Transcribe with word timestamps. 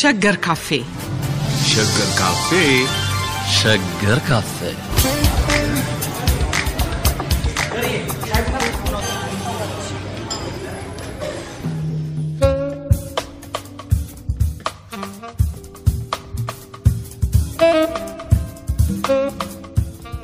ሸገር 0.00 0.36
ካፌ 0.44 0.66
ሸገር 1.70 2.10
ካፌ 2.18 2.48
ሸገር 3.56 4.18
ካፌ 4.28 4.56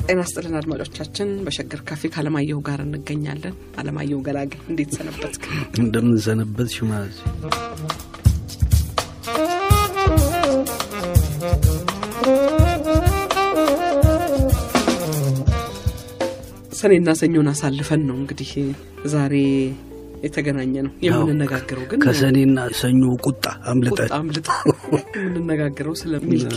ጤና 0.08 0.22
ስጥልን 0.22 0.54
አድማጮቻችን። 0.58 1.30
በሸገር 1.46 1.80
ካፌ 1.88 2.02
ከአለማየሁ 2.14 2.58
ጋር 2.68 2.80
እንገኛለን። 2.84 3.54
አለማየሁ 3.80 4.18
ገላገኝ 4.26 4.62
እንዴት 4.70 4.90
ሰነበትክ? 4.98 5.42
እንደምንሰነበት 5.80 6.68
ሽማዝ 6.76 7.14
ሰኔና 16.86 17.12
ሰኞን 17.20 17.48
አሳልፈን 17.50 18.02
ነው 18.08 18.16
እንግዲህ 18.18 18.50
ዛሬ 19.12 19.34
የተገናኘ 20.26 20.74
ነው 20.84 20.92
የምንነጋገረው 21.06 21.84
ግን 21.90 22.00
ከሰኔና 22.04 22.58
ሰኞ 22.80 23.02
ቁጣ 23.26 23.44
አምልጥ 23.70 23.98
የምንነጋገረው 25.16 25.94
ስለ 26.02 26.20
ሚልኪ። 26.26 26.56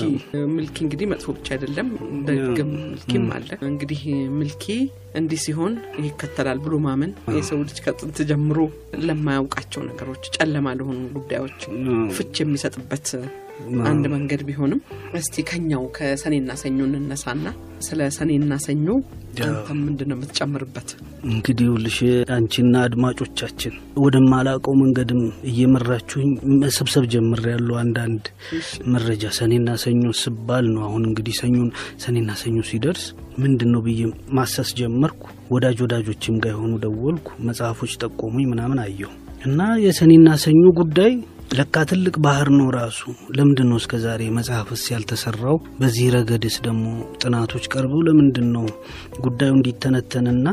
ሚልኪ 0.53 0.77
እንግዲህ 0.85 1.07
መጥፎ 1.11 1.33
ብቻ 1.37 1.47
አይደለም 1.55 1.89
ደግም 2.29 2.69
ሚልኪም 2.83 3.25
አለ። 3.37 3.49
እንግዲህ 3.69 4.01
ሚልኪ 4.37 4.67
እንዲህ 5.15 5.39
ሲሆን 5.43 5.73
ይከተላል 6.03 6.59
ብሎ 6.63 6.75
ማመን። 6.85 7.11
የሰው 7.35 7.59
ልጅ 7.63 7.77
ከጥንት 7.85 8.17
ጀምሮ 8.29 8.57
ለማያውቃቸው 9.05 9.83
ነገሮች 9.89 10.25
ጨለማ 10.37 10.73
ለሆኑ 10.79 10.99
ጉዳዮች 11.17 11.59
ፍች 12.17 12.35
የሚሰጥበት 12.43 13.07
አንድ 13.87 14.03
መንገድ 14.13 14.41
ቢሆንም 14.47 14.81
እስቲ 15.17 15.43
ከኛው 15.49 15.81
ከሰኔና 15.95 16.51
ሰኞ 16.61 16.77
እንነሳና 16.91 17.47
ስለ 17.87 18.07
ሰኔና 18.17 18.53
ሰኞ 18.65 18.85
አንተም 19.41 19.79
ምንድን 19.85 20.07
ነው 20.09 20.15
የምትጨምርበት? 20.17 20.87
እንግዲህ 21.29 21.67
ውልሽ 21.73 21.97
አንቺና 22.35 22.75
አድማጮቻችን 22.85 23.73
ወደማላቀው 24.03 24.73
መንገድም 24.81 25.21
እየመራችሁኝ 25.51 26.29
መሰብሰብ 26.63 27.03
ጀምር 27.13 27.41
ያለው 27.51 27.75
አንዳንድ 27.81 28.23
መረጃ 28.93 29.31
ሰኔና 29.39 29.75
ሰኞ 29.83 30.03
ስባል 30.21 30.67
ነው። 30.73 30.83
አሁን 30.87 31.05
እንግዲህ 31.09 31.35
ሰኞን 31.41 31.69
ሰኔና 32.05 32.31
ሰኞ 32.41 32.57
ሲደርስ 32.69 33.05
ምንድን 33.43 33.71
ነው 33.73 33.83
ብዬ 33.85 34.01
ማሰስ 34.37 34.71
ጀመርኩ። 34.99 35.23
ወዳጅ 35.51 35.77
ወዳጆችም 35.83 36.35
ጋር 36.43 36.51
የሆኑ 36.51 36.71
ደወልኩ፣ 36.83 37.27
መጽሐፎች 37.47 37.91
ጠቆሙኝ፣ 38.01 38.45
ምናምን 38.51 38.79
አየሁ 38.83 39.11
እና 39.47 39.59
የሰኔና 39.83 40.29
ሰኞ 40.43 40.63
ጉዳይ 40.79 41.11
ለካ 41.57 41.75
ትልቅ 41.89 42.13
ባህር 42.25 42.49
ነው 42.57 42.67
ራሱ። 42.75 42.99
ለምንድን 43.37 43.67
ነው 43.71 43.77
እስከ 43.81 43.93
ዛሬ 44.03 44.21
መጽሐፍስ 44.37 44.81
ያልተሰራው? 44.93 45.55
በዚህ 45.79 46.07
ረገድስ 46.15 46.55
ደግሞ 46.67 46.83
ጥናቶች 47.21 47.65
ቀርበው 47.73 48.01
ለምንድን 48.07 48.47
ነው 48.55 48.65
ጉዳዩ 49.19 49.51
እንዲተነተንና 49.57 50.45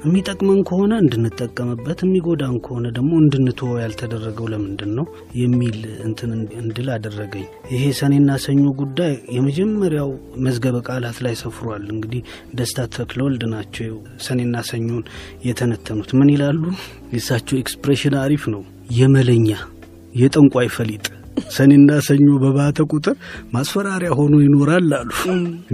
የሚጠቅመን 0.00 0.60
ከሆነ 0.68 0.92
እንድንጠቀምበት 1.02 1.98
የሚጎዳን 2.04 2.54
ከሆነ 2.64 2.86
ደግሞ 2.96 3.12
እንድንትወ 3.22 3.70
ያልተደረገው 3.82 4.46
ለምንድን 4.52 4.92
ነው 4.98 5.06
የሚል 5.40 5.76
እንትን 6.06 6.30
እንድል 6.62 6.88
አደረገኝ። 6.94 7.44
ይሄ 7.72 7.82
ሰኔና 8.00 8.38
ሰኞ 8.44 8.64
ጉዳይ 8.80 9.12
የመጀመሪያው 9.36 10.10
መዝገበ 10.46 10.80
ቃላት 10.88 11.20
ላይ 11.26 11.36
ሰፍሯል። 11.42 11.84
እንግዲህ 11.94 12.22
ደስታ 12.54 12.88
ተክለወልድ 12.96 13.44
ናቸው 13.54 13.94
ሰኔና 14.28 14.56
ሰኞን 14.70 15.04
የተነተኑት። 15.48 16.12
ምን 16.20 16.34
ይላሉ? 16.34 16.62
የእሳቸው 17.14 17.58
expression 17.58 18.16
አሪፍ 18.24 18.44
ነው። 18.54 18.64
የመለኛ 18.98 19.48
የጠንቋይ 20.14 20.70
ፈሊጥ 20.76 21.04
ሰኔና 21.56 21.90
ሰኞ 22.06 22.26
በባተ 22.42 22.86
ቁጥር 22.92 23.16
ማስፈራሪያ 23.54 24.10
ሆኖ 24.18 24.34
ይኖራል 24.44 24.88
አሉ። 24.98 25.10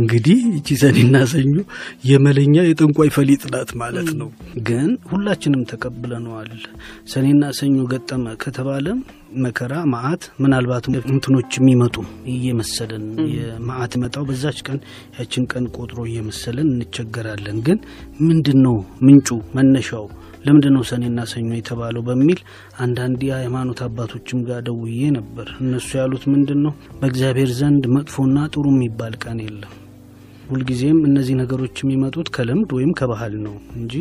እንግዲህ 0.01 0.39
ይቺ 0.55 0.79
ሰኔና 0.83 1.17
ሰኞ 1.33 1.55
የመለኛ 2.11 2.57
የጠንቋይ 2.67 3.11
ፈሊጥ 3.17 3.43
ናት 3.55 3.73
ማለት 3.83 4.11
ነው። 4.21 4.31
ግን 4.69 4.91
ሁላችንም 5.11 5.63
ተቀብለነዋል። 5.73 6.53
ሰኔና 7.13 7.45
ሰኞ 7.61 7.77
ገጠመ 7.93 8.35
ከተባለ 8.45 8.87
መከራ 9.45 9.75
መዓት 9.93 10.23
ምናልባት 10.43 10.85
እንትኖች 11.11 11.53
የሚመጡ 11.59 11.97
እየመሰለን 12.35 13.05
የመዓት 13.35 13.95
መጣው 14.03 14.25
በዛች 14.29 14.59
ቀን 14.67 14.79
ያችን 15.19 15.49
ቀን 15.53 15.65
ቆጥሮ 15.77 15.99
እየመሰለን 16.09 16.69
እንቸገራለን። 16.75 17.59
ግን 17.67 17.79
ምንድን 18.27 18.61
ነው 18.67 18.77
ምንጩ 19.07 19.29
መነሻው 19.57 20.07
ለምንድን 20.47 20.75
ነው 20.77 20.85
ሰኔና 20.91 21.21
ሰኞ 21.31 21.51
የተባለው 21.57 22.05
በሚል 22.09 22.41
አንዳንድ 22.81 23.23
የሃይማኖት 23.29 23.81
አባቶችም 23.87 24.45
ጋር 24.49 24.61
ደውዬ 24.67 25.11
ነበር። 25.17 25.49
እነሱ 25.63 25.89
ያሉት 26.01 26.27
ምንድን 26.33 26.61
ነው 26.67 26.73
በእግዚአብሔር 27.01 27.53
ዘንድ 27.59 27.87
መጥፎና 27.97 28.47
ጥሩ 28.55 28.67
የሚባል 28.75 29.17
ቀን 29.25 29.41
የለም። 29.45 29.75
ሁልጊዜም 30.49 30.99
እነዚህ 31.09 31.35
ነገሮች 31.41 31.77
የሚመጡት 31.81 32.29
ከልምድ 32.35 32.71
ወይም 32.77 32.91
ከባህል 32.99 33.35
ነው 33.45 33.55
እንጂ 33.77 33.95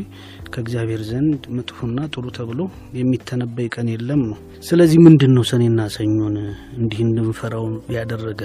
ከእግዚአብሔር 0.53 1.01
ዘንድ 1.09 1.41
መጥፎና 1.57 1.99
ጥሩ 2.13 2.25
ተብሎ 2.35 2.59
የሚተነበይ 2.99 3.67
ቀን 3.75 3.87
የለም 3.93 4.21
ነው። 4.27 4.37
ስለዚህ 4.67 4.99
ምንድን 5.05 5.31
ነው 5.37 5.43
ሰኔና 5.51 5.81
ሰኞን 5.95 6.35
እንዲህ 6.79 6.99
እንድንፈራው 7.05 7.65
ያደረገ 7.95 8.41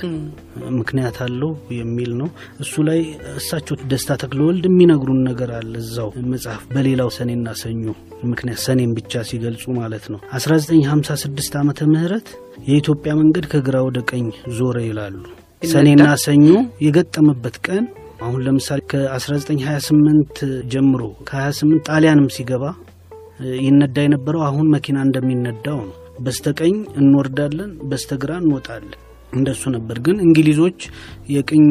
ምክንያት 0.79 1.19
አለው 1.25 1.51
የሚል 1.79 2.13
ነው። 2.21 2.31
እሱ 2.65 2.83
ላይ 2.89 3.01
እሳቸው 3.37 3.77
ደስታ 3.93 4.17
ተክለወልድ 4.23 4.67
የሚነግሩን 4.71 5.21
ነገር 5.29 5.53
አለ 5.59 5.75
እዛው 5.85 6.11
መጽሐፍ 6.33 6.63
በሌላው 6.75 7.11
ሰኔና 7.19 7.49
ሰኞ 7.63 7.85
ምክንያት 8.31 8.61
ሰኔን 8.67 8.91
ብቻ 8.97 9.23
ሲገልጹ 9.29 9.65
ማለት 9.79 10.07
ነው 10.13 10.21
1956 10.39 11.61
ዓመተ 11.61 11.89
ምህረት 11.93 12.29
የኢትዮጵያ 12.69 13.13
መንገድ 13.21 13.47
ከግራ 13.53 13.77
ወደ 13.87 13.99
ቀኝ 14.11 14.27
ዞረ 14.57 14.79
ይላሉ። 14.87 15.21
ሰኔና 15.63 16.05
ሰኞ 16.23 16.47
የገጠመበት 16.85 17.57
ቀን 17.67 17.85
አሁን 18.23 18.41
ለምሳሌ 18.47 18.81
ከ1928 18.93 20.41
ጀምሮ 20.73 21.01
ከ28 21.29 21.83
ጣሊያንም 21.89 22.29
ሲገባ 22.37 22.65
ይነዳ 23.61 23.97
የነበረው 24.05 24.43
አሁን 24.47 24.67
መኪና 24.75 24.99
እንደሚነዳው 25.07 25.79
ነው። 25.83 25.95
በስተቀኝ 26.25 26.75
እንወርዳለን፣ 27.01 27.71
በስተግራ 27.91 28.33
እንወጣለን። 28.43 28.99
እንደሱ 29.33 29.63
ነበር። 29.75 29.97
ግን 30.07 30.17
እንግሊዞች 30.25 30.79
የቅኝ 31.35 31.67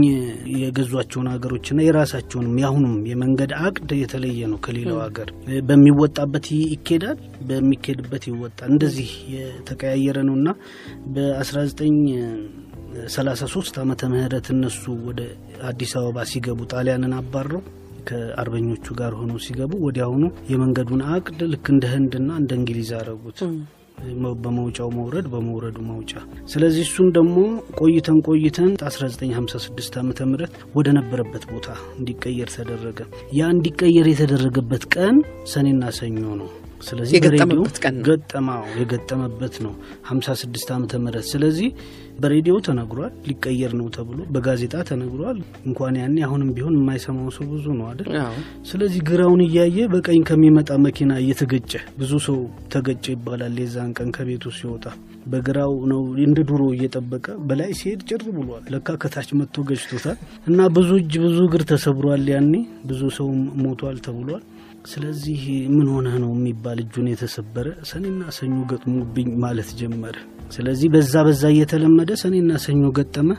የገዟቸውን 0.60 1.28
ሀገሮችና 1.34 1.80
የራሳቸውንም 1.86 2.56
የአሁኑም 2.62 2.96
የመንገድ 3.10 3.52
አቅድ 3.62 3.90
የተለየ 4.00 4.48
ነው 4.52 4.60
ከሌላው 4.66 5.00
ሀገር። 5.04 5.30
በሚወጣበት 5.70 6.48
ይኬዳል፣ 6.54 7.20
በሚኬድበት 7.50 8.26
ይወጣል። 8.32 8.72
እንደዚህ 8.72 9.12
የተቀያየረ 9.36 10.18
ነው 10.30 10.36
እና 10.40 10.50
በ19 11.16 11.94
33 13.14 13.82
ዓመተ 13.82 14.02
ምህረት 14.12 14.48
እነሱ 14.54 14.82
ወደ 15.08 15.22
አዲስ 15.70 15.92
አበባ 16.00 16.26
ሲገቡ 16.32 16.60
ጣሊያንን 16.74 17.14
አባረው 17.20 17.62
ከአርበኞቹ 18.08 18.86
ጋር 19.00 19.14
ሆነው 19.20 19.40
ሲገቡ 19.46 19.72
ወዲያውኑ 19.86 20.24
የመንገዱን 20.52 21.02
አቅድ 21.14 21.42
ልክ 21.52 21.68
እንደ 21.74 21.86
ህንድና 21.94 22.30
እንደ 22.42 22.52
እንግሊዝ 22.60 22.92
አረጉት። 23.00 23.42
በመውጫው 24.44 24.90
መውረድ 24.98 25.26
በመውረዱ 25.32 25.78
መውጫ። 25.88 26.12
ስለዚህ 26.52 26.84
እሱን 26.88 27.08
ደግሞ 27.18 27.38
ቆይተን 27.80 28.20
ቆይተን 28.28 28.70
1956 28.84 29.98
ዓ 29.98 30.28
ም 30.28 30.38
ወደ 30.78 30.88
ነበረበት 31.00 31.46
ቦታ 31.52 31.68
እንዲቀየር 31.98 32.52
ተደረገ። 32.56 33.00
ያ 33.40 33.50
እንዲቀየር 33.56 34.10
የተደረገበት 34.12 34.86
ቀን 34.96 35.18
ሰኔና 35.54 35.92
ሰኞ 36.00 36.24
ነው። 36.42 36.50
ስለዚህ 36.82 37.14
የገጠመበት 37.18 37.78
ቀን 37.84 37.94
ነው። 37.96 38.04
ገጠማው 38.08 38.64
የገጠመበት 38.80 39.56
ነው። 39.66 39.74
56 40.10 40.72
ዓመተ 40.76 41.00
ምህረት። 41.04 41.28
ስለዚህ 41.32 41.70
በሬዲዮ 42.20 42.56
ተነግሯል 42.66 43.12
ሊቀየር 43.28 43.74
ነው 43.80 43.88
ተብሎ 43.96 44.20
በጋዜጣ 44.34 44.76
ተነግሯል። 44.90 45.38
እንኳን 45.68 45.98
ያኔ 46.02 46.18
አሁንም 46.28 46.50
ቢሆን 46.56 46.76
የማይሰማው 46.80 47.30
ሰው 47.38 47.46
ብዙ 47.52 47.66
ነው 47.80 47.86
አይደል? 47.90 48.10
ስለዚህ 48.70 49.02
ግራውን 49.10 49.42
እያየ 49.46 49.88
በቀኝ 49.94 50.22
ከሚመጣ 50.30 50.72
መኪና 50.86 51.12
እየተገጨ 51.24 51.72
ብዙ 52.00 52.12
ሰው 52.28 52.40
ተገጨ 52.74 53.06
ይባላል 53.16 53.56
የዛን 53.64 53.94
ቀን 54.00 54.12
ከቤቱ 54.18 54.52
ሲወጣ። 54.58 54.86
በግራው 55.26 55.74
ነው 55.92 56.02
እንደ 56.26 56.40
ድሮ 56.50 56.62
እየጠበቀ 56.76 57.28
በላይ 57.48 57.72
ሲሄድ 57.80 58.02
ጭር 58.10 58.24
ብሏል። 58.38 58.64
ለካ 58.74 58.96
ከታች 59.02 59.30
መጥቶ 59.40 59.66
ገጭቶታል። 59.70 60.18
እና 60.48 60.60
ብዙ 60.78 60.90
እጅ 61.02 61.14
ብዙ 61.26 61.38
እግር 61.48 61.64
ተሰብሯል 61.72 62.26
ያኔ። 62.34 62.54
ብዙ 62.90 63.02
ሰው 63.18 63.30
ሞቷል 63.64 64.00
ተብሏል 64.06 64.44
ስለዚህ 64.86 65.40
ምን 65.74 65.88
ሆነህ 65.94 66.16
ነው 66.24 66.32
የሚባል 66.36 66.78
እጁን 66.84 67.08
የተሰበረ 67.12 67.68
ሰኔና 67.90 68.22
ሰኞ 68.38 68.58
ገጥሞብኝ 68.70 69.30
ማለት 69.44 69.70
ጀመረ። 69.80 70.16
ስለዚህ 70.52 70.88
በዛ 70.94 71.14
በዛ 71.26 71.44
እየተለመደ 71.54 72.12
ሰኔና 72.22 72.52
ሰኞ 72.64 72.84
ገጠመ። 72.98 73.30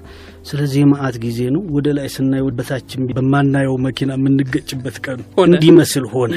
ስለዚህ 0.50 0.80
የመዓት 0.82 1.16
ጊዜ 1.24 1.40
ነው። 1.54 1.62
ወደ 1.76 1.88
ላይ 1.98 2.08
ስናየው 2.16 2.50
በታችን 2.58 3.08
በማናየው 3.16 3.76
መኪና 3.86 4.10
የምንገጭበት 4.18 4.98
ቀን 5.06 5.20
እንዲመስል 5.46 6.06
ሆነ። 6.14 6.34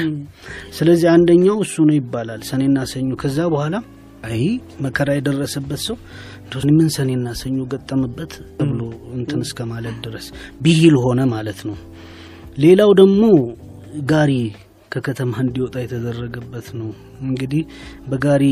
ስለዚህ 0.78 1.08
አንደኛው 1.14 1.58
እሱ 1.66 1.76
ነው 1.90 1.96
ይባላል 2.00 2.42
ሰኔና 2.50 2.78
ሰኞ። 2.92 3.10
ከዛ 3.22 3.38
በኋላ 3.54 3.76
አይ 4.24 4.42
መከራ 4.80 5.08
የደረሰበት 5.16 5.80
ሰው 5.86 5.96
ምን 6.70 6.88
ሰኔና 6.96 7.28
ሰኞ 7.40 7.58
ገጠመበት 7.72 8.32
ተብሎ 8.58 8.80
እንትን 9.16 9.40
እስከ 9.46 9.60
ማለት 9.70 9.96
ድረስ 10.04 10.26
ብሂል 10.64 10.96
ሆነ 11.04 11.20
ማለት 11.32 11.60
ነው። 11.68 11.76
ሌላው 12.58 12.90
ደግሞ 13.00 13.22
ጋሪ 14.06 14.32
ከከተማ 14.94 15.32
እንዲወጣ 15.42 15.76
የተደረገበት 15.82 16.66
ነው። 16.80 16.90
እንግዲህ 17.26 17.62
በጋሪ 18.10 18.44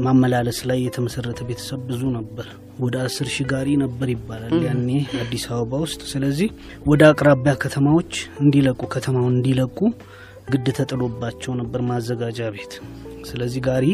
ማመላለስ 0.00 0.58
ላይ 0.70 0.78
የተመሰረተ 0.84 1.40
ቤተሰብ 1.48 1.80
ብዙ 1.88 2.02
ነበር። 2.16 2.46
ወደ 2.80 2.96
አስር 3.06 3.28
ሺህ 3.34 3.46
ጋሪ 3.52 3.68
ነበር 3.82 4.08
ይባላል 4.12 4.54
ያኔ 4.66 4.88
አዲስ 5.20 5.44
አበባ 5.50 5.80
ውስጥ። 5.84 6.00
ስለዚህ 6.12 6.48
ወደ 6.86 7.02
አቅራቢያ 7.10 7.52
ከተማዎች 7.64 8.12
እንዲለቁ 8.44 8.80
ከተማውን 8.94 9.34
እንዲለቁ 9.36 9.78
ግድ 10.50 10.68
ተጥሎባቸው 10.78 11.52
ነበር 11.60 11.80
ማዘጋጃ 11.90 12.48
ቤት። 12.54 12.72
ስለዚህ 13.30 13.62
ጋሪ 13.66 13.86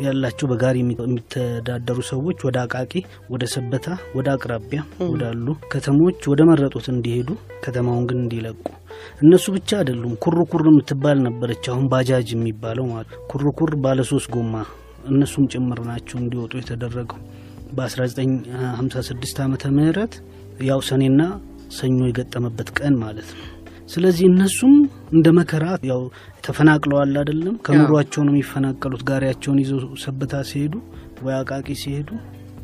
ያላቸው 0.00 0.46
በጋሪ 0.50 0.76
የሚተዳደሩ 1.00 1.98
ሰዎች 2.10 2.38
ወደ 2.46 2.56
አቃቂ፣ 2.64 2.92
ወደ 3.30 3.44
ሰበታ፣ 3.52 3.86
ወደ 4.16 4.28
አቅራቢያ 4.34 4.80
ወዳሉ 5.08 5.46
ከተሞች 5.72 6.22
ወደ 6.32 6.42
መረጡት 6.50 6.88
እንዲሄዱ 6.94 7.28
ከተማውን 7.64 8.06
ግን 8.10 8.18
እንዲለቁ 8.24 8.64
እነሱ 9.18 9.44
ብቻ 9.54 9.70
አይደሉም። 9.78 10.14
ኩርኩር 10.24 10.62
የምትባል 10.68 11.18
ነበረች፣ 11.26 11.64
አሁን 11.72 11.86
ባጃጅ 11.92 12.28
የሚባለው 12.34 12.86
ማለት 12.90 13.10
ኩርኩር 13.30 13.72
ባለሶስት 13.84 14.28
ጎማ 14.34 14.54
እነሱም 15.10 15.44
ጭምር 15.52 15.80
ናቸው 15.88 16.16
እንዲወጡ 16.20 16.52
የተደረገው 16.60 17.20
በ1956 17.76 19.42
ዓመተ 19.44 19.64
ምህረት 19.76 20.14
ያው 20.68 20.80
ሰኔና 20.88 21.20
ሰኞ 21.76 21.98
የገጠመበት 22.08 22.68
ቀን 22.78 22.94
ማለት 23.02 23.28
ነው። 23.34 23.46
ስለዚህ 23.88 24.24
እነሱም 24.30 24.74
እንደ 25.12 25.28
መከራ 25.38 25.64
ያው 25.90 26.02
ተፈናቅለዋል 26.44 27.12
አይደለም። 27.20 27.56
ከኑሯቸው 27.66 28.22
ነው 28.26 28.32
የሚፈናቀሉት። 28.34 29.02
ጋሪያቸውን 29.10 29.58
ይዘው 29.62 29.80
ሰበታ 30.04 30.42
ሲሄዱ 30.50 30.74
ወይ 31.24 31.34
አቃቂ 31.38 31.68
ሲሄዱ 31.82 32.08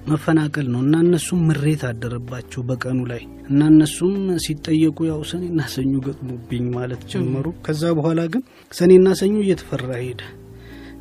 መፈናቀል 0.07 0.67
ነው 0.73 0.81
እና 0.81 0.95
እነሱም 1.05 1.41
ምሬት 1.49 1.83
አደረባቸው 1.89 2.61
በቀኑ 2.69 3.01
ላይ 3.11 3.23
እና 3.51 3.61
እነሱም 3.73 4.15
ሲጠየቁ 4.45 4.99
ያው 5.09 5.21
ሰኔና 5.31 5.61
ሰኞ 5.75 5.93
ገጥሞብኝ 6.07 6.67
ማለት 6.77 7.03
ጀመሩ። 7.13 7.47
ከዛ 7.67 7.83
በኋላ 7.99 8.21
ግን 8.33 8.43
ሰኔና 8.73 9.09
ሰኞ 9.21 9.35
እየተፈራ 9.45 9.91
ሄደ። 10.03 10.23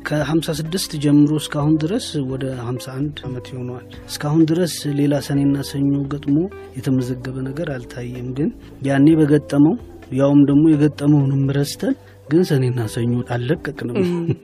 ከ56 0.08 0.94
ጀምሮ 1.04 1.32
እስካሁን 1.40 1.74
ድረስ 1.82 2.06
ወደ 2.30 2.44
51 2.62 3.18
ዓመት 3.26 3.46
ይሆነዋል። 3.52 3.88
እስካሁን 4.10 4.42
ድረስ 4.50 4.74
ሌላ 5.00 5.14
ሰኔና 5.26 5.56
ሰኞ 5.70 5.92
ገጥሞ 6.12 6.36
የተመዘገበ 6.76 7.36
ነገር 7.48 7.70
አልታየም። 7.74 8.28
ግን 8.38 8.48
ያኔ 8.88 9.08
በገጠመው 9.20 9.74
ያውም 10.12 10.40
ደግሞ 10.48 10.64
የገጠመውንም 10.70 11.44
ረስተን 11.56 11.94
ግን 12.30 12.42
ሰኔና 12.48 12.80
ሰኞ 12.94 13.12
አልለቀቅንም 13.34 13.96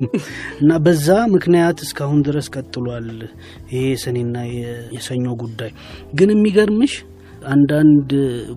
እና 0.61 0.71
በዛ 0.85 1.07
ምክንያት 1.35 1.79
እስካሁን 1.87 2.21
ድረስ 2.27 2.47
ቀጥሏል 2.55 3.09
ይሄ 3.73 3.83
የሰኔና 3.89 4.37
የሰኞ 4.97 5.27
ጉዳይ። 5.43 5.73
ግን 6.15 6.33
የሚገርምሽ 6.35 6.95
አንዳንድ 7.51 8.11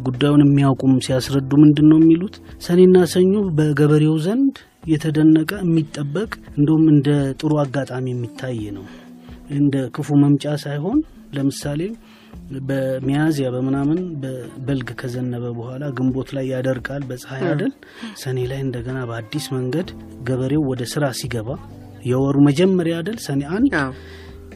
ጉዳዩን 0.06 0.44
የሚያውቁም 0.46 0.94
ሲያስረዱ 1.06 1.52
ምንድን 1.64 1.88
ነው 1.92 1.98
የሚሉት 2.02 2.36
ሰኔና 2.68 2.98
ሰኞ 3.14 3.34
በገበሬው 3.58 4.16
ዘንድ 4.26 4.56
የተደነቀ 4.92 5.52
የሚጠበቅ 5.64 6.30
እንደውም 6.58 6.86
እንደ 6.94 7.08
ጥሩ 7.40 7.52
አጋጣሚ 7.64 8.06
የሚታይ 8.14 8.62
ነው። 8.78 8.86
እንደ 9.58 9.76
ክፉ 9.96 10.18
መምጫ 10.24 10.46
ሳይሆን 10.64 10.98
ለምሳሌ 11.36 11.82
በሚያዝያ 12.68 13.48
በምናምን 13.56 14.00
በበልግ 14.22 14.90
ከዘነበ 15.00 15.46
በኋላ 15.58 15.84
ግንቦት 15.98 16.30
ላይ 16.38 16.46
ያደርቃል 16.54 17.04
በፀሐይ 17.10 17.44
አደል። 17.50 17.74
ሰኔ 18.22 18.38
ላይ 18.52 18.62
እንደገና 18.66 19.00
በአዲስ 19.10 19.46
መንገድ 19.56 19.90
ገበሬው 20.30 20.64
ወደ 20.72 20.84
ስራ 20.94 21.06
ሲገባ 21.20 21.50
የወሩ 22.06 22.38
መጀመሪያ 22.48 22.96
አደል 23.02 23.18
ሰኔ 23.26 23.42
አንድ 23.56 23.74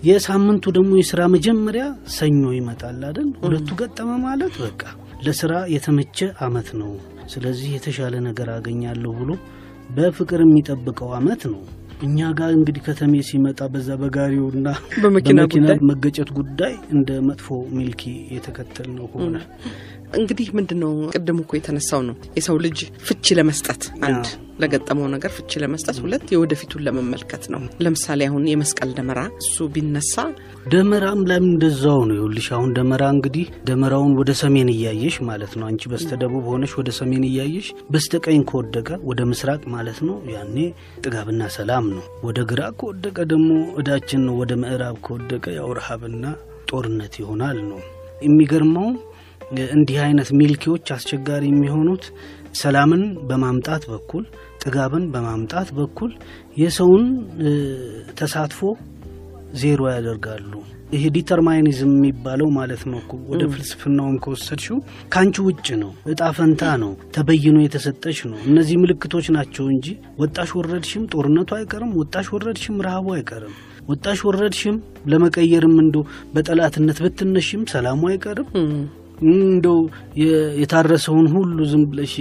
የሳምንቱ 0.04 0.66
ደግሞ 0.78 0.92
የስራ 1.00 1.22
መጀመሪያ 1.34 1.84
ሰኞ 2.16 2.44
ይመጣል 2.56 3.02
አደል። 3.10 3.30
ሁለቱ 3.44 3.70
ገጠመ 3.82 4.10
ማለት 4.26 4.56
በቃ 4.64 4.82
ለስራ 5.26 5.54
የተመቸ 5.74 6.18
አመት 6.46 6.70
ነው። 6.80 6.92
ስለዚህ 7.34 7.70
የተሻለ 7.76 8.16
ነገር 8.26 8.48
አገኛለሁ 8.56 9.12
ብሎ 9.20 9.32
በፍቅር 9.90 10.42
የሚጠብቀው 10.44 11.10
አመት 11.18 11.42
ነው። 11.54 11.62
እኛ 12.04 12.20
ጋር 12.40 12.52
እንግዲህ 12.56 12.82
ከተሜ 12.86 13.14
ሲመጣ 13.28 13.60
በዛ 13.74 13.90
በጋሪውና 14.02 14.68
በመኪና 15.04 15.40
ጉዳይ? 15.54 15.78
መገጨት 15.92 16.30
ጉዳይ 16.40 16.74
እንደ 16.96 17.10
መጥፎ 17.28 17.48
ሚልኪ 17.76 18.04
የተከተል 18.36 18.90
ነው 18.98 19.06
ሆነ። 19.16 19.36
እንግዲህ 20.18 20.48
ምንድን 20.58 20.80
ነው 20.84 20.92
ቅድም 21.14 21.38
እኮ 21.44 21.52
የተነሳው 21.58 22.02
ነው። 22.10 22.16
የሰው 22.38 22.58
ልጅ 22.66 22.80
ፍቺ 23.08 23.36
ለመስጠት 23.40 23.84
አንድ 24.08 24.26
ለገጠመው 24.64 25.08
ነገር 25.14 25.32
ፍቺ 25.36 25.62
ለመስጠት፣ 25.64 25.98
ሁለት 26.04 26.28
የወደፊቱን 26.34 26.84
ለመመልከት 26.86 27.44
ነው። 27.54 27.62
ለምሳሌ 27.84 28.22
አሁን 28.30 28.44
የመስቀል 28.52 28.92
ደመራ 28.98 29.20
እሱ 29.42 29.68
ቢነሳ 29.76 30.16
ደመራም 30.74 31.22
ላይም 31.30 31.46
እንደዛው 31.50 32.00
ነው። 32.08 32.16
ይኸውልሽ 32.18 32.48
አሁን 32.56 32.70
ደመራ 32.78 33.04
እንግዲህ 33.16 33.48
ደመራውን 33.68 34.14
ወደ 34.20 34.32
ሰሜን 34.42 34.70
እያየሽ 34.74 35.16
ማለት 35.30 35.54
ነው። 35.60 35.66
አንቺ 35.70 35.92
በስተደቡብ 35.94 36.46
ሆነሽ 36.52 36.74
ወደ 36.80 36.92
ሰሜን 37.00 37.24
እያየሽ 37.30 37.68
በስተቀኝ 37.94 38.42
ከወደቀ 38.50 38.90
ወደ 39.10 39.22
ምስራቅ 39.32 39.62
ማለት 39.74 40.00
ነው። 40.08 40.18
ያኔ 40.36 40.58
ጥጋብና 41.04 41.50
ሰላም 41.58 41.88
ነው። 41.94 42.04
ወደ 42.24 42.40
ግራ 42.52 42.62
ከወደቀ 42.80 43.18
ደግሞ 43.34 43.50
እዳችን 43.82 44.24
ነው። 44.28 44.36
ወደ 44.42 44.54
ምዕራብ 44.64 44.98
ከወደቀ 45.08 45.46
ያው 45.58 45.70
ረሃብና 45.80 46.24
ጦርነት 46.70 47.16
ይሆናል 47.22 47.60
ነው። 47.70 47.82
የሚገርመው 48.22 48.90
እንዲህ 49.74 49.98
አይነት 50.04 50.30
ሚልኪዎች 50.40 50.88
አስቸጋሪ 50.96 51.44
የሚሆኑት 51.50 52.06
ሰላምን 52.56 53.02
በማምጣት 53.30 53.84
በኩል 53.92 54.24
ጥጋብን 54.64 55.06
በማምጣት 55.14 55.70
በኩል 55.78 56.12
የሰውን 56.58 57.06
ተሳትፎ 58.20 58.62
ዜሮ 59.62 59.82
ያደርጋሉ። 59.94 60.52
ይሄ 60.94 61.04
determinism 61.16 61.92
የሚባለው 61.96 62.48
ማለት 62.58 62.82
ነው 62.90 62.98
እኮ 63.02 63.14
ወደ 63.32 63.44
ፍልስፍናውም 63.54 64.18
ከወሰድሽው 64.24 64.78
ከአንቺ 65.14 65.36
ውጭ 65.48 65.68
ነው፣ 65.82 65.92
እጣ 66.12 66.32
ፈንታ 66.38 66.64
ነው፣ 66.84 66.92
ተበይኖ 67.16 67.58
የተሰጠሽ 67.64 68.20
ነው። 68.32 68.40
እነዚህ 68.50 68.76
ምልክቶች 68.84 69.28
ናቸው 69.38 69.66
እንጂ 69.74 69.88
ወጣሽ 70.22 70.52
ወረድሽም 70.60 71.06
ጦርነቱ 71.14 71.50
አይቀርም፣ 71.60 71.94
ወጣሽ 72.02 72.28
ወረድሽም 72.36 72.82
ረሃቡ 72.88 73.08
አይቀርም፣ 73.18 73.56
ወጣሽ 73.90 74.20
ወረድሽም 74.28 74.76
ለመቀየርም 75.12 75.76
እንዶ 75.82 75.96
በጠላትነት 76.36 77.00
ብትነሽም 77.06 77.64
ሰላሙ 77.74 78.02
አይቀርም። 78.12 78.50
እንደው 79.24 79.78
የታረሰውን 80.60 81.28
ሁሉ 81.34 81.58
ዝም 81.72 81.84
ብለሽ 81.92 82.14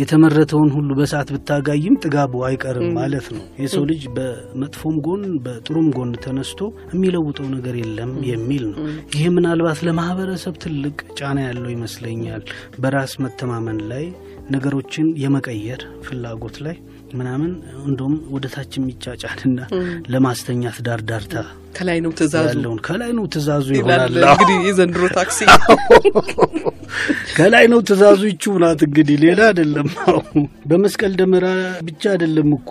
የተመረተውን 0.00 0.70
ሁሉ 0.74 0.90
በሰዓት 0.98 1.28
ብታጋይም 1.34 1.98
ጥጋቡ 2.02 2.42
አይቀርም 2.48 2.88
ማለት 2.98 3.26
ነው። 3.34 3.42
የሰው 3.62 3.84
ልጅ 3.90 4.02
በመጥፎም 4.16 4.96
ጎን 5.06 5.24
በጥሩም 5.44 5.88
ጎን 5.96 6.12
ተነስቶ 6.24 6.60
የሚለውጠው 6.92 7.48
ነገር 7.56 7.76
የለም 7.82 8.12
የሚል 8.30 8.64
ነው። 8.72 8.80
ይሄ 9.14 9.24
ምናልባት 9.36 9.80
ለማህበረሰብ 9.88 10.56
ትልቅ 10.64 10.96
ጫና 11.18 11.38
ያለው 11.48 11.70
ይመስለኛል። 11.74 12.44
በራስ 12.78 13.14
መተማመን 13.24 13.80
ላይ 13.92 14.06
ነገሮችን 14.50 15.08
የመቀየር 15.22 15.80
ፍላጎት 16.04 16.56
ላይ 16.66 16.76
ምናምን 17.18 17.52
እንደውም 17.84 18.14
ወደ 18.30 18.46
ታች 18.54 18.72
የሚጫጫንና 18.78 19.60
ለማስተኛት 20.08 20.78
ዳርዳርታ 20.86 21.34
ከላይ 21.76 21.98
ነው 22.04 22.12
ትእዛዙ 22.18 22.46
ያለውን 22.50 22.78
ከላይ 22.86 23.10
ነው 23.18 23.24
ትእዛዙ 23.34 23.66
ይሆናል። 23.76 24.14
እንግዲህ 24.24 24.56
የዘንድሮ 24.68 25.04
ታክሲ 25.16 25.38
ከላይ 27.36 27.64
ነው 27.72 27.80
ትእዛዙ 27.88 28.20
ይችው 28.30 28.54
ናት 28.62 28.80
እንግዲህ 28.86 29.16
ሌላ 29.24 29.40
አይደለም። 29.50 29.88
በመስቀል 30.66 31.12
ደመራ 31.20 31.46
ብቻ 31.88 32.02
አይደለም 32.14 32.48
እኮ 32.56 32.70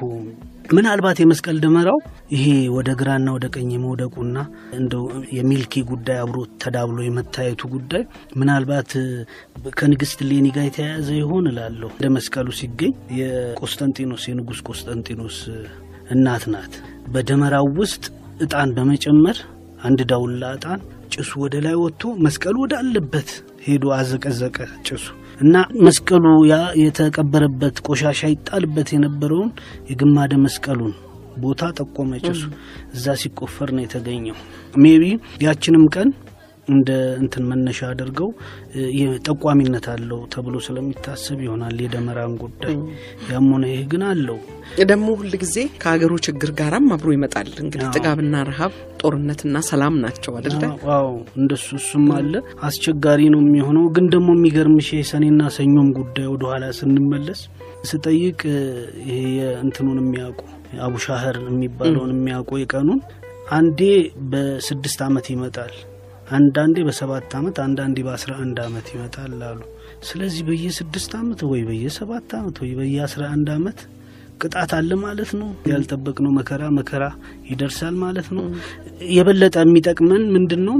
ምናልባት 0.69 1.17
የመስቀል 1.21 1.57
ደመራው 1.63 1.97
ይሄ 2.31 2.45
ወደ 2.75 2.89
ግራና 2.99 3.27
ወደ 3.35 3.45
ቀኝ 3.53 3.67
የመውደቁና 3.73 4.37
እንደው 4.77 5.03
የሚልኪ 5.37 5.83
ጉዳይ 5.89 6.17
አብሮ 6.23 6.39
ተዳብሎ 6.63 6.97
የመታየቱ 7.05 7.61
ጉዳይ 7.73 8.03
ምናልባት 8.39 8.91
ከንግስት 9.79 10.19
ሌኒ 10.29 10.47
ጋር 10.55 10.65
የተያያዘ 10.67 11.09
ይሆን 11.19 11.47
እላለሁ። 11.51 11.89
እንደ 11.93 12.09
መስቀሉ 12.15 12.47
ሲገኝ 12.59 12.93
የቆስጠንጢኖስ 13.19 14.25
የንጉሥ 14.29 14.61
ቆስጠንጢኖስ 14.69 15.37
እናት 16.11 16.45
ናት። 16.53 16.75
በደመራው 17.13 17.69
ውስጥ 17.79 18.03
እጣን 18.41 18.71
በመጨመር 18.77 19.39
አንድ 19.83 20.01
ዳውላ 20.11 20.51
እጣን 20.57 20.81
ጭሱ 21.13 21.31
ወደ 21.43 21.55
ላይ 21.65 21.77
ወጥቶ 21.83 22.13
መስቀሉ 22.25 22.55
ወዳለበት 22.63 23.29
ሄዶ 23.65 23.85
አዘቀዘቀ 23.95 24.57
ጭሱ 24.87 25.05
እና 25.37 25.55
መስቀሉ 25.85 26.23
ያ 26.49 26.55
የተቀበረበት 26.81 27.75
ቆሻሻ 27.87 28.29
ይጣልበት 28.31 28.87
የነበረውን 28.93 29.49
የግማደ 29.89 30.33
መስቀሉን 30.45 30.93
ቦታ 31.37 31.63
ጠቆመ 31.77 32.11
ጭሱ። 32.23 32.41
እዛ 32.95 33.15
ሲቆፈር 33.21 33.69
ነው 33.75 33.83
የተገኘው። 33.83 34.37
maybe 34.83 35.03
ያችንም 35.45 35.83
ቀን 35.95 36.09
እንደ 36.67 36.89
እንትን 37.21 37.43
መነሻ 37.49 37.79
አድርገው 37.89 38.29
ጠቋሚነት 39.27 39.85
አለው 39.93 40.19
ተብሎ 40.33 40.55
ስለሚታሰብ 40.65 41.39
ይሆናል 41.45 41.77
የደመራን 41.83 42.33
ጉዳይ። 42.41 42.75
ያም 43.31 43.47
ሆነ 43.53 43.65
ይህ 43.71 43.83
ግን 43.91 44.03
አለው 44.09 44.39
ደግሞ 44.89 45.07
ሁል 45.19 45.33
ጊዜ 45.43 45.55
ከሀገሩ 45.81 46.13
ችግር 46.25 46.49
ጋራም 46.59 46.87
አብሮ 46.95 47.09
ይመጣል። 47.15 47.49
እንግዲህ 47.63 47.87
ጥጋብና 47.95 48.43
ረሃብ፣ 48.49 48.73
ጦርነትና 49.01 49.57
ሰላም 49.69 49.95
ናቸው 50.03 50.33
አደለ? 50.39 50.61
wow 50.87 51.09
እንደሱ 51.39 51.67
እሱም 51.79 52.07
አለ 52.17 52.33
አስቸጋሪ 52.67 53.21
ነው 53.33 53.41
የሚሆነው። 53.45 53.85
ግን 53.95 54.07
ደግሞ 54.15 54.29
የሚገርምሽ 54.37 54.89
የሰኔና 54.95 55.41
ሰኞም 55.57 55.89
ጉዳይ 55.99 56.27
ወደኋላ 56.33 56.65
ስንመለስ 56.79 57.41
ስጠይቅ 57.87 58.39
ይሄ 59.05 59.19
የእንትኑን 59.39 59.99
የሚያውቁ 60.03 60.41
አቡሻህር 60.85 61.37
የሚባለውን 61.47 62.11
የሚያውቁ 62.15 62.51
የቀኑን 62.61 62.99
አንዴ 63.57 63.81
በስድስት 64.31 64.99
ዓመት 65.05 65.27
ይመጣል 65.33 65.73
አንዳንዴ 66.27 66.77
በሰባት 66.85 67.33
ዓመት 67.37 67.57
አንዳንዴ 67.63 67.97
በአስራ 68.05 68.31
አንድ 68.43 68.57
ዓመት 68.63 68.87
ይመጣል 68.93 69.35
አሉ። 69.47 69.59
ስለዚህ 70.07 70.41
በየስድስት 70.47 71.11
ዓመት 71.19 71.41
ወይ 71.49 71.61
በየሰባት 71.67 72.33
ዓመት 72.39 72.57
ወይ 72.63 72.71
በየአስራ 72.79 73.21
አንድ 73.35 73.49
ዓመት 73.55 73.79
ቅጣት 74.41 74.71
አለ 74.77 74.91
ማለት 75.03 75.31
ነው። 75.39 75.47
ያልጠበቅነው 75.71 76.31
መከራ 76.37 76.63
መከራ 76.77 77.03
ይደርሳል 77.49 77.95
ማለት 78.03 78.27
ነው። 78.37 78.45
የበለጠ 79.15 79.55
የሚጠቅመን 79.63 80.25
ምንድን 80.35 80.61
ነው? 80.67 80.77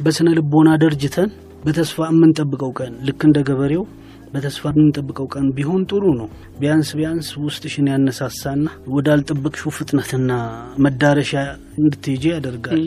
በስነ 0.00 0.28
ልቦና 0.38 0.70
ደርጅተን 0.82 1.30
በተስፋ 1.64 2.08
የምንጠብቀው 2.10 2.72
ቀን 2.80 2.92
ልክ 3.06 3.22
እንደ 3.28 3.38
ገበሬው 3.48 3.84
በተስፋ 4.32 4.64
የምንጠብቀው 4.72 5.26
ቀን 5.34 5.46
ቢሆን 5.56 5.82
ጥሩ 5.90 6.04
ነው። 6.18 6.28
ቢያንስ 6.60 6.90
ቢያንስ 6.98 7.28
ውስጥሽን 7.42 7.86
ያነሳሳና 7.92 8.64
ወዳልጠበቅሽው 8.94 9.72
ፍጥነትና 9.76 10.30
መዳረሻ 10.84 11.32
እንድትሄጂ 11.80 12.24
ያደርጋል። 12.34 12.82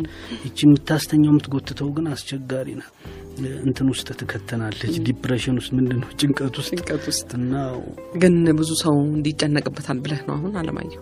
ይቺ 0.46 0.58
የምታስተኛው 0.66 1.32
የምትጎትተው 1.34 1.90
ግን 1.98 2.08
አስቸጋሪ 2.14 2.70
ናት። 2.80 2.94
እንትን 3.66 3.88
ውስጥ 3.92 4.08
ትከተናለች። 4.20 4.96
ዲፕሬሽን 5.06 5.56
ውስጥ 5.60 5.72
ምንድን 5.78 6.00
ነው 6.02 6.10
ጭንቀት 6.20 6.56
ውስጥ 6.62 6.72
ጭንቀት 6.74 7.06
ውስጥ 7.12 7.30
እና 7.40 7.54
ግን 8.22 8.36
ብዙ 8.60 8.72
ሰው 8.84 8.96
እንዲጨነቅበታል 9.12 10.00
ብለህ 10.06 10.22
ነው 10.28 10.36
አሁን 10.38 10.54
አለማየሁ? 10.62 11.02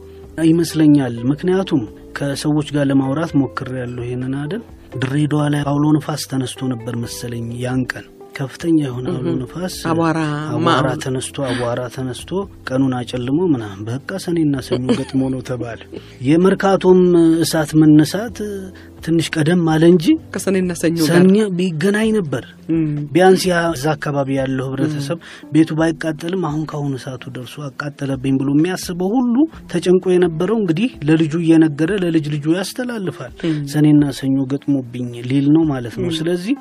ይመስለኛል። 0.49 1.15
ምክንያቱም 1.31 1.81
ከሰዎች 2.17 2.67
ጋር 2.75 2.85
ለማውራት 2.89 3.33
ሞክሬ 3.39 3.73
ያለሁ 3.81 4.03
ይህንን 4.05 4.35
አይደል 4.41 4.63
ድሬዳዋ 5.01 5.43
ላይ 5.53 5.61
አውሎ 5.67 5.85
ንፋስ 5.97 6.23
ተነስቶ 6.31 6.69
ነበር 6.73 6.93
መሰለኝ 7.03 7.45
ያን 7.63 7.81
ቀን 7.91 8.05
ከፍተኛ 8.35 8.77
የሆነ 8.83 9.07
አውሎ 9.13 9.31
ንፋስ 9.39 9.75
አቧራ 9.89 10.19
አቧራ 10.55 10.89
ተነስቶ 11.03 11.37
አቧራ 11.47 11.81
ተነስቶ 11.95 12.29
ቀኑን 12.67 12.93
አጨልሞ 12.99 13.39
ምናምን 13.53 13.81
በቃ 13.89 14.19
ሰኔና 14.25 14.55
ሰኞ 14.67 14.85
ገጥሞ 14.99 15.21
ነው 15.33 15.41
ተባለ። 15.49 15.81
የመርካቶም 16.27 17.01
እሳት 17.43 17.71
መነሳት 17.81 18.37
ትንሽ 19.03 19.27
ቀደም 19.35 19.61
አለ 19.73 19.83
እንጂ 19.91 20.05
ከሰኔና 20.33 20.71
ሰኞ 20.79 20.97
ሰኞ 21.09 21.35
ቢገናኝ 21.57 22.09
ነበር። 22.17 22.43
ቢያንስ 23.13 23.43
እዛ 23.71 23.85
አካባቢ 23.93 24.29
ያለው 24.39 24.65
ህብረተሰብ 24.69 25.19
ቤቱ 25.53 25.69
ባይቃጠልም 25.79 26.43
አሁን 26.49 26.63
ካሁን 26.71 26.93
እሳቱ 26.99 27.23
ደርሶ 27.35 27.55
አቃጠለብኝ 27.67 28.35
ብሎ 28.41 28.49
የሚያስበው 28.57 29.11
ሁሉ 29.17 29.35
ተጨንቆ 29.71 30.05
የነበረው 30.13 30.57
እንግዲህ 30.61 30.89
ለልጁ 31.09 31.33
እየነገረ 31.43 31.91
ለልጅ 32.03 32.27
ልጁ 32.35 32.45
ያስተላልፋል። 32.57 33.33
ሰኔና 33.73 34.03
ሰኞ 34.19 34.37
ገጥሞብኝ 34.51 35.09
ሊል 35.29 35.47
ነው 35.55 35.65
ማለት 35.71 35.95
ነው። 36.01 36.11
ስለዚህ 36.19 36.55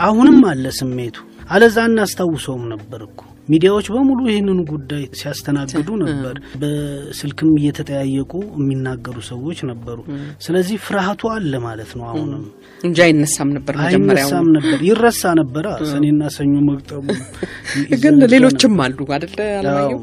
አሁንም 0.00 0.40
አለ 0.50 0.66
ስሜቱ። 0.78 1.16
አለዛ 1.50 1.78
እናስታውሰውም 1.88 2.66
ነበር 2.72 3.00
እኮ 3.08 3.20
ሚዲያዎች 3.48 3.86
በሙሉ 3.94 4.20
ይህንን 4.28 4.60
ጉዳይ 4.70 5.04
ሲያስተናግዱ 5.18 5.88
ነበር። 6.02 6.36
በስልክም 6.62 7.50
እየተጠያየቁ 7.60 8.32
የሚናገሩ 8.56 9.16
ሰዎች 9.30 9.58
ነበሩ። 9.70 9.98
ስለዚህ 10.40 10.76
ፍርሃቱ 10.86 11.22
አለ 11.34 11.52
ማለት 11.66 11.92
ነው። 11.98 12.04
አሁንም 12.10 12.42
እንጂ 12.84 12.98
አይነሳም 13.06 13.50
ነበር 13.56 13.74
አይነሳም 13.86 14.48
ነበር፣ 14.56 14.78
ይረሳ 14.88 15.22
ነበረ 15.40 15.66
ሰኔና 15.92 16.22
ሰኞ 16.36 16.54
መግጠሙ። 16.70 17.06
ግን 18.04 18.18
ሌሎችም 18.34 18.76
አሉ 18.84 18.98
አደለ 19.16 19.38
አለማየሁ? 19.60 20.00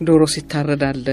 ዶሮ 0.00 0.22
ሲታረድ 0.32 0.82
አለ 0.86 1.06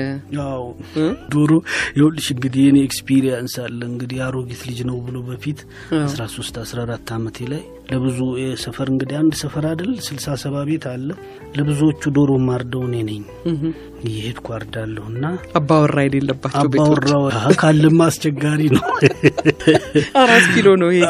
አዎ። 0.46 0.66
እ? 0.98 1.06
ዶሮ 1.34 1.52
ይኸውልሽ 1.92 2.28
እንግዲህ 2.34 2.62
የኔ 2.66 2.78
experience 2.88 3.56
አለ። 3.64 3.80
እንግዲህ 3.90 4.20
አሮጊት 4.26 4.62
ልጅ 4.68 4.80
ነው 4.90 4.98
ብሎ 5.06 5.18
በፊት 5.28 5.62
አስራ 6.02 6.22
ሶስት 6.36 6.56
አስራ 6.62 6.78
አራት 6.86 7.10
አመቴ 7.16 7.38
ላይ 7.52 7.64
ለብዙ 7.90 8.20
የሰፈር 8.42 8.88
እንግዲህ 8.92 9.16
አንድ 9.18 9.34
ሰፈር 9.40 9.64
አይደል? 9.70 9.90
ስልሳ 10.06 10.36
ሰባ 10.44 10.56
ቤት 10.68 10.86
አለ። 10.92 11.10
ለብዙዎቹ 11.58 12.04
ዶሮ 12.16 12.32
ማርደው 12.46 12.84
እኔ 12.88 12.96
ነኝ። 13.10 13.24
እየሄድኩ 14.06 14.48
አርዳለሁ 14.56 15.04
እና 15.12 15.26
አባወራ 15.60 15.98
የሌለባቸው 16.06 16.72
አሀ፣ 17.32 17.44
ካለማ 17.62 18.00
አስቸጋሪ 18.10 18.62
ነው። 18.76 18.84
አራት 20.22 20.48
ኪሎ 20.54 20.68
ነው 20.82 20.90
ይሄ 20.92 21.04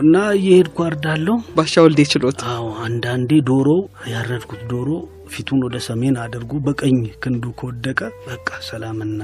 እና 0.00 0.16
እየሄድኩ 0.38 0.78
አርዳለሁ። 0.86 1.36
ባሻ 1.56 1.74
ወልዴ 1.84 2.02
ችሎት። 2.12 2.40
አዎ 2.52 2.66
አንዳንዴ 2.86 3.30
ዶሮ 3.50 3.68
ያረድኩት 4.12 4.62
ዶሮ 4.72 4.88
ፊቱን 5.34 5.60
ወደ 5.66 5.76
ሰሜን 5.86 6.16
አድርጎ 6.22 6.52
በቀኝ 6.66 6.98
ክንዱ 7.22 7.44
ከወደቀ 7.58 8.00
በቃ 8.26 8.48
ሰላምና 8.68 9.22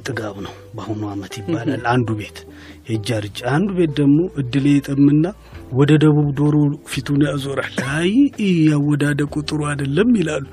ጥጋብ 0.00 0.36
ነው 0.44 0.54
በአሁኑ 0.76 1.02
አመት 1.12 1.34
ይባላል። 1.38 1.84
አንዱ 1.92 2.08
ቤት 2.18 2.38
አርጭ፣ 2.88 3.38
አንዱ 3.52 3.68
ቤት 3.78 3.92
ደግሞ 3.98 4.18
እድሌ 4.40 4.66
ይጠምና 4.74 5.24
ወደ 5.72 5.90
ደቡብ 6.02 6.28
ዶሮ 6.38 6.54
ፊቱን 6.90 7.22
ያዞራል። 7.26 7.74
አይ 7.94 8.10
ያወዳደቁ 8.68 9.34
ጥሩ 9.48 9.60
አይደለም 9.70 10.10
ይላሉ። 10.18 10.44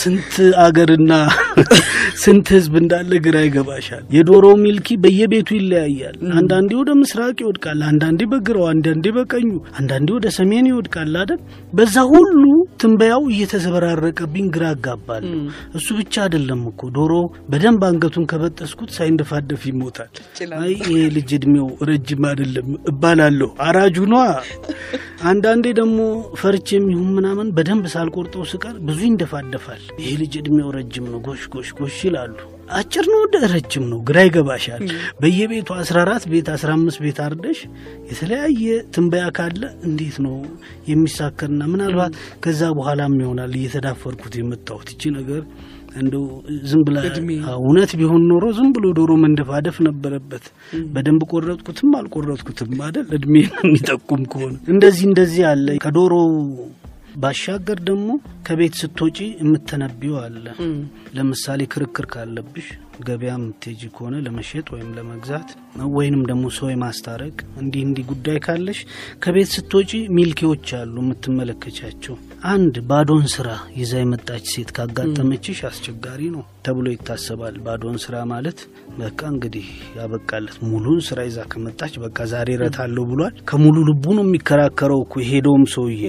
ስንት 0.00 0.32
አገርና 0.64 1.12
ስንት 2.22 2.46
ህዝብ 2.54 2.74
እንዳለ 2.80 3.12
ግራ 3.26 3.36
ይገባሻል። 3.44 4.02
የዶሮ 4.16 4.46
ሚልኪ 4.62 4.96
በየቤቱ 5.02 5.48
ይለያያል። 5.58 6.16
አንዳንዴ 6.38 6.70
ወደ 6.80 6.90
ምስራቅ 7.00 7.36
ይወድቃል፣ 7.42 7.80
አንዳንዴ 7.90 8.20
በግራው፣ 8.32 8.64
አንዳንዴ 8.72 9.06
በቀኙ፣ 9.16 9.48
አንዳንዴ 9.78 10.08
ወደ 10.16 10.26
ሰሜን 10.38 10.68
ይወድቃል 10.70 11.14
አይደል? 11.22 11.40
በዛ 11.72 11.96
ሁሉ 12.12 12.42
ትንበያው 12.82 13.22
እየተዘበራረቀብኝ 13.32 14.46
ግራ 14.56 14.64
አጋባል። 14.74 15.26
እሱ 15.76 15.88
ብቻ 16.00 16.14
አይደለም 16.26 16.62
እኮ 16.70 16.90
ዶሮ 16.96 17.12
በደንብ 17.50 17.82
አንገቱን 17.90 18.26
ከበጠስኩት 18.30 18.90
ሳይንደፋደፍ 18.96 19.62
ይሞታል። 19.70 20.10
አይ 20.60 20.72
ይሄ 20.84 21.00
ልጅ 21.16 21.30
እድሜው 21.38 21.68
ረጅም 21.82 22.22
አይደለም 22.28 22.68
እባላለሁ። 22.90 23.48
አራጁ 23.66 23.96
ነዋ። 24.12 24.24
አንዳንዴ 25.28 25.66
ደግሞ 25.78 25.98
ፈርቼም 26.40 26.84
ይሁን 26.92 27.08
ምናምን 27.16 27.48
በደንብ 27.56 27.86
ሳልቆርጠው 27.92 28.44
ስቀር 28.50 28.76
ብዙ 28.88 29.00
ይንደፋደፋል። 29.06 29.82
ይሄ 30.00 30.10
ልጅ 30.22 30.34
እድሜው 30.40 30.68
ረጅም 30.76 31.06
ነው፣ 31.12 31.20
ጎሽ 31.26 31.44
ጎሽ 31.54 31.70
ጎሽ 31.78 31.98
ይላሉ። 32.06 32.34
አጭር 32.76 33.04
ነው 33.10 33.18
ወደ 33.24 33.36
ረጅም 33.52 33.84
ነው፣ 33.90 33.98
ግራ 34.08 34.18
ይገባሻል። 34.26 34.80
በየቤቱ 35.20 35.68
14 35.76 36.26
ቤት 36.32 36.48
15 36.54 37.00
ቤት 37.04 37.18
አርደሽ 37.26 37.58
የተለያየ 38.10 38.64
ትንበያ 38.94 39.26
ካለ 39.36 39.62
እንዴት 39.88 40.16
ነው 40.24 40.36
የሚሳከርና 40.90 41.62
ምናልባት 41.72 42.14
ከዛ 42.44 42.62
በኋላም 42.78 43.14
ይሆናል 43.22 43.54
እየተዳፈርኩት 43.58 44.36
የመጣሁት 44.40 44.90
ይቺ 44.94 45.12
ነገር 45.18 45.42
እንደው 45.96 46.24
ዝም 46.70 46.82
ብላ 46.86 46.98
እውነት 47.58 47.92
ቢሆን 48.00 48.22
ኖሮ 48.30 48.44
ዝም 48.56 48.70
ብሎ 48.76 48.86
ዶሮ 48.98 49.12
መንደፋደፍ 49.22 49.76
ነበረበት። 49.86 50.44
በደንብ 50.94 51.22
ቆረጥኩትም 51.32 51.92
አልቆረጥኩትም 51.98 52.72
አይደል 52.86 53.08
እድሜ 53.18 53.34
የሚጠቁም 53.58 54.22
ከሆነ 54.32 54.54
እንደዚህ 54.74 55.04
እንደዚህ 55.10 55.44
አለ። 55.50 55.66
ከዶሮ 55.84 56.12
ባሻገር 57.16 57.78
ደግሞ 57.86 58.08
ከቤት 58.46 58.74
ስትወጪ 58.80 59.18
የምተነቢው 59.40 60.16
አለ። 60.24 60.44
ለምሳሌ 61.16 61.60
ክርክር 61.72 62.06
ካለብሽ 62.12 62.66
ገበያ 63.00 63.32
የምትሄጂ 63.34 63.82
ከሆነ 63.94 64.16
ለመሸጥ 64.24 64.66
ወይም 64.74 64.90
ለመግዛት 64.96 65.48
ወይንም 65.96 66.22
ደግሞ 66.30 66.44
ሰው 66.56 66.68
የማስታረቅ 66.70 67.34
እንዲህ 67.62 67.82
እንዲህ 67.86 68.04
ጉዳይ 68.10 68.38
ካለሽ 68.46 68.80
ከቤት 69.22 69.50
ስትወጪ 69.54 69.92
ሚልኪዎች 70.16 70.68
አሉ 70.80 70.96
የምትመለከቻቸው። 71.04 72.16
አንድ 72.50 72.76
ባዶን 72.88 73.26
ስራ 73.34 73.48
ይዛ 73.76 73.94
የመጣች 74.00 74.46
ሴት 74.52 74.70
ካጋጠመችሽ 74.76 75.60
አስቸጋሪ 75.70 76.22
ነው 76.36 76.44
ተብሎ 76.66 76.86
ይታሰባል። 76.92 77.56
ባዶን 77.64 77.96
ስራ 78.04 78.16
ማለት 78.30 78.58
በቃ 78.98 79.20
እንግዲህ 79.32 79.66
ያበቃለት 79.96 80.56
ሙሉን 80.68 81.00
ስራ 81.06 81.18
ይዛ 81.26 81.38
ከመጣች 81.52 81.94
በቃ 82.04 82.18
ዛሬ 82.32 82.48
እረታለሁ 82.56 83.04
ብሏል። 83.10 83.34
ከሙሉ 83.50 83.76
ልቡ 83.88 84.04
ነው 84.18 84.24
የሚከራከረው 84.26 85.00
እኮ 85.04 85.14
የሄደውም 85.22 85.64
ሰውዬ 85.74 86.02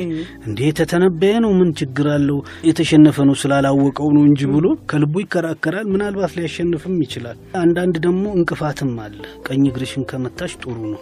እንዴ 0.47 0.59
የተተነበየ 0.69 1.35
ነው 1.45 1.53
ምን 1.59 1.69
ችግር 1.81 2.07
አለው 2.15 2.39
የተሸነፈ 2.69 3.25
ነው 3.29 3.37
ስላላወቀው 3.41 4.09
ነው 4.17 4.23
እንጂ 4.29 4.41
ብሎ 4.53 4.65
ከልቡ 4.91 5.15
ይከራከራል። 5.23 5.87
ምናልባት 5.93 6.33
ሊያሸንፍም 6.37 6.97
ይችላል። 7.05 7.37
አንዳንድ 7.61 7.95
ደግሞ 8.05 8.25
እንቅፋትም 8.37 8.93
አለ። 9.05 9.19
ቀኝ 9.47 9.63
እግርሽን 9.71 10.05
ከመታሽ 10.11 10.53
ጥሩ 10.63 10.77
ነው፣ 10.87 11.01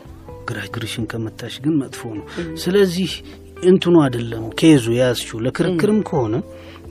ግራ 0.50 0.60
እግርሽን 0.68 1.06
ከመታሽ 1.12 1.56
ግን 1.64 1.76
መጥፎ 1.82 2.02
ነው። 2.18 2.26
ስለዚህ 2.64 3.12
እንትኑ 3.66 3.96
አይደለም 4.04 4.44
case 4.60 4.77
ኡ 4.77 4.86
የያዝሽው 4.94 5.40
ለክርክርም 5.46 6.00
ከሆነ 6.10 6.36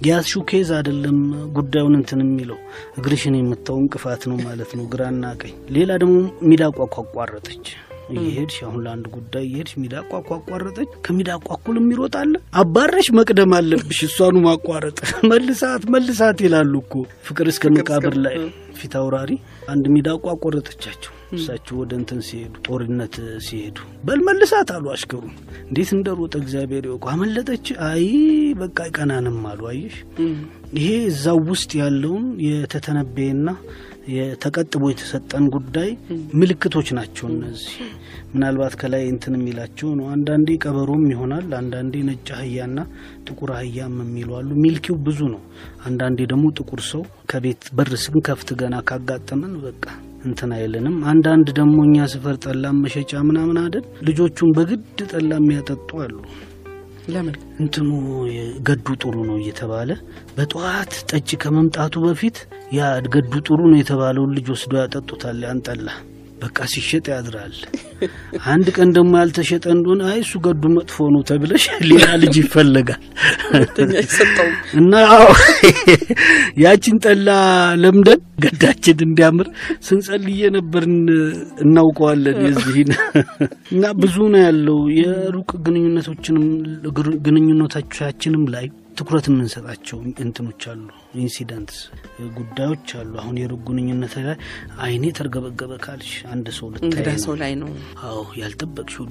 የያዝሽው 0.02 0.42
case 0.50 0.68
አይደለም 0.76 1.18
ጉዳዩን 1.56 1.94
እንትን 1.98 2.20
የሚለው 2.24 2.58
እግርሽን 2.98 3.36
የምታው 3.38 3.76
እንቅፋት 3.82 4.22
ነው 4.30 4.38
ማለት 4.46 4.70
ነው፣ 4.78 4.84
ግራና 4.92 5.32
ቀኝ። 5.40 5.54
ሌላ 5.76 5.90
ደግሞ 6.02 6.16
ሚዳቋ 6.48 6.86
ካቋረጠች 6.96 7.66
እየሄድሽ 8.14 8.56
አሁን 8.64 8.80
ለአንድ 8.84 9.06
ጉዳይ 9.14 9.44
እየሄድሽ 9.46 9.74
ሚዳቋ 9.82 10.20
ቋቋረጠች። 10.28 10.90
ከሚዳቋ 11.04 11.46
እኩል 11.56 11.76
የሚሮጥ 11.80 12.14
አለ። 12.22 12.32
አባረሽ 12.60 13.08
መቅደም 13.18 13.54
አለብሽ፣ 13.58 14.00
እሷኑ 14.08 14.36
ማቋረጥ። 14.46 14.98
መልሳት 15.30 15.84
መልሳት 15.94 16.40
ይላሉ 16.46 16.74
እኮ 16.84 16.92
ፍቅር 17.28 17.48
እስከ 17.52 17.72
መቃብር 17.76 18.16
ላይ 18.26 18.36
ፊት 18.78 18.94
አውራሪ 19.00 19.32
አንድ 19.68 19.84
ሚዳቋ 19.94 20.24
ቆረጠቻቸው። 20.44 21.12
እሳቸው 21.32 21.76
ወደ 21.80 21.92
እንትን 21.98 22.20
ሲሄዱ 22.26 22.54
ጦርነት 22.66 23.14
ሲሄዱ 23.46 23.76
በል 24.04 24.20
መልሳት 24.26 24.70
አሉ 24.74 24.84
አሽከሩ። 24.92 25.22
እንዴት 25.64 25.90
እንደሮጠ 25.96 26.34
እግዚአብሔር 26.42 26.84
ይወቁ። 26.88 27.04
አመለጠች። 27.12 27.66
አይ 27.88 28.04
በቃ 28.60 28.76
አይቀናንም 28.86 29.40
አሉ። 29.50 29.62
አየሽ 29.70 29.96
ይሄ 30.76 30.88
እዛው 31.08 31.40
ውስጥ 31.48 31.70
ያለውን 31.80 32.24
የተተነበየና 32.46 33.48
የተቀጥቦ 34.14 34.82
የተሰጠን 34.90 35.44
ጉዳይ 35.54 35.90
ምልክቶች 36.40 36.88
ናቸው 36.98 37.26
እነዚህ። 37.30 37.76
ምናልባት 38.32 38.74
ከላይ 38.80 39.04
እንትን 39.12 39.34
የሚላቸው 39.36 39.90
ነው። 39.98 40.06
አንዳንዴ 40.14 40.56
ቀበሮም 40.62 41.04
ይሆናል፣ 41.12 41.46
አንዳንዴ 41.60 42.02
ነጭ 42.08 42.28
አህያና 42.36 42.78
ጥቁር 43.26 43.52
አህያም 43.58 43.94
የሚሉ 44.04 44.30
አሉ። 44.38 44.50
ሚልኪው 44.64 44.96
ብዙ 45.06 45.20
ነው። 45.34 45.42
አንዳንዴ 45.86 46.26
ደግሞ 46.32 46.46
ጥቁር 46.58 46.82
ሰው 46.90 47.02
ከቤት 47.32 47.62
በር 47.74 47.92
ስንከፍት 48.04 48.50
ገና 48.60 48.76
ካጋጠመን 48.90 49.54
በቃ 49.64 49.84
እንትን 50.24 50.50
አይልንም። 50.56 50.96
አንዳንድ 51.10 51.48
ደግሞ 51.58 51.76
እኛ 51.86 52.06
ስፈር 52.12 52.36
ጠላም 52.44 52.80
መሸጫ 52.84 53.22
ምናምን 53.28 53.58
አይደል 53.62 53.84
ልጆቹን 54.08 54.50
በግድ 54.56 54.84
ጠላ 55.10 55.30
የሚያጠጡ 55.40 55.90
አሉ። 56.04 56.16
ለምን 57.08 57.34
እንትኑ 57.60 57.88
ገዱ 58.68 58.86
ጥሩ 59.02 59.16
ነው 59.28 59.36
እየተባለ 59.40 59.90
በጠዋት 60.36 60.92
ጠጅ 61.10 61.30
ከመምጣቱ 61.42 61.94
በፊት 62.06 62.36
ያ 62.76 62.82
ገዱ 63.14 63.32
ጥሩ 63.46 63.60
ነው 63.70 63.78
የተባለውን 63.80 64.34
ልጅ 64.36 64.46
ወስዶ 64.54 64.74
ያጠጡታል። 64.80 65.40
ያንጠላ 65.48 65.88
በቃ 66.44 66.58
ሲሸጥ 66.72 67.04
ያድራል። 67.12 67.54
አንድ 68.52 68.66
ቀን 68.76 68.88
ደግሞ 68.96 69.12
ያልተሸጠ 69.20 69.64
እንደሆነ 69.74 70.02
አይ 70.10 70.18
እሱ 70.24 70.40
ገዱ 70.44 70.62
መጥፎ 70.74 71.06
ነው 71.14 71.22
ተብለሽ 71.28 71.64
ሌላ 71.90 72.06
ልጅ 72.22 72.34
ይፈለጋል 72.40 73.02
እና 74.80 74.92
አዎ 75.14 75.26
ያችን 76.64 76.96
ጠላ 77.04 77.28
ለምደን 77.82 78.20
ገዳችን 78.44 79.04
እንዲያምር 79.06 79.48
ስንጸልየ 79.88 80.50
ነበርን 80.56 80.96
እናውቀዋለን። 81.64 82.38
የዚህን 82.46 82.90
እና 83.72 83.92
ብዙ 84.02 84.16
ነው 84.34 84.40
ያለው 84.46 84.80
የሩቅ 85.00 85.50
ግንኙነቶችንም 85.66 86.46
ግንኙነቶቻችንም 87.26 88.44
ላይ 88.54 88.66
ትኩረት 88.96 89.26
የምንሰጣቸው 89.28 89.96
እንትኖች 90.24 90.62
አሉ፣ 90.70 90.82
incidents 91.20 91.78
ጉዳዮች 92.36 92.88
አሉ። 93.00 93.12
አሁን 93.22 93.36
የሩቅ 93.40 93.60
ግንኙነት 93.68 94.14
ላይ 94.18 94.36
አይኔ 94.84 95.04
ተርገበገበ 95.18 95.72
ካልሽ 95.84 96.12
አንድ 96.32 96.46
ሰው 96.58 96.68
ልታይ 96.74 97.18
ሰው 97.24 97.34
ላይ 97.42 97.52
ነው 97.62 97.70
አዎ 98.04 98.22
ያልጠበቅሽው 98.40 99.06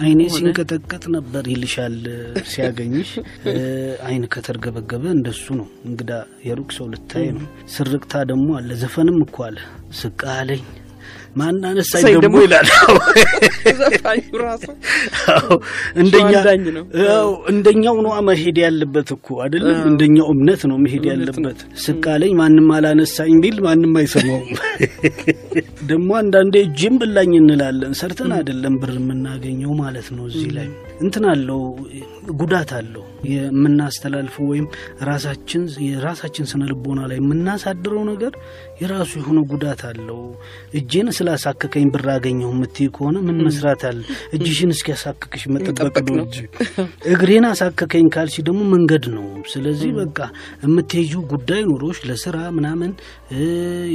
አይኔ 0.00 0.20
ሲንቀጠቀጥ 0.36 1.04
ነበር 1.16 1.44
ይልሻል 1.52 1.96
ሲያገኝሽ። 2.52 3.12
አይን 4.06 4.26
ከተርገበገበ 4.34 5.04
እንደሱ 5.16 5.46
ነው። 5.60 5.68
እንግዳ 5.90 6.12
የሩቅ 6.46 6.70
ሰው 6.78 6.88
ልታይ 6.94 7.28
ነው። 7.36 7.46
ስርቅታ 7.74 8.22
ደግሞ 8.30 8.48
አለ። 8.58 8.70
ዘፈንም 8.82 9.18
እኮ 9.26 9.38
አለ። 9.48 9.58
ስቅ 10.00 10.22
አለኝ 10.36 10.64
ሳይ 11.90 12.14
ደግሞ 12.24 12.36
ይላል። 12.44 12.68
ራሱ 14.42 14.64
አዎ፣ 15.34 15.56
እንደኛ 15.96 16.32
አዳኝ 16.40 16.64
ነው። 16.76 16.84
አዎ፣ 17.10 17.30
እንደኛው 17.52 17.96
ነው 18.06 18.12
መሄድ 18.28 18.58
ያለበት 18.64 19.08
እኮ 19.16 19.38
አይደለም። 19.44 19.78
እንደኛው 19.90 20.26
እምነት 20.34 20.62
ነው 20.70 20.78
መሄድ 20.84 21.04
ያለበት። 21.10 21.60
ስቃለኝ 21.84 22.32
ማንም 22.40 22.68
አላነሳኝ 22.76 23.34
ቢል 23.42 23.58
ማንም 23.66 23.94
አይሰማውም። 24.00 24.48
ደግሞ 25.90 26.10
አንዳንዴ 26.20 26.54
እጅም 26.66 26.94
ብላኝ 27.00 27.32
እንላለን። 27.40 27.92
ሰርተን 28.00 28.32
አይደለም 28.36 28.76
ብር 28.82 28.92
የምናገኘው 28.98 29.72
ማለት 29.80 30.08
ነው። 30.16 30.24
እዚህ 30.30 30.50
ላይ 30.56 30.68
እንትን 31.00 31.24
አለው 31.30 31.60
ጉዳት 32.40 32.70
አለው። 32.78 33.04
የምናስተላልፈው 33.30 34.44
ወይም 34.50 34.66
ራሳችን 35.02 35.62
የራሳችን 35.86 36.48
ስነ 36.50 36.62
ልቦና 36.70 37.00
ላይ 37.10 37.18
የምናሳድረው 37.20 38.02
ነገር 38.10 38.32
የራሱ 38.82 39.12
የሆነ 39.20 39.40
ጉዳት 39.50 39.82
አለው። 39.90 40.20
እጄን 40.74 41.08
ስላሳከከኝ 41.20 41.86
ብር 41.94 42.06
አገኘሁ 42.14 42.50
የምትይ 42.54 42.88
ከሆነ 42.94 43.16
ምን 43.26 43.38
መስራት 43.46 43.82
አለ? 43.88 43.98
እጅሽን 44.36 44.72
እስኪያሳክክሽ 44.74 45.42
መጠበቅ 45.54 45.80
መጠበቅ 45.80 46.06
ነው 46.10 46.24
እንጂ 46.24 46.38
እግሬን 47.12 47.46
አሳከከኝ 47.50 48.06
ካልሽ 48.14 48.36
ደግሞ 48.46 48.60
መንገድ 48.74 49.04
ነው። 49.16 49.26
ስለዚህ 49.52 49.90
በቃ 50.00 50.18
የምትሄጂው 50.64 51.22
ጉዳይ 51.32 51.62
ኑሮሽ 51.70 52.00
ለስራ 52.10 52.36
ምናምን 52.56 52.90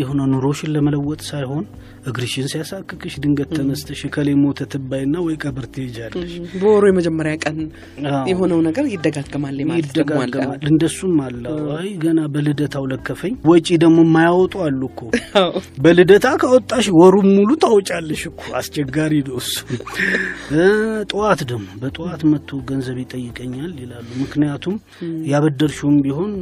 የሆነ 0.02 0.22
ኑሮሽን 0.34 0.72
ለመለወጥ 0.76 1.22
ሳይሆን 1.30 1.66
እግርሽን 2.10 2.48
ሲያሳክክሽ 2.52 3.14
ድንገት 3.22 3.50
ተነስተሽ 3.58 4.02
ከሌ 4.16 4.30
ሞተ 4.42 4.68
ትባይና 4.72 5.16
ወይ 5.26 5.36
ቀብር 5.44 5.66
ትሄጃለሽ። 5.74 6.34
በወሩ 6.60 6.84
የመጀመሪያ 6.90 7.34
ቀን 7.44 7.58
የሆነው 8.32 8.60
ነገር 8.68 8.86
ይደጋገማል 8.94 9.58
ማለት 9.70 9.88
ይደጋገማል። 9.90 10.60
እንደሱም 10.70 11.16
አለ። 11.26 11.44
አይ 11.78 11.90
ገና 12.04 12.20
በልደታው 12.34 12.86
ለከፈኝ። 12.92 13.34
ወጪ 13.50 13.68
ደግሞ 13.84 13.98
የማያወጡ 14.06 14.54
አሉ 14.66 14.82
እኮ 14.92 15.02
በልደታ 15.86 16.28
ካወጣሽ 16.42 16.88
ወሩን 17.16 17.28
ሙሉ 17.36 17.52
ታወጫለሽ 17.64 18.22
እኮ 18.30 18.42
አስቸጋሪ 18.60 19.14
ነው 19.28 19.36
እሱ። 19.42 19.54
ጠዋት 21.12 21.42
ደግሞ 21.52 21.68
በጠዋት 21.82 22.22
መጥቶ 22.32 22.58
ገንዘብ 22.70 22.98
ይጠይቀኛል 23.02 23.72
ይላሉ። 23.84 24.08
ምክንያቱም 24.22 24.76
ያበደርሽውም 25.32 25.96
ቢሆን 26.06 26.34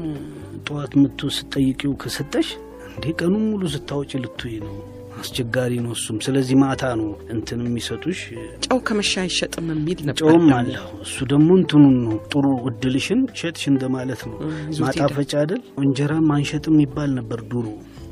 ጠዋት 0.67 0.93
መጥቶ 1.01 1.29
ስጠይቂው 1.37 1.93
ከሰጠሽ 2.03 2.49
እንዴ 2.89 3.05
ቀኑን 3.19 3.45
ሙሉ 3.51 3.63
ስታወጪ 3.73 4.11
ልትይ 4.23 4.57
ነው። 4.65 4.75
አስቸጋሪ 5.19 5.73
ነው 5.83 5.93
እሱም። 5.97 6.17
ስለዚህ 6.25 6.55
ማታ 6.61 6.83
ነው 6.99 7.09
እንትን 7.33 7.61
የሚሰጡሽ 7.65 8.19
ጨው 8.65 8.79
ከመሻ 8.87 9.13
አይሸጥም 9.23 9.67
የሚል 9.73 9.99
ነበር። 10.07 10.21
ጨውም 10.23 10.47
አለው 10.57 10.87
እሱ 11.05 11.17
ደግሞ 11.31 11.49
እንትኑን 11.59 11.97
ነው 12.05 12.17
ጥሩ 12.31 12.45
እድልሽን 12.69 13.21
ሸጥሽ 13.41 13.65
እንደማለት 13.73 14.23
ነው። 14.29 14.37
ማጣፈጫ 14.83 15.33
አይደል 15.43 15.61
እንጀራ 15.83 16.13
መሸጥም 16.29 16.77
ይባል 16.83 17.11
ነበር 17.19 17.41
ድሮ። 17.51 17.67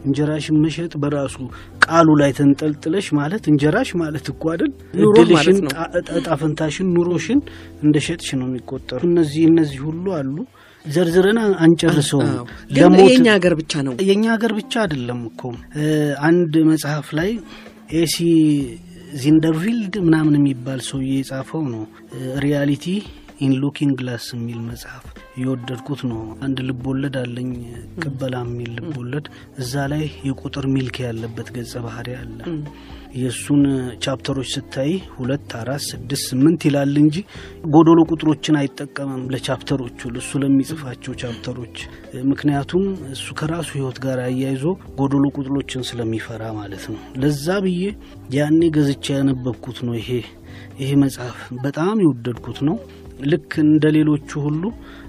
እንጀራሽን 0.06 0.58
መሸጥ 0.64 0.94
በራሱ 1.02 1.36
ቃሉ 1.86 2.10
ላይ 2.22 2.32
ተንጠልጥለሽ 2.38 3.08
ማለት 3.20 3.44
እንጀራሽ 3.52 3.90
ማለት 4.02 4.26
እኮ 4.34 4.44
አይደል 4.54 4.72
እድልሽን፣ 5.04 5.60
እጣ 6.16 6.28
ፈንታሽን፣ 6.42 6.90
ኑሮሽን 6.96 7.40
እንደ 7.84 7.96
ሸጥሽ 8.08 8.30
ነው 8.40 8.48
የሚቆጠሩ። 8.50 9.02
እነዚህ 9.10 9.44
እነዚህ 9.52 9.80
ሁሉ 9.88 10.06
አሉ። 10.20 10.36
ዘርዝረን 10.86 11.40
አንጨርሰውም። 11.64 12.30
የእኛ 12.76 13.28
ሀገር 13.36 13.54
ብቻ 13.60 13.74
ነው። 13.88 13.94
የእኛ 14.08 14.24
ሀገር 14.34 14.54
ብቻ 14.60 14.74
አይደለም 14.84 15.20
እኮ 15.30 15.42
አንድ 16.28 16.54
መጽሐፍ 16.72 17.10
ላይ 17.20 17.30
ኤሲ 18.00 18.18
ዚንደርቪልድ 19.22 19.96
ምናምን 20.06 20.36
የሚባል 20.38 20.80
ሰውዬ 20.88 21.12
የጻፈው 21.18 21.64
ነው 21.72 21.82
reality 22.44 22.86
in 23.42 23.54
looking 23.62 23.94
glass 24.00 24.26
የሚል 24.36 24.60
መጽሐፍ 24.66 25.06
የወደድኩት 25.42 26.02
ነው። 26.10 26.22
አንድ 26.46 26.58
ልብ 26.68 26.84
ወለድ 26.90 27.16
አለኝ 27.22 27.52
ቅበላ 28.02 28.36
የሚል 28.46 28.72
ልብ 28.78 28.92
ወለድ። 29.00 29.28
እዛ 29.62 29.84
ላይ 29.92 30.04
የቁጥር 30.28 30.66
ሚልኪ 30.74 30.98
ያለበት 31.06 31.48
ገጸ 31.56 31.74
ባህሪ 31.86 32.10
አለ። 32.18 32.40
የእሱን 33.16 33.64
chapter 34.04 34.33
ኦች 34.33 34.50
ስታይ 34.54 34.92
ሁለት 35.16 35.50
አራት 35.60 35.84
ስድስት 35.88 36.26
ስምንት 36.30 36.62
ይላል 36.68 36.94
እንጂ 37.02 37.16
ጎዶሎ 37.74 38.00
ቁጥሮችን 38.10 38.60
አይጠቀምም 38.60 39.24
ለ 39.34 39.46
chapter 39.46 39.88
ኦቹ 39.88 40.12
እሱ 40.22 40.40
ለሚጽፋቸው 40.44 41.16
chapter 41.22 41.53
ኦች። 41.53 41.76
ምክንያቱም 42.32 42.86
እሱ 43.16 43.28
ከራሱ 43.42 43.70
ሕይወት 43.78 44.00
ጋር 44.06 44.22
አያይዞ 44.26 44.64
ጎዶሎ 45.00 45.26
ቁጥሮችን 45.36 45.88
ስለሚፈራ 45.90 46.44
ማለት 46.60 46.86
ነው። 46.92 47.02
ለዛ 47.22 47.58
ብዬ 47.66 47.84
ያኔ 48.38 48.62
ገዝቼ 48.78 49.06
ያነበብኩት 49.18 49.80
ነው። 49.88 49.96
ይሄ 50.02 50.10
ይሄ 50.80 50.90
መጽሐፍ 51.02 51.38
በጣም 51.64 51.96
የወደድኩት 52.04 52.60
ነው። 52.68 52.78
ልክ 53.26 53.52
እንደ 53.64 53.86
ሌሎቹ 53.96 54.30
ሁሉ 54.46 54.64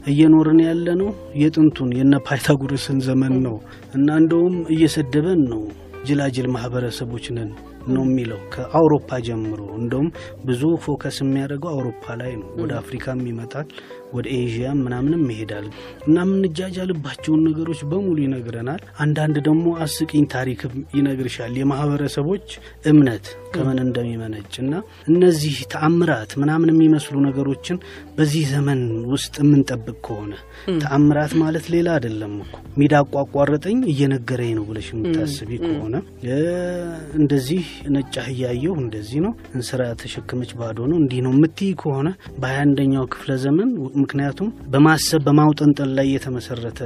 እየኖርን 0.06 0.60
ያለ 0.64 0.86
ነው 1.00 1.10
የጥንቱን 1.42 1.90
የነ 1.98 2.14
ፓይታጎረስን 2.26 2.98
ዘመን 3.06 3.34
ነው 3.46 3.56
እና 3.94 4.16
እንደውም 4.20 4.56
እየሰደበን 4.74 5.42
ነው 5.52 5.62
ጅላጅል 6.06 6.46
ማህበረሰቦች 6.54 7.26
ነን 7.36 7.50
ነው 7.88 8.04
የሚለው 8.06 8.40
ከአውሮፓ 8.52 9.18
ጀምሮ። 9.26 9.60
እንደውም 9.78 10.08
ብዙ 10.44 10.62
focus 10.84 11.16
የሚያደርገው 11.22 11.70
አውሮፓ 11.72 12.14
ላይ 12.20 12.32
ነው። 12.40 12.48
ወደ 12.60 12.72
አፍሪካም 12.80 13.20
ይመጣል፣ 13.30 13.66
ወደ 14.12 14.26
ኤዥያም 14.36 14.80
ምናምንም 14.84 15.22
ይሄዳል 15.32 15.66
እና 16.06 16.16
የምንጃጃልባቸውን 16.26 17.44
ነገሮች 17.48 17.80
በሙሉ 17.90 18.16
ይነግረናል። 18.24 18.82
አንዳንድ 19.02 19.36
ደግሞ 19.46 19.66
አስቂኝ 19.84 20.24
ታሪክም 20.34 20.74
ይነግርሻል። 20.96 21.54
የማህበረሰቦች 21.60 22.46
እምነት 22.90 23.24
ከምን 23.54 23.78
እንደሚመነጭ 23.84 24.52
እና 24.62 24.74
እነዚህ 25.10 25.56
ተአምራት 25.72 26.30
ምናምን 26.42 26.70
የሚመስሉ 26.72 27.16
ነገሮችን 27.26 27.78
በዚህ 28.16 28.44
ዘመን 28.52 28.80
ውስጥ 29.12 29.34
የምንጠብቅ 29.42 29.96
ከሆነ 30.06 30.32
ተአምራት 30.82 31.32
ማለት 31.42 31.66
ሌላ 31.74 31.88
አይደለም 31.96 32.34
እኮ 32.44 32.54
ሚዳቋ 32.80 33.12
አቋረጠኝ 33.22 33.78
እየነገረኝ 33.92 34.52
ነው 34.58 34.64
ብለሽ 34.68 34.88
የምታስቢ 34.92 35.50
ከሆነ 35.64 35.96
እንደዚህ 37.20 37.64
ነጭ 37.94 38.14
አህያ 38.22 38.42
አየሁ 38.52 38.74
እንደዚህ 38.84 39.20
ነው 39.24 39.32
እንስራ 39.54 39.82
ተሸከመች 40.02 40.52
ባዶ 40.58 40.78
ነው 40.90 40.96
እንዲህ 41.02 41.20
ነው 41.26 41.32
የምትይ 41.36 41.72
ከሆነ 41.82 42.08
በሀያ 42.38 42.60
አንደኛው 42.66 43.06
ክፍለ 43.12 43.32
ዘመን 43.44 43.70
ምክንያቱም 44.02 44.50
በማሰብ 44.72 45.22
በማውጠንጠን 45.26 45.90
ላይ 45.98 46.06
የተመሰረተ 46.14 46.80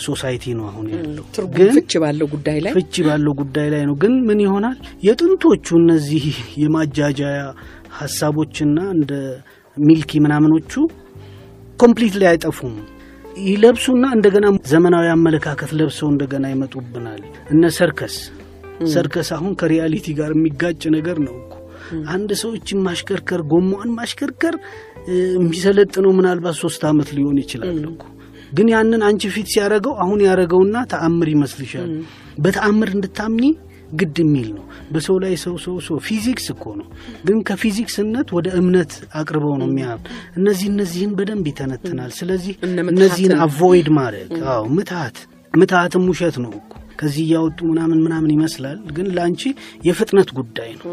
ሶሳይቲ 0.00 0.44
ነው 0.58 0.66
አሁን 0.70 0.86
ያለው 0.92 1.24
ግን 1.56 1.70
ፍች 1.76 1.92
ባለው 2.02 2.26
ጉዳይ 2.34 2.58
ላይ 2.64 2.72
ፍቺ 2.76 2.94
ባለው 3.06 3.32
ጉዳይ 3.40 3.66
ላይ 3.74 3.82
ነው። 3.88 3.94
ግን 4.02 4.14
ምን 4.28 4.40
ይሆናል 4.44 4.76
የጥንቶቹ 5.06 5.66
እነዚህ 5.80 6.24
የማጃጃያ 6.62 7.40
ሀሳቦችና 7.98 8.78
እንደ 8.96 9.12
ሚልኪ 9.76 10.20
ምናምኖቹ 10.24 10.72
completely 11.80 12.28
አይጠፉም። 12.32 12.74
ይለብሱና 13.44 14.04
እንደገና 14.16 14.46
ዘመናዊ 14.72 15.06
አመለካከት 15.14 15.70
ለብሰው 15.78 16.08
እንደገና 16.10 16.46
ይመጡብናል። 16.52 17.22
እነ 17.52 17.70
ሰርከስ 17.78 18.16
ሰርከስ 18.92 19.28
አሁን 19.36 19.52
ከ 19.60 19.70
reality 19.70 20.06
ጋር 20.18 20.30
የሚጋጭ 20.34 20.82
ነገር 20.96 21.18
ነው 21.26 21.34
እኮ 21.42 21.52
አንድ 22.12 22.30
ሰዎችን 22.42 22.78
ማሽከርከር 22.86 23.40
ጎማዋን 23.50 23.90
ማሽከርከር 23.96 24.54
የሚሰለጥነው 25.34 26.12
ምናልባት 26.18 26.56
ሶስት 26.60 26.82
ዓመት 26.88 27.08
ሊሆን 27.16 27.38
ይችላል 27.42 27.78
እኮ 27.88 28.02
ግን 28.52 28.66
ያንን 28.72 29.02
አንቺ 29.06 29.30
ፊት 29.34 29.46
ሲያደርገው 29.52 29.94
አሁን 30.02 30.20
ያደረገውና 30.24 30.76
ተአምር 30.90 31.28
ይመስልሻል። 31.32 31.90
በተአምር 32.38 32.88
እንድታምኒ 32.94 33.44
ግድ 33.92 34.16
የሚል 34.22 34.48
ነው። 34.56 34.64
በሰው 34.92 35.16
ላይ 35.22 35.34
ሰው 35.42 35.54
ሰው 35.64 35.74
ሰው 35.86 35.96
ፊዚክስ 36.06 36.46
እኮ 36.54 36.64
ነው። 36.78 36.86
ግን 37.24 37.38
ከፊዚክስነት 37.48 38.28
ወደ 38.36 38.48
እምነት 38.60 38.92
አቅርበው 39.20 39.54
ነው 39.60 39.68
የሚያ 39.70 39.88
እነዚህ 40.38 40.66
እነዚህን 40.72 41.12
በደንብ 41.18 41.46
ይተነትናል። 41.50 42.12
ስለዚህ 42.18 42.54
እነዚህን 42.92 43.34
avoid 43.46 43.88
ማድረግ 43.98 44.30
አዎ፣ 44.52 44.62
ምትሃት 44.76 45.18
ምትሃትም 45.54 46.04
ውሸት 46.10 46.36
ነው 46.44 46.52
እኮ 46.58 46.71
ከዚህ 47.02 47.22
እያወጡ 47.24 47.58
ምናምን 47.68 47.98
ምናምን 48.04 48.30
ይመስላል፣ 48.34 48.78
ግን 48.96 49.06
ለአንቺ 49.14 49.42
የፍጥነት 49.86 50.28
ጉዳይ 50.38 50.70
ነው። 50.76 50.84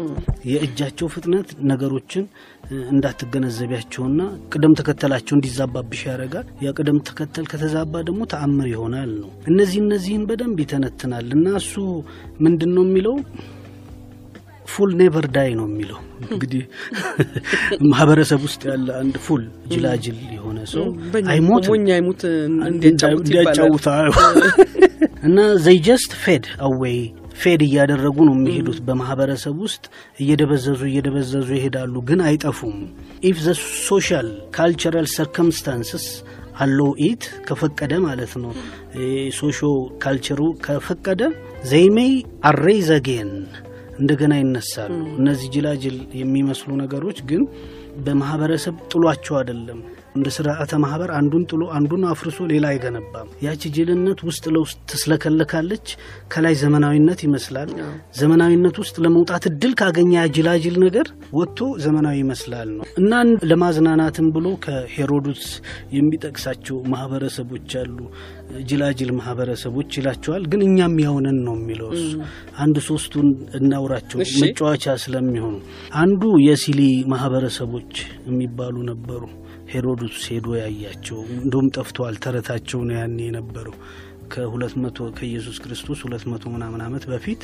የእጃቸው 0.50 1.08
ፍጥነት 1.14 1.48
ነገሮችን 1.70 2.24
እንዳትገነዘቢያቸውና 2.92 4.20
ቅደም 4.52 4.74
ተከተላቸው 4.80 5.34
እንዲዛባብሽ 5.36 6.02
ያደርጋል። 6.08 6.46
ያ 6.64 6.72
ቅደም 6.76 6.98
ተከተል 7.08 7.46
ከተዛባ 7.52 8.02
ደግሞ 8.08 8.22
ተአምር 8.32 8.68
ይሆናል 8.72 9.10
ነው። 9.22 9.30
እነዚህ 9.50 9.78
እነዚህን 9.84 10.26
በደንብ 10.30 10.60
ይተነትናል 10.64 11.28
እና 11.38 11.46
እሱ 11.62 11.74
ምንድን 12.40 12.72
ነው 12.76 12.84
የሚለው 12.88 13.16
fool 14.72 14.90
never 14.98 15.26
die 15.34 15.50
ነው 15.58 15.66
የሚለው። 15.68 16.00
እንግዲህ 16.26 16.62
ማህበረሰብ 17.92 18.40
ውስጥ 18.46 18.62
ያለ 18.70 18.88
አንድ 18.98 19.14
fool 19.24 19.42
ጅላጅል 19.72 20.18
የሆነ 20.36 20.58
ሰው 20.72 20.86
እንዲያጫውት 22.66 23.28
ይባላል። 23.28 23.58
እንዲያጫውታል 23.58 24.08
እና 25.20 25.38
they 25.64 25.78
just 25.86 26.12
fade 26.20 26.44
away 26.66 26.98
fade 27.40 27.60
እያደረጉ 27.66 28.16
ነው 28.28 28.34
የሚሄዱት። 28.36 28.78
በማህበረሰብ 28.86 29.56
ውስጥ 29.64 29.84
እየደበዘዙ 30.18 30.80
እየደበዘዙ 30.88 31.48
ይሄዳሉ፣ 31.56 31.94
ግን 32.08 32.20
አይጠፉም። 32.26 32.78
if 33.22 33.38
the 33.44 33.54
social 33.86 34.28
cultural 34.56 35.08
circumstances 35.14 36.06
allow 36.58 36.90
it 37.06 37.24
ከፈቀደ 37.46 37.92
ማለት 38.06 38.32
ነው። 38.42 38.52
socio 39.38 39.58
culture 40.02 40.32
ኡ 40.32 40.40
ከፈቀደ 40.64 41.20
they 41.70 41.94
may 41.94 42.12
arise 42.44 42.90
again 42.96 43.30
እንደገና 44.00 44.34
ይነሳሉ። 44.40 44.92
እነዚህ 45.20 45.48
ጅላጅል 45.54 45.98
የሚመስሉ 46.20 46.70
ነገሮች 46.82 47.18
ግን 47.30 47.42
በማህበረሰብ 48.04 48.76
ጥሏቸው 48.92 49.34
አይደለም። 49.40 49.80
እንደ 50.14 50.28
ስርዓተ 50.36 50.72
ማህበር 50.82 51.10
አንዱን 51.16 51.42
ጥሎ 51.50 51.62
አንዱን 51.76 52.02
አፍርሶ 52.10 52.38
ሌላ 52.52 52.64
አይገነባም። 52.70 53.28
ያቺ 53.44 53.62
ጅልነት 53.76 54.20
ውስጥ 54.28 54.44
ለውስጥ 54.54 54.78
ትስለከለካለች። 54.90 55.86
ከላይ 56.32 56.54
ዘመናዊነት 56.62 57.20
ይመስላል። 57.26 57.70
ዘመናዊነት 58.20 58.76
ውስጥ 58.82 58.96
ለመውጣት 59.04 59.44
እድል 59.50 59.72
ካገኘ 59.80 60.12
ያ 60.16 60.24
ጅላጅል 60.36 60.76
ነገር 60.84 61.06
ወጥቶ 61.32 61.58
ዘመናዊ 61.84 62.16
ይመስላል 62.22 62.68
ነው 62.76 62.84
እና 63.00 63.12
ለማዝናናትም 63.50 64.28
ብሎ 64.34 64.46
ከሄሮዶስ 64.64 65.44
የሚጠቅሳቸው 65.96 66.78
ማህበረሰቦች 66.94 67.70
አሉ። 67.80 67.96
ጅላጅል 68.68 69.10
ማህበረሰቦች 69.16 69.90
ይላቸዋል። 69.98 70.44
ግን 70.52 70.62
እኛም 70.66 70.94
ያውነን 71.04 71.38
ነው 71.46 71.54
የሚለው 71.58 71.90
እሱ። 71.96 72.08
አንድ 72.60 72.76
ሶስቱን 72.88 73.28
እናውራቸው 73.58 74.18
መጫወቻ 74.42 74.96
ስለሚሆኑ 75.04 75.54
አንዱ 76.00 76.22
የሲሊ 76.46 76.80
ማህበረሰቦች 77.12 77.92
የሚባሉ 78.30 78.76
ነበሩ። 78.90 79.22
ሄሮዶስ 79.70 80.22
ሄዶ 80.28 80.46
ያያቸው 80.58 81.18
እንደውም 81.36 81.68
ጠፍተዋል። 81.76 82.16
ተረታቸው 82.24 82.80
ነው 82.88 82.96
ያኔ 82.98 83.18
የነበረው 83.26 83.76
ከሁለት 84.32 84.74
መቶ 84.82 84.98
ከኢየሱስ 85.16 85.56
ክርስቶስ 85.62 86.00
ሁለት 86.04 86.24
መቶ 86.30 86.44
ምናምን 86.52 86.80
ዓመት 86.84 87.04
በፊት 87.10 87.40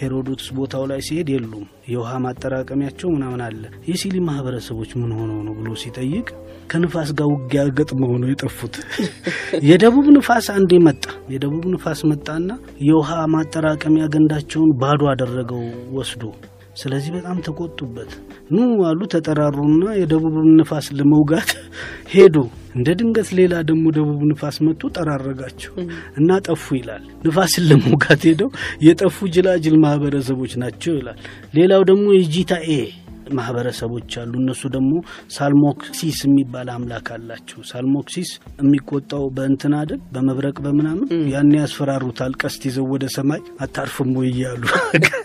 ሄሮዶስ 0.00 0.44
ቦታው 0.58 0.84
ላይ 0.90 1.00
ሲሄድ 1.06 1.28
የሉም። 1.34 1.64
የውሃ 1.92 2.10
ማጠራቀሚያቸው 2.24 3.08
ምናምን 3.14 3.40
አለ። 3.46 3.62
የሲሊ 3.88 4.16
ማህበረሰቦች 4.28 4.90
ምን 5.00 5.12
ሆነው 5.18 5.40
ነው 5.46 5.54
ብሎ 5.58 5.70
ሲጠይቅ 5.82 6.28
ከንፋስ 6.70 7.10
ጋር 7.18 7.28
ውጊያ 7.32 7.62
ገጥመው 7.76 8.12
ነው 8.22 8.28
የጠፉት። 8.30 8.74
የደቡብ 9.68 10.06
ንፋስ 10.16 10.48
አንዴ 10.56 10.72
መጣ። 10.86 11.04
የደቡብ 11.32 11.64
ንፋስ 11.74 12.02
መጣና 12.10 12.48
የውሃ 12.88 13.10
ማጠራቀሚያ 13.34 14.06
ገንዳቸውን 14.14 14.70
ባዶ 14.82 15.02
አደረገው 15.12 15.64
ወስዶ 15.92 16.22
ስለዚህ 16.78 17.10
በጣም 17.14 17.36
ተቆጡበት። 17.46 18.10
ኑ 18.50 18.58
አሉ 18.88 19.00
ተጠራሩና 19.12 19.84
የደቡብን 19.98 20.48
ንፋስ 20.58 20.86
ለመውጋት 20.98 21.50
ሄዱ። 22.14 22.36
እንደ 22.74 22.88
ድንገት 22.98 23.28
ሌላ 23.38 23.54
ደግሞ 23.68 23.84
ደቡብ 23.96 24.20
ንፋስ 24.30 24.56
መጥቶ 24.66 24.90
ጠራረጋቸው 24.96 25.74
እና 26.18 26.38
ጠፉ 26.46 26.64
ይላል። 26.78 27.04
ንፋስን 27.26 27.64
ለመውጋት 27.70 28.22
ሄደው 28.28 28.50
የጠፉ 28.86 29.28
ጅላጅል 29.34 29.76
ማህበረሰቦች 29.84 30.54
ናቸው 30.62 30.94
ይላል። 30.98 31.18
ሌላው 31.54 31.84
ደግሞ 31.90 32.06
የጂታኤ 32.18 32.70
ማህበረሰቦች 33.36 34.12
አሉ። 34.20 34.32
እነሱ 34.42 34.62
ደግሞ 34.74 34.92
ሳልሞክሲስ 35.36 36.18
የሚባል 36.26 36.68
አምላክ 36.74 37.08
አላቸው። 37.16 37.60
ሳልሞክሲስ 37.70 38.30
የሚቆጣው 38.60 39.24
በእንትን 39.36 39.74
አይደል 39.78 40.00
በመብረቅ 40.14 40.56
በምናምን 40.64 41.04
ያን 41.32 41.52
ያስፈራሩታል። 41.58 42.32
ቀስት 42.42 42.62
ይዘው 42.68 42.86
ወደ 42.92 43.04
ሰማይ 43.16 43.42
አታርፍም 43.64 44.12
ወይ 44.18 44.30
እያሉ 44.32 44.62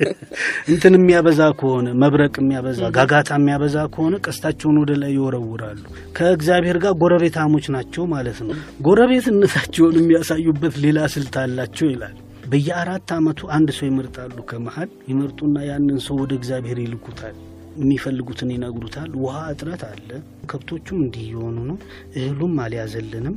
እንትን 0.74 0.94
የሚያበዛ 0.98 1.42
ከሆነ 1.60 1.88
መብረቅ 2.04 2.34
የሚያበዛ 2.42 2.82
ጋጋታ 2.98 3.32
የሚያበዛ 3.38 3.78
ከሆነ 3.94 4.16
ቀስታቸውን 4.26 4.78
ወደ 4.84 4.92
ላይ 5.02 5.12
ይወረውራሉ። 5.18 5.82
ከእግዚአብሔር 6.18 6.78
ጋር 6.84 6.94
ጎረቤታሞች 7.04 7.66
ናቸው 7.76 8.04
ማለት 8.14 8.40
ነው። 8.48 8.56
ጎረቤትነታቸውን 8.88 9.98
የሚያሳዩበት 10.02 10.76
ሌላ 10.86 11.00
ስልት 11.14 11.36
አላቸው 11.44 11.88
ይላል። 11.94 12.16
በየአራት 12.50 13.10
ዓመቱ 13.16 13.42
አንድ 13.56 13.70
ሰው 13.78 13.86
ይመርጣሉ። 13.88 14.38
ከመሀል 14.50 14.90
ይመርጡና 15.10 15.56
ያንን 15.68 16.00
ሰው 16.06 16.16
ወደ 16.22 16.32
እግዚአብሔር 16.40 16.80
ይልኩታል። 16.82 17.36
የሚፈልጉትን 17.80 18.52
ይነግሩታል። 18.54 19.10
ውሃ 19.22 19.38
እጥረት 19.52 19.84
አለ፣ 19.88 20.10
ከብቶቹም 20.50 21.00
እንዲህ 21.04 21.24
እየሆኑ 21.26 21.58
ነው፣ 21.70 21.78
እህሉም 22.16 22.54
አልያዘልንም፣ 22.64 23.36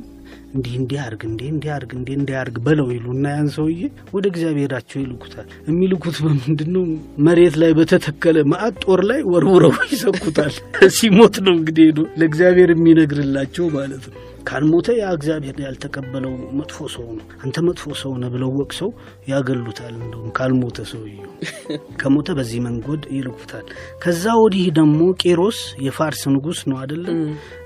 እንዲህ 0.53 0.73
እንዲህ 0.79 0.99
አርግ 1.03 1.21
እንዴ 1.27 1.41
እንዲህ 1.51 1.71
አርግ 1.75 1.91
እንዴ 1.97 2.09
እንዲህ 2.17 2.35
አርግ 2.39 2.55
በለው 2.65 2.87
ይሉና 2.93 3.25
ያን 3.33 3.49
ሰውዬ 3.55 3.81
ወደ 4.13 4.25
እግዚአብሔራቸው 4.31 4.99
ይልኩታል። 5.01 5.47
የሚልኩት 5.69 6.17
በምንድን 6.25 6.71
ነው? 6.75 6.85
መሬት 7.25 7.57
ላይ 7.61 7.73
በተተከለ 7.79 8.37
ማዕት 8.51 8.77
ጦር 8.85 9.03
ላይ 9.09 9.21
ወርውረው 9.31 9.75
ይሰኩታል። 9.93 10.53
ሲሞት 10.97 11.37
ነው 11.45 11.53
እንግዲህ 11.57 11.85
ሄዶ 11.89 12.01
ለእግዚአብሔር 12.19 12.71
የሚነግርላቸው 12.75 13.67
ማለት 13.77 14.05
ነው። 14.09 14.17
ካልሞተ 14.47 14.87
ያ 14.97 15.05
እግዚአብሔር 15.15 15.57
ያልተቀበለው 15.63 16.33
መጥፎ 16.59 16.77
ሰው 16.93 17.07
ነው፣ 17.15 17.25
አንተ 17.43 17.63
መጥፎ 17.67 17.93
ሰው 18.01 18.11
ነህ 18.21 18.29
ብለው 18.33 18.51
ወቅሰው 18.59 18.89
ያገሉታል። 19.31 19.95
እንደውም 19.97 20.29
ካልሞተ 20.37 20.85
ሰውየው 20.91 21.23
ከሞተ 22.01 22.35
በዚህ 22.37 22.59
መንገድ 22.67 23.01
ይልኩታል። 23.15 23.65
ከዛ 24.03 24.23
ወዲህ 24.41 24.67
ደግሞ 24.77 24.99
ቄሮስ 25.23 25.59
የፋርስ 25.85 26.23
ንጉሥ 26.33 26.61
ነው 26.69 26.77
አይደለም? 26.81 27.17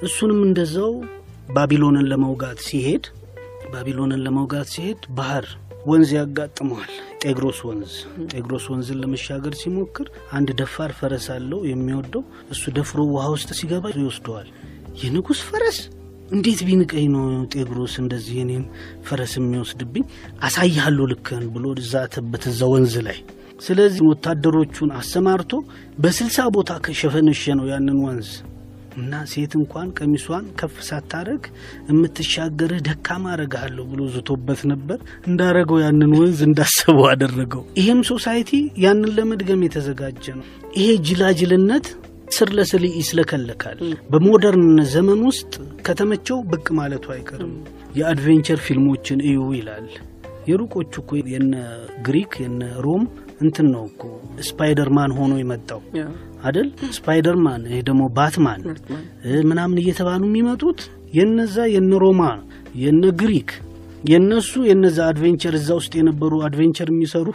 እሱንም 0.07 0.41
እንደዛው 0.47 0.93
ባቢሎንን 1.49 2.07
ለመውጋት 2.11 2.59
ሲሄድ 2.67 3.05
ባቢሎንን 3.71 4.23
ለመውጋት 4.25 4.67
ሲሄድ 4.73 5.01
ባህር 5.17 5.45
ወንዝ 5.85 6.09
ያጋጥመዋል። 6.17 6.91
ጤግሮስ 7.23 7.59
ወንዝ 7.67 7.93
ጤግሮስ 8.31 8.65
ወንዝን 8.71 8.99
ለመሻገር 9.01 9.53
ሲሞክር 9.61 10.07
አንድ 10.37 10.49
ደፋር 10.59 10.91
ፈረስ 10.99 11.25
አለው 11.35 11.61
የሚወደው 11.69 12.23
እሱ 12.53 12.63
ደፍሮ 12.77 13.01
ውሃ 13.13 13.25
ውስጥ 13.35 13.49
ሲገባ 13.59 13.93
ይወስደዋል። 13.95 14.49
የንጉሥ 15.01 15.41
ፈረስ 15.49 15.79
እንዴት 16.31 16.59
ቢንቀኝ 16.67 17.05
ነው 17.13 17.23
ጤግሮስ 17.53 17.93
እንደዚህ 18.01 18.37
እኔን 18.43 18.63
ፈረስ 19.07 19.33
የሚወስድብኝ? 19.39 20.03
አሳይሃለሁ 20.41 21.05
ልክህን 21.11 21.45
ብሎ 21.53 21.65
እዛ 22.47 22.61
ወንዝ 22.73 22.95
ላይ። 23.07 23.19
ስለዚህ 23.65 24.01
ወታደሮቹን 24.09 24.91
አሰማርቶ 24.99 25.51
በስልሳ 26.03 26.37
ቦታ 26.55 26.71
ከሸፈነሸ 26.85 27.43
ነው 27.59 27.65
ያንን 27.71 27.99
ወንዝ 28.05 28.29
እና 28.97 29.13
ሴት 29.31 29.51
እንኳን 29.59 29.89
ቀሚሷን 29.97 30.45
ከፍ 30.59 30.75
ሳታረግ 30.87 31.43
የምትሻገርህ 31.89 32.79
ደካማ 32.87 33.25
አረግሃለሁ 33.33 33.83
ብሎ 33.91 34.01
ዝቶበት 34.15 34.61
ነበር። 34.71 34.97
እንዳረገው 35.29 35.79
ያንን 35.83 36.13
ወንዝ 36.19 36.39
እንዳሰበው 36.47 37.05
አደረገው። 37.11 37.63
ይሄም 37.79 38.01
society 38.11 38.51
ያንን 38.85 39.13
ለመድገም 39.17 39.63
የተዘጋጀ 39.67 40.25
ነው። 40.39 40.45
ይሄ 40.77 40.89
ጅላጅልነት 41.07 41.87
ስር 42.31 42.49
ለስር 42.57 42.83
ይስለከለካል። 42.91 43.79
በ 44.11 44.25
modern 44.25 44.65
ዘመን 44.91 45.21
ውስጥ 45.29 45.53
ከተመቸው 45.85 46.37
ብቅ 46.51 46.65
ማለቱ 46.79 47.05
አይቀርም። 47.15 47.53
የ 47.97 48.09
adventure 48.09 48.59
ፊልሞችን 48.65 49.19
እዩ 49.27 49.39
ይላል። 49.57 49.87
የሩቆቹ 50.47 50.93
እኮ 51.01 51.11
የነ 51.33 51.55
ግሪክ 52.05 52.31
የነ 52.43 52.61
ሮም 52.85 53.03
እንትን 53.41 53.67
ነው 53.73 53.83
እኮ 53.91 54.03
ስፓይደርማን 54.47 55.11
ሆኖ 55.17 55.33
የመጣው 55.39 55.81
አደል? 56.43 56.67
ስፓይደርማን 56.97 57.61
ይሄ 57.69 57.79
ደግሞ 57.89 58.03
ባትማን 58.15 58.61
ምናምን 59.49 59.77
እየተባሉ 59.81 60.21
የሚመጡት 60.29 60.79
የነዛ 61.17 61.57
የነ 61.73 61.93
ሮማ 62.03 62.23
የነ 62.83 63.03
ግሪክ 63.21 63.49
የነሱ 64.03 64.51
የነዛ 64.67 64.97
adventure 65.07 65.55
እዛ 65.57 65.69
ውስጥ 65.79 65.91
የነበሩ 65.97 66.41
adventure 66.47 66.89
የሚሰሩ 66.91 67.27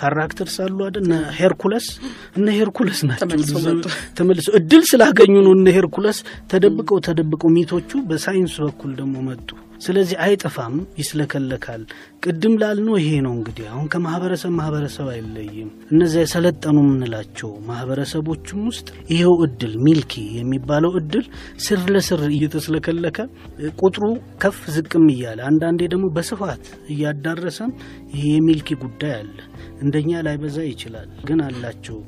characters 0.00 0.56
አሉ 0.64 0.78
አይደል? 0.86 1.04
እነ 1.04 1.14
ሄርኩለስ 1.38 1.86
እነ 2.38 2.46
ሄርኩለስ 2.58 3.00
ናቸው። 3.10 3.28
ተመልሰው 4.18 4.54
እድል 4.60 4.84
ስላገኙ 4.90 5.34
ነው 5.46 5.54
እነ 5.58 5.68
ሄርኩለስ 5.76 6.20
ተደብቀው 6.52 7.00
ተደብቀው 7.08 7.52
myth 7.56 7.73
ኦቹ 7.73 7.90
በሳይንስ 8.08 8.56
በኩል 8.66 8.92
ደግሞ 9.00 9.16
መጡ። 9.28 9.48
ስለዚህ 9.80 10.16
አይጠፋም፣ 10.20 10.74
ይስለከለካል። 11.00 11.82
ቅድም 12.24 12.54
ላልነው 12.60 12.96
ይሄ 13.00 13.10
ነው 13.26 13.32
እንግዲህ 13.36 13.66
አሁን 13.70 13.86
ከማህበረሰብ 13.92 14.52
ማህበረሰብ 14.56 15.06
አይለይም። 15.12 15.70
እነዚያ 15.92 16.22
የሰለጠኑ 16.24 16.76
የምንላቸው 16.84 17.50
ማህበረሰቦችም 17.70 18.60
ውስጥ 18.70 18.88
ይሄው 19.12 19.34
እድል 19.46 19.74
ሚልኪ 19.86 20.14
የሚባለው 20.36 20.94
እድል 21.00 21.24
ስር 21.66 21.82
ለስር 21.94 22.22
እየተስለከለከ 22.30 23.18
ቁጥሩ 23.82 24.04
ከፍ 24.42 24.60
ዝቅም 24.74 25.06
እያለ 25.14 25.40
አንዳንዴ 25.50 25.80
ደግሞ 25.92 26.08
በስፋት 26.16 26.64
እያዳረሰም 26.94 27.72
ይሄ 28.14 28.24
የሚልኪ 28.32 28.78
ጉዳይ 28.82 29.14
አለ። 29.20 29.36
እንደኛ 29.82 30.10
ላይበዛ 30.26 30.58
ይችላል፣ 30.68 31.10
ግን 31.28 31.40
አላቸው። 31.46 31.98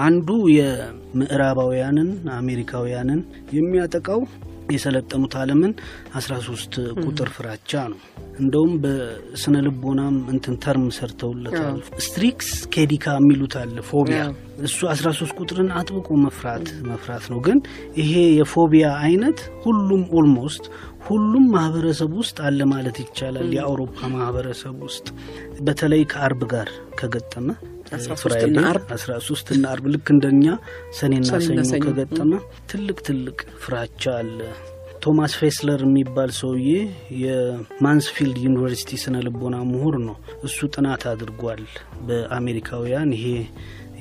አንዱ 0.00 0.28
የምዕራባውያንን 0.56 2.08
አሜሪካውያንን 2.36 3.20
የሚያጠቃው 3.54 4.20
የሰለጠኑት 4.70 5.34
ዓለምን 5.40 5.72
አስራ 6.18 6.34
ሶስት 6.46 6.74
ቁጥር 7.02 7.28
ፍራቻ 7.36 7.72
ነው። 7.92 8.00
እንደውም 8.40 8.72
በስነ 8.82 9.54
ልቦናም 9.66 10.16
እንትን 10.32 10.56
ተርም 10.64 10.84
ሰርተውለታል። 10.96 11.78
ስትሪክስ 12.06 12.50
ኬዲካ 12.74 13.14
የሚሉት 13.18 13.54
አለ 13.60 13.76
ፎቢያ። 13.88 14.20
እሱ 14.64 14.78
አስራ 14.92 15.08
ሶስት 15.18 15.34
ቁጥርን 15.40 15.70
አጥብቆ 15.78 16.08
መፍራት 16.24 16.68
መፍራት 16.88 17.24
ነው። 17.32 17.40
ግን 17.46 17.58
ይሄ 17.98 18.12
የ 18.38 18.50
phobia 18.50 18.86
አይነት 19.04 19.40
ሁሉም 19.64 20.04
almost 20.18 20.64
ሁሉም 21.08 21.44
ማህበረሰብ 21.52 22.12
ውስጥ 22.20 22.38
አለ 22.46 22.60
ማለት 22.72 22.96
ይቻላል። 23.02 23.50
የአውሮፓ 23.56 23.98
ማህበረሰብ 24.14 24.76
ውስጥ 24.86 25.06
በተለይ 25.60 26.04
ከአርብ 26.10 26.42
ጋር 26.52 26.70
ከገጠመ 26.98 27.48
Friday 28.22 28.56
አስራ 28.94 29.12
ሶስት 29.26 29.48
እና 29.54 29.64
አርብ 29.72 29.86
ልክ 29.92 30.08
እንደኛ 30.14 30.44
ሰኔና 30.98 31.28
ሰኞ 31.46 31.84
ከገጠመ 31.86 32.32
ትልቅ 32.70 32.98
ትልቅ 33.08 33.38
ፍራቻ 33.62 34.02
አለ። 34.18 34.38
ቶማስ 35.02 35.32
ፌስለር 35.40 35.80
የሚባል 35.86 36.30
ሰውዬ 36.38 36.70
የማንስፊልድ 37.22 38.38
ዩኒቨርሲቲ 38.46 38.98
ስነ 39.02 39.16
ልቦና 39.26 39.56
ምሁር 39.68 39.96
ነው። 40.06 40.16
እሱ 40.48 40.68
ጥናት 40.74 41.02
አድርጓል 41.12 41.62
በአሜሪካውያን 42.08 43.12
ይሄ 43.16 43.26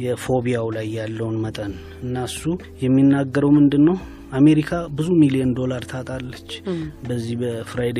የ 0.05 0.17
phobia 0.17 0.55
ው 0.55 0.67
ላይ 0.75 0.87
ያለውን 0.97 1.37
መጠን 1.43 1.73
እና 2.03 2.25
እሱ 2.29 2.41
የሚናገረው 2.83 3.51
ምንድን 3.57 3.83
ነው 3.89 3.97
አሜሪካ 4.37 4.69
ብዙ 4.97 5.09
ሚሊዮን 5.21 5.51
ዶላር 5.59 5.83
ታጣለች 5.91 6.49
በዚህ 7.05 7.35
በ 7.41 7.56
Friday 7.56 7.99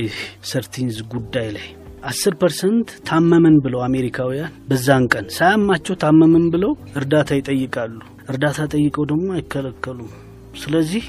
thirteenth 0.51 0.97
ጉዳይ 1.13 1.49
ላይ 1.57 1.67
አስር 2.03 2.33
percent 2.41 2.89
ታመምን 3.07 3.55
ብለው 3.63 3.79
አሜሪካውያን 3.85 4.51
በዛን 4.69 5.05
ቀን 5.13 5.25
ሳያማቸው 5.37 5.95
ታመምን 6.03 6.45
ብለው 6.53 6.71
እርዳታ 6.95 7.29
ይጠይቃሉ። 7.39 7.97
እርዳታ 8.29 8.59
ጠይቀው 8.73 9.05
ደግሞ 9.11 9.27
አይከለከሉም። 9.35 10.11
ስለዚህ 10.55 11.03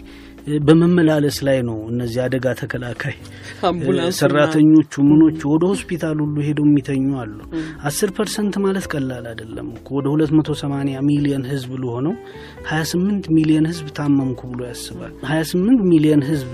በመመላለስ 0.66 1.37
ላይ 1.46 1.59
ነው 1.66 1.79
እነዚህ 1.90 2.20
አደጋ 2.24 2.46
ተከላካይ 2.61 3.14
ሰራተኞቹ 4.18 4.92
ምኖቹ 5.09 5.40
ወደ 5.53 5.64
ሆስፒታል 5.72 6.18
ሁሉ 6.24 6.37
ሄደው 6.46 6.66
የሚተኙ 6.68 7.09
አሉ። 7.22 7.37
አስር 7.88 8.11
percent 8.18 8.55
ማለት 8.64 8.87
ቀላል 8.92 9.24
አይደለም። 9.33 9.68
ወደ 9.96 10.07
ሁለት 10.14 10.33
መቶ 10.38 10.57
ሰማኒያ 10.62 10.98
ሚሊየን 11.09 11.44
ህዝብ 11.53 11.72
ለሆነው 11.83 12.14
ሀያ 12.70 12.83
ስምንት 12.92 13.27
ሚሊየን 13.37 13.68
ህዝብ 13.72 13.88
ታመምኩ 13.98 14.40
ብሎ 14.53 14.62
ያስባል። 14.70 15.12
ሀያ 15.31 15.42
ስምንት 15.53 15.83
ሚሊየን 15.92 16.24
ህዝብ 16.31 16.53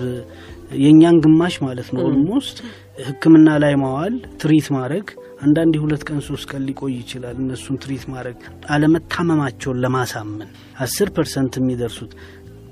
የእኛን 0.79 1.17
ግማሽ 1.25 1.55
ማለት 1.65 1.89
ነው 1.95 2.03
almost 2.07 2.59
ሕክምና 2.97 3.49
ላይ 3.63 3.75
ማዋል 3.81 4.15
treat 4.41 4.67
ማድረግ 4.75 5.07
አንዳንድ 5.45 5.75
ሁለት 5.83 6.03
ቀን 6.09 6.19
ሶስት 6.27 6.45
ቀን 6.51 6.63
ሊቆይ 6.69 6.93
ይችላል። 6.99 7.37
እነሱን 7.43 7.77
treat 7.83 8.05
ማድረግ 8.13 8.37
አለመታመማቸውን 8.75 9.81
ለማሳመን 9.85 10.51
አስር 10.85 11.09
percent 11.17 11.55
የሚደርሱት 11.59 12.13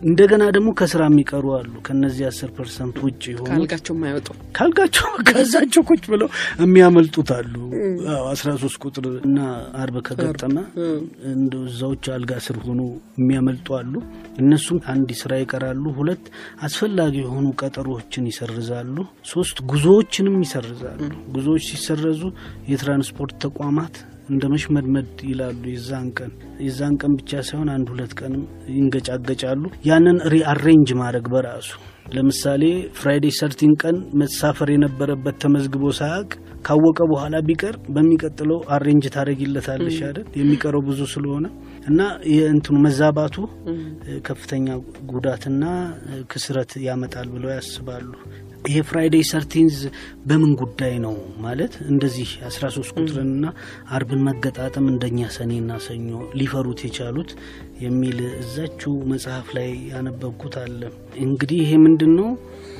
እንደገና 0.02 0.44
ደግሞ 0.54 0.68
ከስራ 0.78 1.02
የሚቀሩ 1.08 1.44
አሉ። 1.56 1.72
ከነዚህ 1.86 2.24
አስር 2.28 2.50
percent 2.56 2.96
ውጭ 3.04 3.22
የሆኑ 3.32 3.46
ካልጋቸው 3.50 3.94
የማይወጡ 3.96 4.28
ካልጋቸው 4.56 5.06
ከዛቸው 5.28 5.82
ቁጭ 5.90 6.02
ብለው 6.12 6.28
የሚያመልጡት 6.62 7.30
አሉ። 7.36 7.54
አስራ 8.32 8.50
ሶስት 8.62 8.78
ቁጥር 8.84 9.06
እና 9.28 9.38
አርብ 9.82 9.96
ከገጠመ 10.08 10.56
እንደ 11.32 11.52
እዛዎች 11.68 12.04
አልጋ 12.16 12.32
ስር 12.46 12.58
ሆኖ 12.66 12.80
የሚያመልጡ 13.20 13.68
አሉ። 13.80 13.94
እነሱም 14.42 14.80
አንድ 14.92 15.10
ስራ 15.22 15.32
ይቀራሉ። 15.42 15.84
ሁለት 15.98 16.24
አስፈላጊ 16.62 17.16
የሆኑ 17.22 17.46
ቀጠሮዎችን 17.62 18.30
ይሰርዛሉ። 18.32 18.96
ሶስት 19.32 19.58
ጉዞዎችንም 19.72 20.38
ይሰርዛሉ። 20.44 21.00
ጉዞዎች 21.34 21.64
ሲሰረዙ 21.72 22.22
የትራንስፖርት 22.72 23.36
ተቋማት 23.44 23.94
እንደ 24.28 24.42
መሽመድመድ 24.52 25.08
ይላሉ። 25.28 25.62
የዛን 25.72 26.08
ቀን 26.18 26.32
የዛን 26.64 26.94
ቀን 27.00 27.14
ብቻ 27.18 27.40
ሳይሆን 27.48 27.70
አንድ 27.74 27.88
ሁለት 27.92 28.12
ቀንም 28.20 28.42
ይንገጫገጫሉ። 28.76 29.62
ያንን 29.88 30.18
rearrange 30.34 30.90
ማድረግ 31.00 31.26
በራሱ 31.34 31.70
ለምሳሌ 32.14 32.62
Friday 32.98 33.26
thirteen 33.36 33.72
ቀን 33.82 33.96
መሳፈር 34.20 34.68
የነበረበት 34.72 35.36
ተመዝግቦ 35.42 35.84
ሳያውቅ 35.98 36.32
ካወቀ 36.66 36.98
በኋላ 37.10 37.36
ቢቀር 37.46 37.76
በሚቀጥለው 37.94 38.58
arrange 38.74 39.04
ታደረጊለታለሽ 39.14 39.98
አይደል? 40.08 40.26
የሚቀረው 40.40 40.82
ብዙ 40.88 41.00
ስለሆነ 41.12 41.46
እና 41.86 42.00
የእንትኑ 42.32 42.76
መዛባቱ 42.86 43.36
ከፍተኛ 44.28 44.66
ጉዳትና 45.12 45.62
ክስረት 46.32 46.72
ያመጣል 46.86 47.28
ብለው 47.34 47.52
ያስባሉ። 47.56 48.10
ይሄ 48.64 48.78
Friday 48.88 49.22
thirteenth 49.30 49.76
በምን 50.26 50.50
ጉዳይ 50.60 50.94
ነው 51.04 51.14
ማለት? 51.38 51.72
እንደዚህ 51.88 52.28
አስራ 52.48 52.64
ሶስት 52.76 52.92
ቁጥርንና 52.96 53.46
አርብን 53.96 54.20
መገጣጠም 54.28 54.86
እንደኛ 54.92 55.28
ሰኔና 55.36 55.78
ሰኞ 55.86 56.10
ሊፈሩት 56.40 56.80
የቻሉት 56.86 57.30
የሚል 57.82 58.18
እዛችው 58.42 58.94
መጽሐፍ 59.12 59.48
ላይ 59.56 59.70
ያነበብኩት 59.92 60.56
አለ። 60.62 60.80
እንግዲህ 61.24 61.58
ይሄ 61.64 61.72
ምንድን 61.86 62.12
ነው 62.20 62.30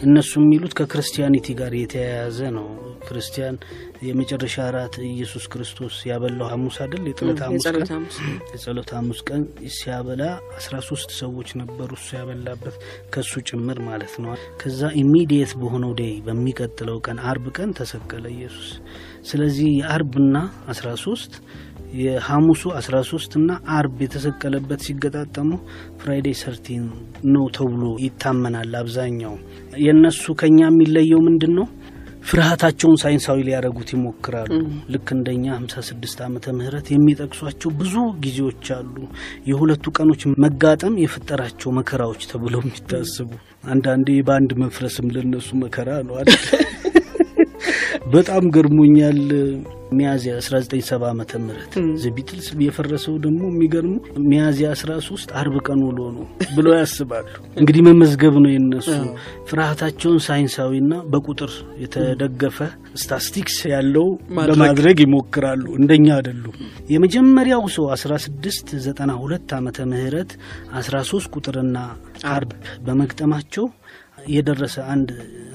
እነሱ 0.02 0.32
የሚሉት 0.40 0.72
ከክርስቲያኒቲ 0.78 1.46
ጋር 1.58 1.72
የተያያዘ 1.78 2.38
ነው። 2.56 2.66
ክርስቲያን 3.06 3.56
የመጨረሻ 4.02 4.56
እራት 4.68 4.94
ኢየሱስ 5.08 5.44
ክርስቶስ 5.52 5.96
ያበላው 6.08 6.48
ሐሙስ 6.52 6.76
አይደል? 6.84 7.04
የጸሎት 7.10 7.40
ሐሙስ 7.44 7.64
ቀን 7.68 8.04
የጸሎት 8.52 8.90
ሐሙስ 8.96 9.20
ቀን 9.28 9.42
ሲያበላ 9.76 10.22
አስራ 10.58 10.74
ሶስት 10.88 11.10
ሰዎች 11.20 11.50
ነበሩ 11.60 11.90
እሱ 11.98 12.08
ያበላበት 12.18 12.76
ከሱ 13.14 13.42
ጭምር 13.50 13.80
ማለት 13.88 14.14
ነው። 14.24 14.32
ከዛ 14.62 14.90
ኢሚዲየት 15.02 15.52
በሆነው 15.62 15.92
ዴይ 16.00 16.14
በሚቀጥለው 16.26 16.98
ቀን 17.06 17.20
አርብ 17.30 17.46
ቀን 17.58 17.72
ተሰቀለ 17.80 18.24
ኢየሱስ። 18.36 18.70
ስለዚህ 19.24 19.70
የአርብና 19.80 20.36
አስራ 20.72 20.88
ሶስት 21.04 21.34
የሐሙሱ 22.00 22.62
13 22.78 23.36
እና 23.38 23.50
አርብ 23.76 23.96
የተሰቀለበት 24.04 24.80
ሲገጣጠሙ 24.86 25.50
Friday 26.00 26.36
thirteen 26.40 26.84
ነው 27.32 27.44
ተብሎ 27.56 27.82
ይታመናል። 28.04 28.74
አብዛኛው 28.80 29.34
የእነሱ 29.82 30.34
ከኛ 30.40 30.58
የሚለየው 30.68 31.22
ምንድን 31.26 31.54
ነው? 31.58 31.66
ፍርሃታቸውን 32.26 32.98
ሳይንሳዊ 33.02 33.38
ሊያደርጉት 33.46 33.88
ይሞክራሉ። 33.94 34.50
ልክ 34.94 35.08
እንደኛ 35.16 35.44
56 35.56 36.20
ዓመተ 36.26 36.54
ምህረት 36.58 36.88
የሚጠቅሷቸው 36.92 37.70
ብዙ 37.80 37.94
ጊዜዎች 38.24 38.66
አሉ። 38.76 38.94
የሁለቱ 39.50 39.94
ቀኖች 39.96 40.22
መጋጠም 40.44 41.00
የፈጠራቸው 41.02 41.72
መከራዎች 41.78 42.22
ተብለው 42.32 42.62
የሚታስቡ 42.64 43.30
አንዳንዴ 43.68 44.20
በአንድ 44.28 44.52
መፍረስም 44.62 45.12
ለነሱ 45.16 45.50
መከራ 45.64 45.90
ነው 46.08 46.16
አይደል? 46.20 46.40
በጣም 48.12 48.44
ገርሞኛል። 48.54 49.20
ሚያዝያ 49.92 50.32
1970 50.38 51.08
ዓመተ 51.08 51.32
ምህረት 51.42 51.72
ዘቢትልስ 52.02 52.46
የፈረሰው 52.64 53.14
ደግሞ 53.24 53.42
የሚገርሙ 53.50 53.94
ሚያዝያ 54.26 54.68
13 54.80 55.34
አርብ 55.40 55.54
ቀን 55.66 55.80
ውሎ 55.86 55.98
ነው 56.14 56.24
ብለው 56.56 56.72
ያስባሉ። 56.78 57.26
እንግዲህ 57.60 57.82
መመዝገብ 57.88 58.36
ነው 58.44 58.50
የነሱ 58.52 58.88
ፍርሃታቸውን 59.50 60.20
ሳይንሳዊና 60.26 60.94
በቁጥር 61.12 61.52
የተደገፈ 61.82 62.58
ስታስቲክስ 62.96 63.58
ያለው 63.72 64.08
ለማድረግ 64.50 64.98
ይሞክራሉ። 65.04 65.64
እንደኛ 65.80 66.08
አይደሉም። 66.16 66.56
የመጀመሪያው 66.92 67.62
ሰው 67.76 67.86
1692 67.92 69.56
ዓመተ 69.58 69.86
ምህረት 69.92 70.32
13 70.80 71.30
ቁጥርና 71.36 71.76
አርብ 72.32 72.50
በመግጠማቸው 72.86 73.66
የደረሰ 74.30 74.76
አንድ 74.92 75.08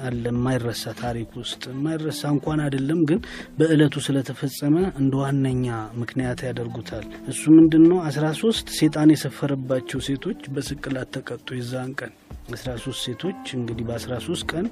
አለ 0.03 0.23
የማይረሳ 0.31 0.83
ታሪክ 0.99 1.29
ውስጥ 1.39 1.61
የማይረሳ 1.71 2.21
እንኳን 2.33 2.59
አይደለም፣ 2.65 2.99
ግን 3.09 3.19
በእለቱ 3.57 3.95
ስለተፈጸመ 4.07 4.75
እንደ 5.01 5.13
ዋነኛ 5.21 5.67
ምክንያት 6.01 6.41
ያደርጉታል። 6.47 7.05
እሱ 7.31 7.43
ምንድን 7.57 7.83
ነው? 7.91 7.99
አስራ 8.09 8.25
ሶስት 8.41 8.67
ሴጣን 8.77 9.11
የሰፈረባቸው 9.13 10.01
ሴቶች 10.07 10.41
በስቅላት 10.55 11.11
ተቀጡ። 11.17 11.47
የዛን 11.59 11.93
ቀን 11.99 12.13
አስራ 12.53 12.71
ሶስት 12.83 13.01
ሴቶች 13.07 13.41
እንግዲህ 13.57 13.85
በአስራ 13.87 14.13
ሶስት 14.27 14.45
ቀን 14.51 14.67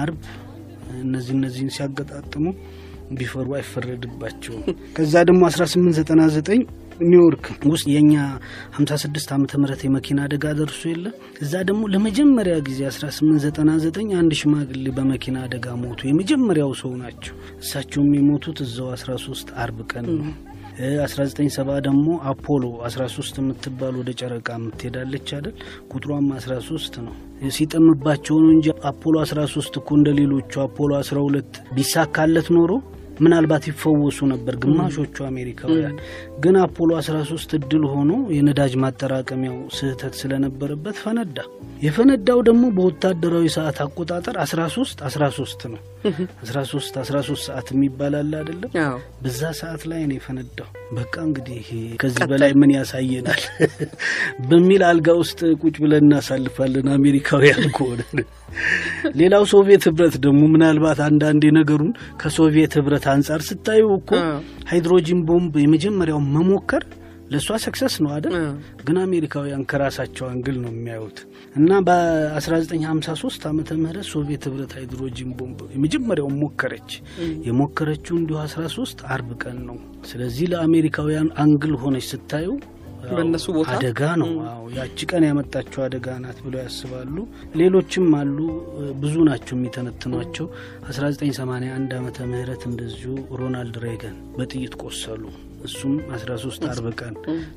አርብ 0.00 0.18
እነዚህ 1.02 1.34
እነዚህን 1.38 1.70
ሲያገጣጥሙ 1.76 2.44
ቢፈሩ 3.12 3.48
አይፈረድባቸውም። 3.56 4.64
ከዛ 4.96 5.14
ደግሞ 5.28 5.42
1899 5.48 6.66
ኒውዮርክ 7.02 7.44
ውስጥ 7.70 7.86
የእኛ 7.92 8.14
56 8.76 9.32
ዓመተ 9.36 9.58
ምህረት 9.60 9.82
የመኪና 9.84 10.18
አደጋ 10.26 10.52
ደርሶ 10.58 10.82
የለ 10.90 11.06
እዛ 11.44 11.62
ደግሞ 11.68 11.82
ለመጀመሪያ 11.94 12.56
ጊዜ 12.68 12.80
1899 12.88 14.16
አንድ 14.20 14.34
ሽማግሌ 14.40 14.86
በመኪና 14.96 15.38
አደጋ 15.46 15.76
ሞቱ። 15.82 16.00
የመጀመሪያው 16.08 16.72
ሰው 16.82 16.92
ናቸው። 17.02 17.34
እሳቸውም 17.62 18.10
የሞቱት 18.18 18.60
እዛው 18.66 18.88
13 18.96 19.54
አርብ 19.64 19.80
ቀን 19.92 20.06
ነው። 20.16 20.28
1970 20.78 21.76
ደግሞ 21.86 22.06
አፖሎ 22.30 22.62
13 22.86 23.36
የምትባል 23.40 23.94
ወደ 24.00 24.10
ጨረቃ 24.20 24.48
የምትሄዳለች 24.58 25.28
አይደል? 25.36 25.54
ቁጥሯም 25.92 26.26
13 26.38 26.96
ነው። 27.04 27.14
ሲጠምባቸው 27.56 28.36
ነው 28.42 28.50
እንጂ 28.56 28.66
አፖሎ 28.90 29.14
13 29.26 29.78
እኮ 29.80 29.90
እንደ 29.98 30.10
ሌሎቹ 30.18 30.52
አፖሎ 30.64 30.90
12 31.02 31.62
ቢሳካለት 31.76 32.48
ኖሮ 32.56 32.70
ምናልባት 33.20 33.64
ይፈወሱ 33.70 34.18
ነበር 34.30 34.54
ግማሾቹ 34.62 35.16
አሜሪካውያን። 35.28 35.96
ግን 36.40 36.56
አፖሎ 36.62 36.90
13 37.00 37.56
እድል 37.58 37.84
ሆኖ 37.92 38.12
የነዳጅ 38.36 38.72
ማጠራቀሚያው 38.84 39.58
ስህተት 39.76 40.14
ስለነበረበት 40.20 40.96
ፈነዳ። 41.02 41.38
የፈነዳው 41.82 42.38
ደግሞ 42.48 42.64
በወታደራዊ 42.76 43.46
ሰዓት 43.54 43.78
አቆጣጠር 43.84 44.36
13 44.44 45.02
13 45.08 45.66
ነው። 45.72 45.80
13 46.44 46.96
13 47.02 47.42
ሰዓት 47.46 47.68
የሚባል 47.74 48.14
አለ 48.18 48.32
አይደለም? 48.40 48.70
በዛ 49.22 49.42
ሰዓት 49.60 49.82
ላይ 49.90 50.02
ነው 50.08 50.16
የፈነዳው። 50.18 50.68
በቃ 50.94 51.14
እንግዲህ 51.28 51.66
ከዚህ 52.02 52.24
በላይ 52.32 52.52
ምን 52.60 52.72
ያሳየናል 52.76 53.42
በሚል 54.48 54.82
አልጋ 54.90 55.08
ውስጥ 55.22 55.40
ቁጭ 55.62 55.76
ብለን 55.84 56.06
እናሳልፋለን 56.06 56.88
አሜሪካውያን 56.96 57.64
ከሆነ 57.76 58.00
ሌላው 59.16 59.44
ሶቪየት 59.52 59.84
ህብረት 59.88 60.16
ደግሞ 60.24 60.42
ምናልባት 60.52 60.98
አንዳንዴ 61.06 61.44
ነገሩን 61.56 61.92
ከሶቪየት 62.20 62.74
ህብረት 62.78 63.06
አንጻር 63.12 63.42
ስታዩ 63.48 63.86
እኮ 63.98 64.10
ሃይድሮጂን 64.70 65.22
ቦምብ 65.28 65.56
የመጀመሪያው 65.62 66.20
መሞከር 66.36 66.84
ለእሷ 67.30 67.50
success 67.64 67.94
ነው 68.02 68.10
አይደል? 68.14 68.34
አዎ። 68.38 68.50
ግን 68.86 68.96
አሜሪካውያን 69.02 69.62
ከራሳቸው 69.70 70.24
angle 70.30 70.56
ነው 70.62 70.70
የሚያዩት 70.72 71.18
እና 71.56 71.70
በ1953 71.86 73.46
ዓመተ 73.50 73.70
ምህረት 73.80 74.06
ሶቪየት 74.10 74.44
ህብረት 74.48 74.72
ሃይድሮጂን 74.78 75.30
ቦምብ 75.38 75.60
የመጀመሪያውን 75.74 76.36
ሞከረች። 76.42 76.90
የሞከረችው 77.48 78.14
እንዲሁ 78.20 78.36
13 78.46 79.04
አርብ 79.14 79.30
ቀን 79.42 79.58
ነው። 79.68 79.78
ስለዚህ 80.10 80.46
ለአሜሪካውያን 80.52 81.30
angle 81.44 81.74
ሆነች 81.82 82.06
ስታዩ 82.12 82.48
በእነሱ 83.10 83.46
ቦታ? 83.56 83.70
አደጋ 83.74 84.00
ነው። 84.20 84.30
አዎ 84.48 84.64
ያቺ 84.76 84.98
ቀን 85.10 85.24
ያመጣቸው 85.28 85.80
አደጋ 85.84 86.06
ናት 86.22 86.38
ብለው 86.44 86.60
ያስባሉ። 86.62 87.16
ሌሎችም 87.60 88.06
አሉ፣ 88.18 88.38
ብዙ 89.02 89.14
ናቸው 89.28 89.54
የሚተነትኗቸው። 89.56 90.46
1981 90.88 91.96
ዓመተ 91.98 92.18
ምህረት 92.30 92.62
እንደዚሁ 92.70 93.10
ሮናልድ 93.40 93.76
ሬገን 93.84 94.16
በጥይት 94.36 94.76
ቆሰሉ። 94.82 95.24
እሱም 95.66 95.92
13 96.14 96.64
አርብ 96.70 96.86
ቀን 96.98 97.14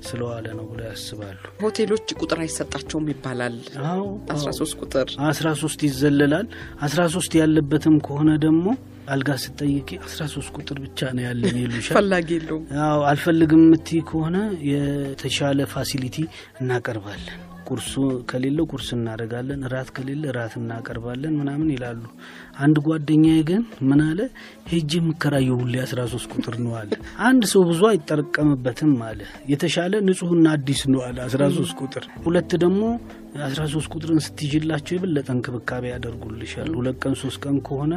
ስለዋለ 0.08 0.46
ነው 0.58 0.66
ብለው 0.70 0.86
ያስባሉ። 0.90 1.40
ሆቴሎች 1.64 2.14
ቁጥር 2.20 2.40
አይሰጣቸውም 2.44 3.08
ይባላል። 3.12 3.56
አዎ 3.88 4.04
አስራ 4.36 4.52
ሶስት 4.60 4.76
ቁጥር 4.84 5.10
አስራ 5.30 5.48
ሶስት 5.62 5.82
ይዘለላል። 5.88 6.48
አስራ 6.82 7.02
ሶስት 7.16 7.34
ያለበትም 7.42 7.98
ከሆነ 8.08 8.30
ደግሞ 8.46 8.66
አልጋ 9.08 9.30
ስጠይቂ 9.44 9.90
አስራ 10.06 10.24
ሶስት 10.34 10.50
ቁጥር 10.58 10.78
ብቻ 10.86 11.10
ነው 11.16 11.24
ያለን 11.28 11.58
ይሉሻል። 11.62 11.96
ፈላጊ 12.00 12.30
የለውም። 12.38 12.64
ያው 12.78 13.02
አልፈልግም 13.10 13.62
የምትይ 13.66 14.02
ከሆነ 14.10 14.38
የተሻለ 14.72 15.68
facility 15.74 16.18
እናቀርባለን። 16.62 17.38
ቁርሱ 17.68 17.94
ከሌለ 18.30 18.60
ቁርስ 18.72 18.90
እናደርጋለን፣ 18.96 19.62
እራት 19.68 19.90
ከሌለ 19.96 20.24
እራት 20.32 20.54
እናቀርባለን 20.60 21.34
ምናምን 21.40 21.70
ይላሉ። 21.74 22.02
አንድ 22.60 22.78
ጓደኛዬ 22.86 23.40
ግን 23.50 23.62
ምን 23.90 24.02
አለ፣ 24.06 24.20
ሄጅ 24.72 24.92
የምከራየው 24.98 25.58
ሁሌ 25.62 25.76
አስራ 25.84 26.00
ሶስት 26.14 26.30
ቁጥር 26.36 26.56
ነው 26.66 26.74
አለ። 26.82 26.92
አንድ 27.28 27.44
ሰው 27.54 27.64
ብዙ 27.70 27.82
አይጠረቀምበትም 27.92 28.94
አለ። 29.10 29.20
የተሻለ 29.52 29.94
ንጹሕና 30.08 30.48
አዲስ 30.58 30.84
ነው 30.94 31.02
አለ 31.08 31.18
አስራ 31.28 31.44
ሶስት 31.58 31.76
ቁጥር። 31.82 32.06
ሁለት 32.26 32.54
ደግሞ 32.64 32.82
አስራ 33.46 33.64
ሶስት 33.72 33.88
ቁጥርን 33.94 34.20
ስትይዥላቸው 34.26 34.94
የበለጠ 34.96 35.28
እንክብካቤ 35.34 35.84
ያደርጉልሻል። 35.92 36.70
ሁለት 36.78 36.98
ቀን 37.04 37.14
ሶስት 37.22 37.40
ቀን 37.44 37.58
ከሆነ 37.68 37.94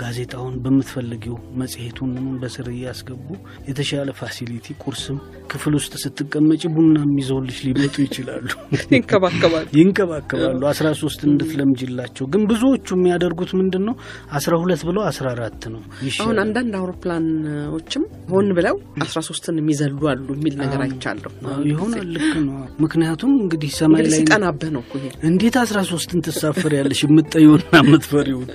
ጋዜጣውን 0.00 0.54
በምትፈልጊው 0.64 1.36
መጽሔቱን 1.60 2.10
በስር 2.42 2.68
እያስገቡ 2.74 3.26
የተሻለ 3.68 4.10
facility 4.20 4.76
ቁርስም 4.84 5.18
ክፍል 5.52 5.74
ውስጥ 5.78 5.92
ስትቀመጪ 6.04 6.62
ቡናም 6.74 7.10
ይዘውልሽ 7.20 7.58
ሊመጡ 7.66 7.96
ይችላሉ። 8.06 8.46
ይንከባከባል። 8.92 9.66
ይንከባከባሉ። 9.78 10.62
አስራ 10.72 10.88
ሶስት 11.02 11.20
እንድትለምጅላቸው 11.28 12.26
ግን 12.32 12.44
ብዙዎቹ 12.50 12.88
የሚያደርጉት 12.98 13.52
ምንድን 13.60 13.84
ነው 13.88 13.96
አስራ 14.38 14.54
ሁለት 14.62 14.84
ብለው 14.88 15.04
አስራ 15.10 15.26
አራት 15.34 15.62
ነው 15.74 15.82
አሁን 16.20 16.38
አንዳንድ 16.44 16.72
አውሮፕላኖችም 16.80 18.04
ሆን 18.30 18.48
ብለው 18.58 18.76
አስራ 19.04 19.18
ሶስትን 19.28 19.58
የሚዘሉ 19.60 20.00
አሉ 20.12 20.28
የሚል 20.36 20.56
ነገር 20.62 20.80
አይቻለሁ። 20.84 21.32
ይሆናል። 21.68 22.08
ልክ 22.14 22.32
ነው። 22.42 22.54
ምክንያቱም 22.84 23.32
እንግዲህ 23.40 23.70
ሰማይ 23.78 24.02
ላይ 24.04 24.12
ሲጠናብህ 24.18 24.70
ነው 24.70 24.83
እኮ 24.84 24.92
ይሄ። 25.00 25.10
እንዴት 25.28 25.56
አስራ 25.60 25.78
ሶስትን 25.90 26.22
ትሳፈር 26.26 26.72
ያለሽ 26.78 27.00
የምጠየውና 27.04 27.70
የምትፈሪውን 27.80 28.48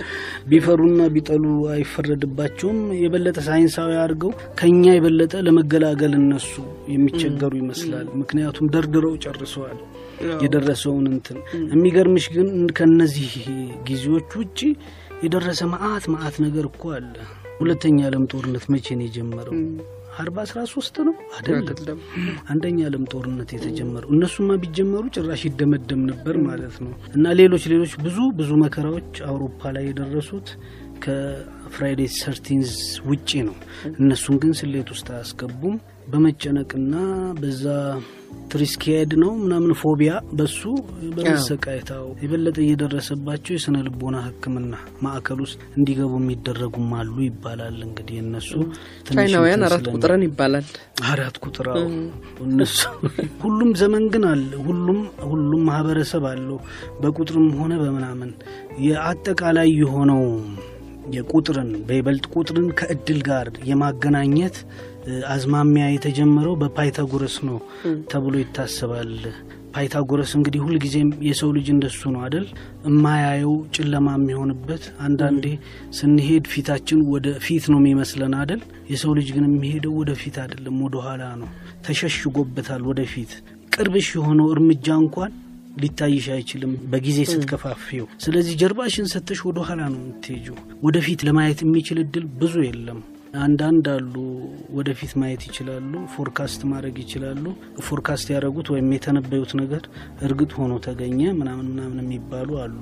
ቢፈሩና 0.50 1.02
ቢጠሉ 1.16 1.44
አይፈረድባቸውም። 1.74 2.80
የበለጠ 3.02 3.38
ሳይንሳዊ 3.48 3.94
አድርገው 4.02 4.32
ከኛ 4.60 4.84
የበለጠ 4.96 5.34
ለመገላገል 5.48 6.16
እነሱ 6.20 6.54
የሚቸገሩ 6.94 7.54
ይመስላል። 7.62 8.08
ምክንያቱም 8.22 8.72
ደርድረው 8.76 9.16
ጨርሰዋል 9.26 9.80
የደረሰውን 10.44 11.06
እንትን። 11.12 11.38
የሚገርምሽ 11.74 12.26
ግን 12.36 12.48
ከነዚህ 12.78 13.34
ጊዜዎች 13.88 14.32
ውጭ 14.40 14.60
የደረሰ 15.24 15.62
መዓት 15.72 16.04
መዓት 16.14 16.36
ነገር 16.46 16.66
እኮ 16.70 16.84
አለ። 16.98 17.14
ሁለተኛ 17.62 17.98
ዓለም 18.10 18.26
ጦርነት 18.32 18.66
መቼ 18.74 18.88
ነው 18.98 19.06
የጀመረው? 19.08 19.56
አርባ 20.20 20.38
አስራ 20.46 20.60
ሶስት 20.72 20.96
ነው 21.08 21.14
አይደለም? 21.38 21.60
አይደለም። 21.64 22.00
አንደኛ 22.52 22.78
ዓለም 22.90 23.04
ጦርነት 23.12 23.50
የተጀመረው 23.56 24.10
እነሱማ 24.16 24.58
ቢጀመሩ 24.64 25.04
ጭራሽ 25.16 25.42
ይደመደም 25.50 26.02
ነበር 26.12 26.36
ማለት 26.48 26.76
ነው። 26.86 26.94
እና 27.16 27.34
ሌሎች 27.40 27.66
ሌሎች 27.74 27.94
ብዙ 28.06 28.18
ብዙ 28.40 28.52
መከራዎች 28.64 29.12
አውሮፓ 29.30 29.72
ላይ 29.76 29.86
የደረሱት 29.90 30.50
ከ 31.06 31.30
Friday 31.30 32.02
thirteenth 32.18 32.72
ውጪ 33.10 33.30
ነው። 33.48 33.56
እነሱን 33.96 34.38
ግን 34.42 34.54
ስሌት 34.60 34.90
ውስጥ 34.96 35.08
አያስገቡም። 35.16 35.78
በመጨነቅና 36.10 36.94
በዛ 37.40 37.64
triskaid 38.52 39.12
ነው 39.22 39.32
ምናምን 39.42 39.72
phobia 39.80 40.12
በሱ 40.38 40.62
በመሰቃየታው 41.16 42.06
የበለጠ 42.24 42.58
እየደረሰባቸው 42.64 43.54
የስነ 43.56 43.78
ልቦና 43.88 44.18
ሕክምና 44.26 44.74
ማዕከል 45.04 45.40
ውስጥ 45.46 45.60
እንዲገቡ 45.78 46.14
የሚደረጉም 46.20 46.90
አሉ 47.00 47.16
ይባላል። 47.26 47.78
እንግዲህ 47.88 48.18
እነሱ 48.24 48.52
ቻይናውያን 49.10 49.66
አራት 49.68 49.88
ቁጥርን 49.94 50.24
ይባላል። 50.28 50.68
አራት 51.12 51.38
ቁጥር 51.46 51.70
እነሱ 52.48 52.80
ሁሉም 53.44 53.72
ዘመን 53.82 54.06
ግን 54.16 54.26
አለ። 54.32 54.52
ሁሉም 54.68 55.00
ሁሉም 55.30 55.64
ማህበረሰብ 55.70 56.26
አለው 56.32 56.60
በቁጥርም 57.02 57.50
ሆነ 57.60 57.74
በምናምን 57.84 58.32
የአጠቃላይ 58.88 59.70
የሆነው 59.82 60.24
የቁጥርን 61.14 61.70
በይበልጥ 61.88 62.26
ቁጥርን 62.34 62.68
ከእድል 62.80 63.20
ጋር 63.28 63.48
የማገናኘት 63.70 64.58
አዝማሚያ 65.34 65.86
የተጀመረው 65.90 66.56
በፓይታጎረስ 66.62 67.36
ነው 67.48 67.58
ተብሎ 68.12 68.34
ይታሰባል። 68.42 69.12
ፓይታጎረስ 69.74 70.32
እንግዲህ 70.38 70.62
ሁልጊዜም 70.66 71.10
የሰው 71.28 71.50
ልጅ 71.58 71.68
እንደሱ 71.74 72.02
ነው 72.14 72.22
አደል? 72.26 72.46
እማያየው 72.90 73.54
ጨለማ 73.76 74.08
የሚሆንበት 74.18 74.84
አንዳንዴ 75.06 75.46
ስንሄድ 75.98 76.46
ፊታችን 76.54 77.02
ወደ 77.12 77.28
ፊት 77.46 77.66
ነው 77.74 77.80
የሚመስለን 77.82 78.34
አደል? 78.42 78.62
የሰው 78.92 79.14
ልጅ 79.20 79.30
ግን 79.36 79.46
የሚሄደው 79.50 79.94
ወደ 80.00 80.14
ፊት 80.22 80.38
አይደለም፣ 80.44 80.80
ወደ 80.86 80.96
ኋላ 81.06 81.24
ነው። 81.42 81.50
ተሸሽጎበታል 81.88 82.84
ወደ 82.90 83.04
ፊት። 83.14 83.34
ቅርብሽ 83.76 84.10
የሆነው 84.16 84.50
እርምጃ 84.54 84.88
እንኳን 85.04 85.32
ሊታይሽ 85.80 86.26
አይችልም 86.36 86.72
በጊዜ 86.92 87.20
ስትከፋፊው። 87.30 88.06
ስለዚህ 88.24 88.54
ጀርባሽን 88.62 89.08
ሰጥተሽ 89.14 89.40
ወደ 89.48 89.60
ኋላ 89.68 89.82
ነው 89.94 90.00
የምትሄጂው። 90.02 90.58
ወደፊት 90.84 91.22
ለማየት 91.28 91.62
የሚችል 91.66 92.00
እድል 92.04 92.26
ብዙ 92.42 92.56
የለም። 92.66 93.00
አንዳንድ 93.40 93.86
አሉ 93.94 94.14
ወደፊት 94.78 95.12
ማየት 95.20 95.42
ይችላሉ፣ 95.48 95.92
forecast 96.14 96.62
ማድረግ 96.70 96.96
ይችላሉ። 97.04 97.44
forecast 97.88 98.28
ያደረጉት 98.34 98.68
ወይም 98.74 98.88
የተነበዩት 98.96 99.52
ነገር 99.62 99.84
እርግጥ 100.28 100.52
ሆኖ 100.60 100.74
ተገኘ 100.86 101.20
ምናምን 101.40 101.68
ምናምን 101.72 102.00
የሚባሉ 102.04 102.50
አሉ። 102.64 102.82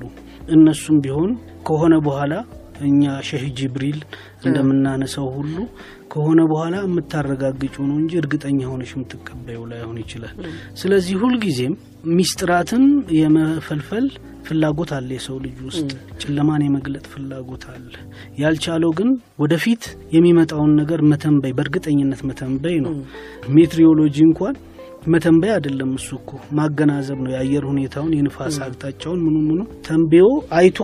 እነሱም 0.56 1.00
ቢሆን 1.06 1.34
ከሆነ 1.70 1.96
በኋላ 2.08 2.34
እኛ 2.88 3.04
ሼህ 3.28 3.44
ጅብሪል 3.60 4.00
እንደምናነሳው 4.44 5.28
ሁሉ 5.38 5.56
ከሆነ 6.12 6.42
በኋላ 6.52 6.76
የምታረጋግጩ 6.84 7.76
ነው 7.88 7.96
እንጂ 8.02 8.12
እርግጠኛ 8.22 8.60
ሆነሽ 8.72 8.92
የምትቀበዩ 8.96 9.60
ላይሆን 9.72 9.98
ይችላል። 10.04 10.36
ስለዚህ 10.82 11.16
ሁልጊዜም 11.24 11.74
ሚስጥራትን 12.18 12.86
የመፈልፈል 13.20 14.08
ፍላጎት 14.48 14.92
አለ 14.96 15.10
የሰው 15.16 15.38
ልጅ 15.44 15.58
ውስጥ 15.68 15.90
ጨለማን 16.22 16.64
የመግለጥ 16.66 17.06
ፍላጎት 17.14 17.64
አለ። 17.72 17.92
ያልቻለው 18.42 18.92
ግን 19.00 19.10
ወደፊት 19.40 19.84
የሚመጣውን 20.16 20.74
ነገር 20.82 21.02
መተንበይ 21.12 21.54
በእርግጠኝነት 21.58 22.22
መተንበይ 22.30 22.78
ነው። 22.86 22.96
ሜትሪዮሎጂ 23.58 24.18
እንኳን 24.28 24.56
መተንበይ 25.08 25.52
አይደለም 25.56 25.92
እሱ 25.98 26.10
እኮ 26.20 26.32
ማገናዘብ 26.58 27.20
ነው። 27.24 27.32
የአየር 27.34 27.66
ሁኔታውን 27.72 28.16
የንፋስ 28.18 28.58
አቅጣጫውን 28.66 29.22
ምኑ 29.26 29.38
ምኑ 29.48 29.60
ተንብዮ 29.88 30.26
አይቶ 30.58 30.80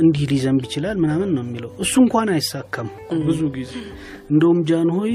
እንዲህ 0.00 0.24
ሊዘንብ 0.30 0.60
ይችላል 0.66 0.96
ምናምን 1.02 1.30
ነው 1.36 1.42
የሚለው። 1.44 1.70
እሱ 1.84 1.94
እንኳን 2.04 2.28
አይሳካም 2.34 2.88
ብዙ 3.26 3.40
ጊዜ። 3.54 3.72
እንደውም 4.30 4.58
ጃንሆይ 4.68 5.14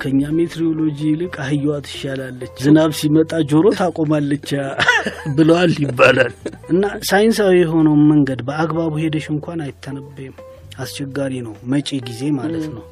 ከኛ 0.00 0.20
ሜትሪዮሎጂ 0.36 0.98
ይልቅ 1.08 1.34
አህያዋ 1.44 1.74
ትሻላለች፣ 1.86 2.54
ዝናብ 2.64 2.92
ሲመጣ 2.98 3.40
ጆሮ 3.50 3.66
ታቆማለች 3.78 4.48
ብለዋል 5.36 5.74
ይባላል። 5.84 6.32
እና 6.70 6.82
ሳይንሳዊ 7.08 7.56
የሆነውን 7.60 8.04
መንገድ 8.12 8.42
በአግባቡ 8.48 8.92
ሄደሽ 9.04 9.26
እንኳን 9.34 9.60
አይተነበይም። 9.66 10.36
አስቸጋሪ 10.80 11.32
ነው 11.46 11.54
መጪ 11.72 11.88
ጊዜ 12.08 12.22
ማለት 12.36 12.66
ነው። 12.74 12.84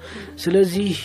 ስለዚህ 0.42 0.97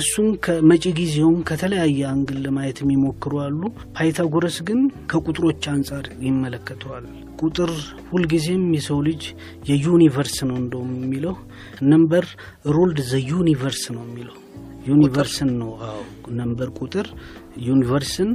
እሱን 0.00 0.28
ከመጪ 0.44 0.84
ጊዜውን 0.98 1.38
ከተለያየ 1.48 2.00
angle 2.12 2.38
ለማየት 2.44 2.80
የሚሞክሩ 2.82 3.32
አሉ። 3.44 3.60
ፓይታጎረስ 3.96 4.58
ግን 4.68 4.80
ከቁጥሮች 5.12 5.64
አንጻር 5.74 6.06
ይመለከተዋል። 6.28 7.06
ቁጥር 7.42 7.72
ሁልጊዜም 8.10 8.66
የሰው 8.76 9.00
ልጅ 9.08 9.22
የ 9.68 9.82
universe 9.82 10.36
ነው 10.48 10.58
እንደውም 10.62 10.92
የሚለው 10.98 11.34
number 11.90 12.24
ruled 12.74 13.00
the 13.10 13.20
universe 13.28 13.84
ነው 13.96 14.04
የሚለው 14.06 14.36
universe 14.88 15.38
ን 15.38 15.50
ነው። 15.60 15.70
አዎ 15.86 16.00
number 16.40 16.68
ቁጥር 16.78 17.06
universe 17.66 18.17
ን 18.17 18.30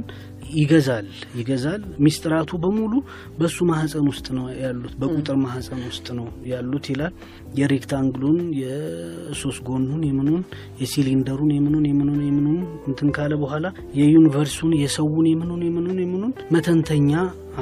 ይገዛል 0.54 1.06
ይገዛል። 1.38 1.82
ሚስጥራቱ 2.04 2.50
በሙሉ 2.62 2.92
በሱ 3.38 3.56
ማህፀን 3.70 4.06
ውስጥ 4.10 4.26
ነው 4.36 4.46
ያሉት፣ 4.60 4.94
በቁጥር 5.00 5.36
ማህፀን 5.42 5.80
ውስጥ 5.88 6.06
ነው 6.18 6.26
ያሉት 6.50 6.86
ይላል። 6.92 7.14
የ 7.58 7.69
rectangle 7.69 8.17
ኡን 8.17 8.38
የሶስት 8.60 9.60
ጎኑን 9.68 10.02
የምኑን 10.08 10.42
የሲሊንደሩን 10.80 11.50
የምኑን 11.56 11.86
የምኑን 11.90 12.20
የምኑን 12.28 12.58
እንትን 12.88 13.10
ካለ 13.16 13.34
በኋላ 13.42 13.66
የ 14.00 14.10
universe 14.10 14.51
ኡን 14.51 14.72
የሰውን 14.80 15.28
የምኑን 15.32 15.62
የምኑን 15.68 16.00
የምኑን 16.04 16.32
መተንተኛ 16.54 17.12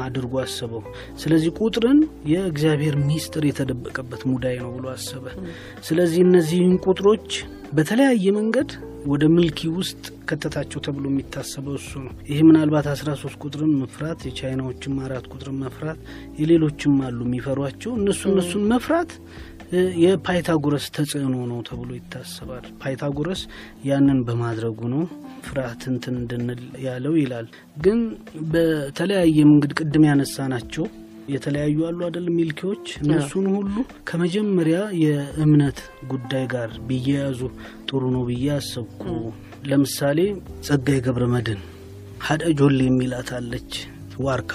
አድርጎ 0.02 0.34
አሰበው። 0.42 0.82
ስለዚህ 1.22 1.50
ቁጥርን 1.60 1.98
የእግዚአብሔር 2.30 2.94
ሚስጥር 3.08 3.44
የተደበቀበት 3.48 4.22
ሙዳይ 4.30 4.56
ነው 4.62 4.70
ብሎ 4.76 4.86
አሰበ። 4.94 5.24
ስለዚህ 5.84 6.20
እነዚህን 6.26 6.74
ቁጥሮች 6.86 7.28
በተለያየ 7.72 8.24
መንገድ 8.38 8.70
ወደ 9.06 9.24
ምልኪ 9.32 9.60
ውስጥ 9.76 10.00
ከተታቸው 10.28 10.80
ተብሎ 10.86 11.04
የሚታሰበው 11.10 11.74
እሱ 11.78 11.90
ነው። 12.04 12.12
ይህ 12.28 12.40
ምናልባት 12.48 12.86
አስራ 12.92 13.10
ሶስት 13.22 13.36
ቁጥርን 13.42 13.72
መፍራት 13.80 14.20
የቻይናዎችም 14.28 14.94
አራት 15.04 15.24
ቁጥርን 15.32 15.58
መፍራት 15.64 15.98
የሌሎችም 16.40 16.94
አሉ 17.06 17.18
የሚፈሯቸው 17.26 17.92
እነሱ 17.98 18.22
እነሱን 18.32 18.64
መፍራት 18.72 19.12
የፓይታጎረስ 20.02 20.86
ተጽዕኖ 20.96 21.36
ነው 21.50 21.60
ተብሎ 21.68 21.90
ይታሰባል። 21.98 22.64
ፓይታጎረስ 22.82 23.42
ያንን 23.88 24.18
በማድረጉ 24.26 24.80
ነው 24.94 25.04
ፍርሃት 25.46 25.82
እንትን 25.92 26.14
እንድንል 26.20 26.60
ያለው 26.84 27.14
ይላል። 27.20 27.46
ግን 27.84 28.00
በተለያየ 28.52 29.38
መንገድ 29.50 29.72
ቅድም 29.80 30.04
ያነሳ 30.08 30.46
ናቸው 30.52 30.84
የተለያዩ 31.28 31.78
አሉ 31.88 31.98
አይደል? 32.06 32.26
ሚልኪዎች 32.36 32.84
እነሱን 33.02 33.46
ሁሉ 33.54 33.74
ከመጀመሪያ 34.08 34.78
የእምነት 35.02 35.78
ጉዳይ 36.10 36.44
ጋር 36.54 36.70
ቢያያዙ 36.88 37.40
ጥሩ 37.88 38.02
ነው 38.14 38.24
ብዬ 38.28 38.46
አሰብኩ። 38.56 39.02
ለምሳሌ 39.66 40.18
ጸጋዬ 40.66 40.98
ገብረ 41.06 41.26
መድኅን 41.34 41.62
ሀደ 42.26 42.42
ጆሌ 42.58 42.78
የሚላት 42.86 43.30
አለች 43.36 43.72
ዋርካ። 44.20 44.52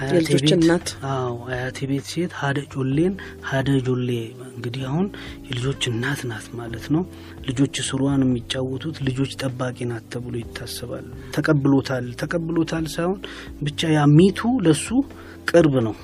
አያቴ 0.00 1.78
ቤት 1.90 2.06
ሴት 2.10 2.32
ሀደ 2.40 2.58
ጆሌን 2.72 3.14
ሀደ 3.48 3.68
ጆሌ። 3.86 4.10
እንግዲህ 4.48 4.82
አሁን 4.90 5.06
የልጆች 5.48 5.82
እናት 5.90 6.20
ናት 6.30 6.46
ማለት 6.58 6.86
ነው። 6.94 7.02
ልጆች 7.48 7.74
ስሯን 7.88 8.22
የሚጫወቱት 8.26 8.96
ልጆች 9.08 9.32
ጠባቂ 9.42 9.86
ናት 9.90 10.04
ተብሎ 10.12 10.34
ይታሰባል። 10.42 11.06
ተቀብሎታል። 11.36 12.06
ተቀብሎታል 12.22 12.86
ሳይሆን 12.94 13.18
ብቻ 13.62 13.90
ያ 13.96 14.02
ሚቱ 14.14 14.40
ለሱ 14.66 14.86
ቅርብ 15.48 15.74
ነው። 15.86 15.94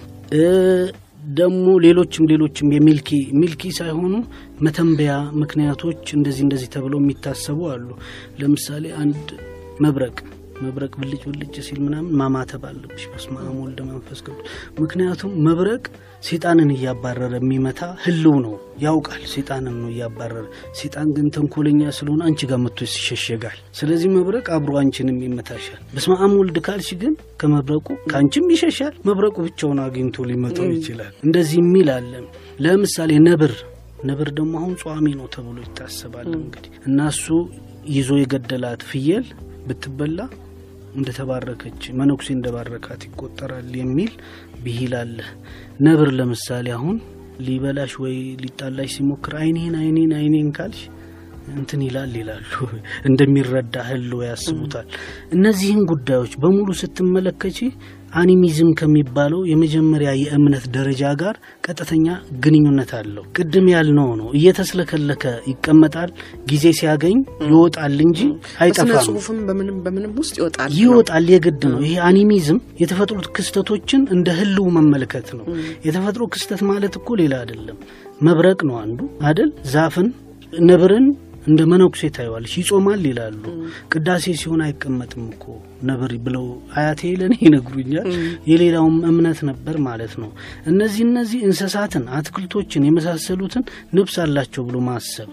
ደግሞ 1.38 1.66
ሌሎችም 1.84 2.24
ሌሎችም 2.30 2.68
የሚልኪ 2.74 3.10
ሚልኪ 3.40 3.70
ሳይሆኑ 3.70 4.14
መተንበያ 4.62 5.12
ምክንያቶች 5.34 6.02
እንደዚህ 6.12 6.42
እንደዚህ 6.46 6.68
ተብለው 6.74 7.00
የሚታሰቡ 7.02 7.60
አሉ። 7.70 7.86
ለምሳሌ 8.40 8.84
አንድ 9.02 9.28
መብረቅ 9.80 10.16
መብረቅ 10.64 10.92
ብልጭ 11.00 11.22
ብልጭ 11.28 11.54
ሲል 11.66 11.78
ምናምን 11.84 12.10
ማማተብ 12.20 12.62
አለብሽ። 12.68 13.04
በስመ 13.12 13.36
አብ 13.42 13.56
ወልደ 13.62 13.80
መንፈስ 13.88 14.20
ቅዱስ። 14.26 14.46
ምክንያቱም 14.80 15.32
መብረቅ 15.46 15.84
ሴጣንን 16.22 16.70
እያባረረ 16.74 17.32
የሚመታ 17.38 17.80
ህልው 18.04 18.36
ነው፣ 18.44 18.54
ያውቃል። 18.84 19.22
ሴጣንን 19.32 19.74
ነው 19.80 19.88
እያባረረ። 19.92 20.44
ሴጣን 20.78 21.08
ግን 21.16 21.26
ተንኮለኛ 21.34 21.90
ስለሆነ 21.98 22.20
አንቺ 22.28 22.40
ጋር 22.50 22.60
መጥቶ 22.64 22.80
ይሸሸጋል። 22.88 23.58
ስለዚህ 23.78 24.08
መብረቅ 24.16 24.46
አብሮ 24.56 24.72
አንቺንም 24.82 25.18
ይመታሻል። 25.26 25.80
በስመ 25.94 26.16
አብ 26.20 26.32
ወልድ 26.38 26.58
ካልሽ 26.66 26.90
ግን 27.02 27.12
ከመብረቁ 27.40 27.86
ከአንቺም 28.10 28.48
ይሸሻል። 28.54 28.94
መብረቁ 29.08 29.36
ብቻውን 29.46 29.80
አግኝቶ 29.84 30.26
ሊመጣው 30.30 30.68
ይችላል። 30.76 31.12
እንደዚህ 31.26 31.58
የሚል 31.62 31.90
አለ። 31.94 32.12
ለምሳሌ 32.64 33.12
ነብር 33.28 33.54
ነብር 34.04 34.28
ደግሞ 34.38 34.54
አሁን 34.60 34.72
ጿሚ 34.82 35.06
ነው 35.18 35.26
ተብሎ 35.34 35.58
ይታሰባል። 35.64 36.26
እንግዲህ 36.38 36.72
እና 36.88 37.06
እሱ 37.12 37.26
ይዞ 37.90 38.10
የገደላት 38.20 38.82
ፍየል 38.88 39.26
ብትበላ 39.66 40.18
እንደተባረከች 40.94 41.82
መነኩሴ 41.98 42.28
እንደባረካት 42.34 43.02
ይቆጠራል 43.08 43.70
የሚል 43.80 44.12
ብሂል 44.64 44.94
አለ። 45.00 45.18
ነብር 45.86 46.10
ለምሳሌ 46.18 46.66
አሁን 46.76 46.96
ሊበላሽ 47.46 47.92
ወይ 48.02 48.16
ሊጣላሽ 48.42 48.90
ሲሞክር 48.96 49.34
አይኔን 49.40 49.74
አይኔን 49.80 50.12
አይኔን 50.18 50.50
ካልሽ 50.58 50.82
እንትን 51.54 51.80
ይላል 51.86 52.12
ይላሉ። 52.20 52.52
እንደሚረዳ 53.08 53.76
ህልው 53.88 54.20
ያስቡታል። 54.26 54.86
እነዚህን 55.32 55.82
ጉዳዮች 55.90 56.34
በሙሉ 56.42 56.68
ስትመለከቺ 56.80 57.58
አኒሚዝም 58.14 58.70
ከሚባለው 58.78 59.40
የመጀመሪያ 59.50 60.10
የእምነት 60.20 60.64
ደረጃ 60.74 61.02
ጋር 61.22 61.36
ቀጥተኛ 61.66 62.06
ግንኙነት 62.44 62.90
አለው። 62.98 63.24
ቅድም 63.36 63.66
ያልነው 63.72 64.08
ነው። 64.20 64.28
እየተስለከለከ 64.38 65.22
ይቀመጣል፣ 65.50 66.10
ጊዜ 66.50 66.64
ሲያገኝ 66.78 67.16
ይወጣል 67.48 67.96
እንጂ 68.06 68.20
አይጠፋም። 68.64 69.04
ጽሁፍም 69.08 69.40
በምንም 69.48 69.78
በምንም 69.86 70.12
ውስጥ 70.20 70.34
ይወጣል 70.40 70.70
ይወጣል 70.80 71.26
የግድ 71.34 71.62
ነው። 71.72 71.80
ይሄ 71.86 71.94
አኒሚዝም 72.08 72.60
የተፈጥሮ 72.82 73.18
ክስተቶችን 73.36 74.02
እንደ 74.16 74.28
ህልው 74.38 74.68
መመልከት 74.76 75.28
ነው። 75.38 75.46
የተፈጥሮ 75.86 76.24
ክስተት 76.34 76.62
ማለት 76.70 76.96
እኮ 77.00 77.16
ሌላ 77.22 77.34
አይደለም። 77.42 77.78
መብረቅ 78.20 78.60
ነው 78.68 78.76
አንዱ 78.82 78.98
አይደል? 79.28 79.50
ዛፍን፣ 79.70 80.08
ነብርን 80.62 81.06
እንደ 81.44 81.60
መነኩሴ 81.70 82.10
ታየዋለች። 82.14 82.52
ይጾማል 82.60 83.02
ይላሉ። 83.08 83.42
ቅዳሴ 83.92 84.34
ሲሆን 84.40 84.60
አይቀመጥም 84.66 85.24
እኮ 85.30 85.44
ነብር 85.88 86.12
ብለው 86.26 86.44
አያቴ 86.76 87.02
ለእኔ 87.20 87.36
ይነግሩኛል። 87.46 88.08
የሌላውም 88.50 88.96
እምነት 89.10 89.40
ነበር 89.50 89.78
ማለት 89.86 90.14
ነው። 90.22 90.30
እነዚህ 90.70 91.02
እነዚህ 91.08 91.40
እንስሳትን፣ 91.48 92.06
አትክልቶችን 92.18 92.86
የመሳሰሉትን 92.88 93.64
ነፍስ 93.94 94.16
አላቸው 94.24 94.64
ብሎ 94.68 94.78
ማሰብ 94.88 95.30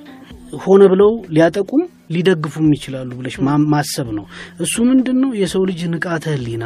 ሆነ 0.62 0.84
ብለው 0.91 1.12
ሊያጠቁም 1.36 1.84
ሊደግፉም 2.14 2.70
ይችላሉ 2.76 3.09
ብለሽ 3.20 3.36
ማሰብ 3.72 4.07
ነው። 4.18 4.26
እሱ 4.59 4.76
ምንድን 4.89 5.20
ነው 5.24 5.32
የሰው 5.41 5.64
ልጅ 5.70 5.82
ንቃተ 5.93 6.26
ህሊና 6.36 6.64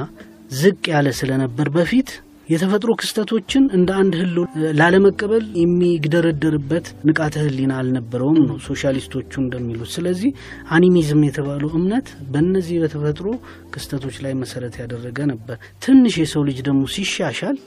ዝቅ 0.56 0.84
ያለ 0.92 1.08
ስለነበር 1.20 1.68
በፊት 1.76 2.10
የተፈጥሮ 2.50 2.92
ክስተቶችን 3.00 3.64
እንደ 3.76 3.90
አንድ 4.00 4.14
ህሎ 4.20 4.38
ላለመቀበል 4.80 5.46
የሚግደረደርበት 5.62 6.88
ንቃተ 7.08 7.36
ህሊና 7.46 7.72
አልነበረውም 7.80 8.38
ነው 8.44 8.58
ሶሻሊስቶቹ 8.68 9.32
እንደሚሉት። 9.44 9.90
ስለዚህ 9.96 10.32
አኒሚዝም 10.76 11.22
የተባለው 11.28 11.72
እምነት 11.80 12.10
በእነዚህ 12.34 12.78
በተፈጥሮ 12.84 13.28
ክስተቶች 13.74 14.18
ላይ 14.26 14.36
መሰረት 14.42 14.76
ያደረገ 14.82 15.18
ነበር። 15.32 15.58
ትንሽ 15.86 16.18
የሰው 16.22 16.44
ልጅ 16.50 16.60
ደግሞ 16.68 16.84
ሲሻሻል 16.96 17.58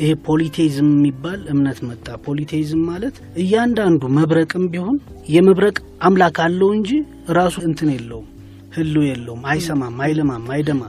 ይሄ 0.00 0.10
ፖሊቴይዝም 0.26 0.90
የሚባል 0.94 1.40
እምነት 1.54 1.78
መጣ። 1.86 2.06
ፖሊቴይዝም 2.26 2.82
ማለት 2.90 3.16
እያንዳንዱ 3.42 4.02
መብረቅም 4.18 4.66
ቢሆን 4.74 4.98
የመብረቅ 5.28 5.76
አምላክ 6.02 6.36
አለው 6.44 6.70
እንጂ 6.76 6.90
ራሱ 7.38 7.56
እንትን 7.68 7.90
የለውም፣ 7.94 8.28
ህሉ 8.76 8.94
የለውም፣ 9.08 9.42
አይሰማም፣ 9.52 9.98
አይለማም፣ 10.04 10.46
አይደማ። 10.56 10.84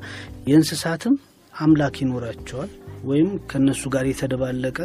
የእንስሳትም 0.50 1.16
አምላክ 1.54 1.95
ይኖራቸዋል 2.02 2.70
ወይም 3.04 3.30
ከእነሱ 3.50 3.82
ጋር 3.93 4.06
የተደባለቀ 4.10 4.78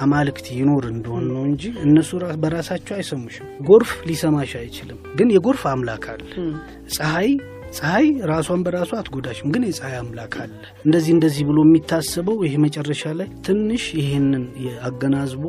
አማልክት 0.00 0.46
ይኖር 0.54 0.84
እንደሆን 0.92 1.26
ነው 1.30 1.42
እንጂ 1.48 1.64
እነሱ 1.84 2.10
በራሳቸው 2.42 2.96
አይሰሙሽም። 2.96 3.46
ጎርፍ 3.68 3.92
ሊሰማሽ 4.08 4.52
አይችልም፣ 4.60 4.98
ግን 5.18 5.30
የጎርፍ 5.34 5.62
አምላክ 5.72 6.06
አለ። 6.12 6.26
ፀሐይ 6.96 7.30
ፀሐይ 7.76 8.06
ራሷን 8.30 8.60
በራሷ 8.66 8.90
አትጎዳሽም፣ 8.98 9.48
ግን 9.54 9.64
የፀሐይ 9.68 9.96
አምላክ 9.98 10.34
አለ። 10.42 10.52
እንደዚህ 10.84 11.12
እንደዚህ 11.16 11.42
ብሎ 11.48 11.58
የሚታሰበው 11.66 12.36
ይሄ 12.46 12.54
መጨረሻ 12.64 13.12
ላይ 13.18 13.28
ትንሽ 13.46 13.84
ይሄንን 13.98 14.44
አገናዝቦ 14.88 15.44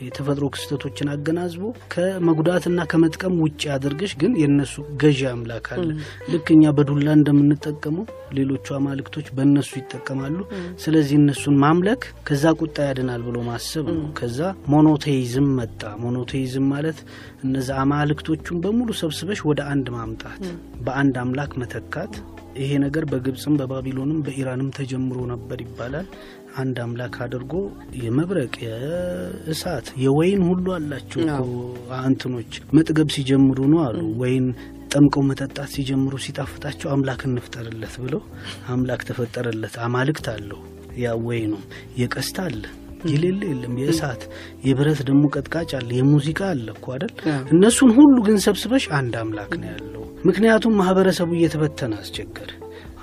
የተፈጥሮ 0.00 0.44
ክስተቶችን 0.54 1.10
አገናዝቦ 1.12 1.62
ከመጉዳትና 1.94 2.86
ከመጥቀም 2.90 3.34
ውጭ 3.42 3.62
አድርገሽ 3.74 4.12
ግን 4.20 4.32
የእነሱ 4.40 4.74
ገዢ 5.02 5.20
አምላክ 5.30 5.66
አለ። 5.74 5.88
ልክ 6.32 6.48
እኛ 6.54 6.72
በዱላ 6.76 7.08
እንደምንጠቀመው 7.18 8.06
ሌሎቹ 8.38 8.66
አማልክቶች 8.76 9.26
በእነሱ 9.36 9.70
ይጠቀማሉ። 9.80 10.38
ስለዚህ 10.82 11.16
እነሱን 11.20 11.56
ማምለክ 11.64 12.02
ከዛ 12.28 12.52
ቁጣ 12.60 12.76
ያድናል 12.88 13.22
ብሎ 13.26 13.38
ማሰብ 13.48 13.86
ነው። 13.94 14.04
ከዛ 14.20 14.38
ሞኖቴይዝም 14.74 15.48
መጣ። 15.58 15.82
ሞኖቴይዝም 16.04 16.68
ማለት 16.74 17.00
እነዚ 17.44 17.70
አማልክቶቹን 17.82 18.60
በሙሉ 18.64 18.90
ሰብስበሽ 19.00 19.42
ወደ 19.50 19.60
አንድ 19.72 19.88
ማምጣት፣ 19.96 20.42
በአንድ 20.84 21.16
አምላክ 21.22 21.52
መተካት። 21.62 22.14
ይሄ 22.56 22.70
ነገር 22.82 23.04
በግብፅም 23.10 23.54
በባቢሎንም 23.58 24.18
በኢራንም 24.24 24.68
ተጀምሮ 24.76 25.18
ነበር 25.32 25.58
ይባላል። 25.64 26.06
አንድ 26.56 26.76
አምላክ 26.84 27.16
አድርጎ 27.24 27.52
የመብረቅ 28.00 28.54
የእሳት 28.64 29.88
የወይን 30.04 30.42
ሁሉ 30.48 30.66
አላቸው 30.76 31.20
እንትኖች። 32.02 32.54
መጥገብ 32.78 33.10
ሲጀምሩ 33.16 33.68
ነው 33.72 33.80
አሉ። 33.86 34.00
ወይን 34.22 34.46
ጠምቀው 34.92 35.22
መጠጣት 35.26 35.68
ሲጀምሩ 35.74 36.14
ሲጣፍጣቸው 36.24 36.88
አምላክ 36.94 37.20
እንፍጠርለት 37.28 37.96
ብለው 38.04 38.22
አምላክ 38.68 39.02
ተፈጠረለት። 39.08 39.76
አማልክት 39.84 40.28
አለው። 40.34 40.60
ያ 40.98 41.12
ወይኑም 41.24 41.64
የቀስት 41.98 42.38
አለ 42.44 42.62
የሌለ 43.10 43.40
የለም። 43.50 43.74
የእሳት 43.80 44.22
የብረት 44.64 45.00
ደግሞ 45.08 45.22
ቀጥቃጭ 45.34 45.70
አለ። 45.78 45.90
የሙዚቃ 45.98 46.40
አለ 46.50 46.66
እኮ 46.74 46.86
አይደል? 46.94 47.12
እነሱን 47.54 47.92
ሁሉ 47.98 48.16
ግን 48.26 48.38
ሰብስበሽ 48.44 48.86
አንድ 48.98 49.14
አምላክ 49.22 49.52
ነው 49.60 49.68
ያለው። 49.72 50.04
ምክንያቱም 50.24 50.76
ማህበረሰቡ 50.80 51.30
እየተበተነ 51.36 51.94
አስቸገረ። 52.00 52.50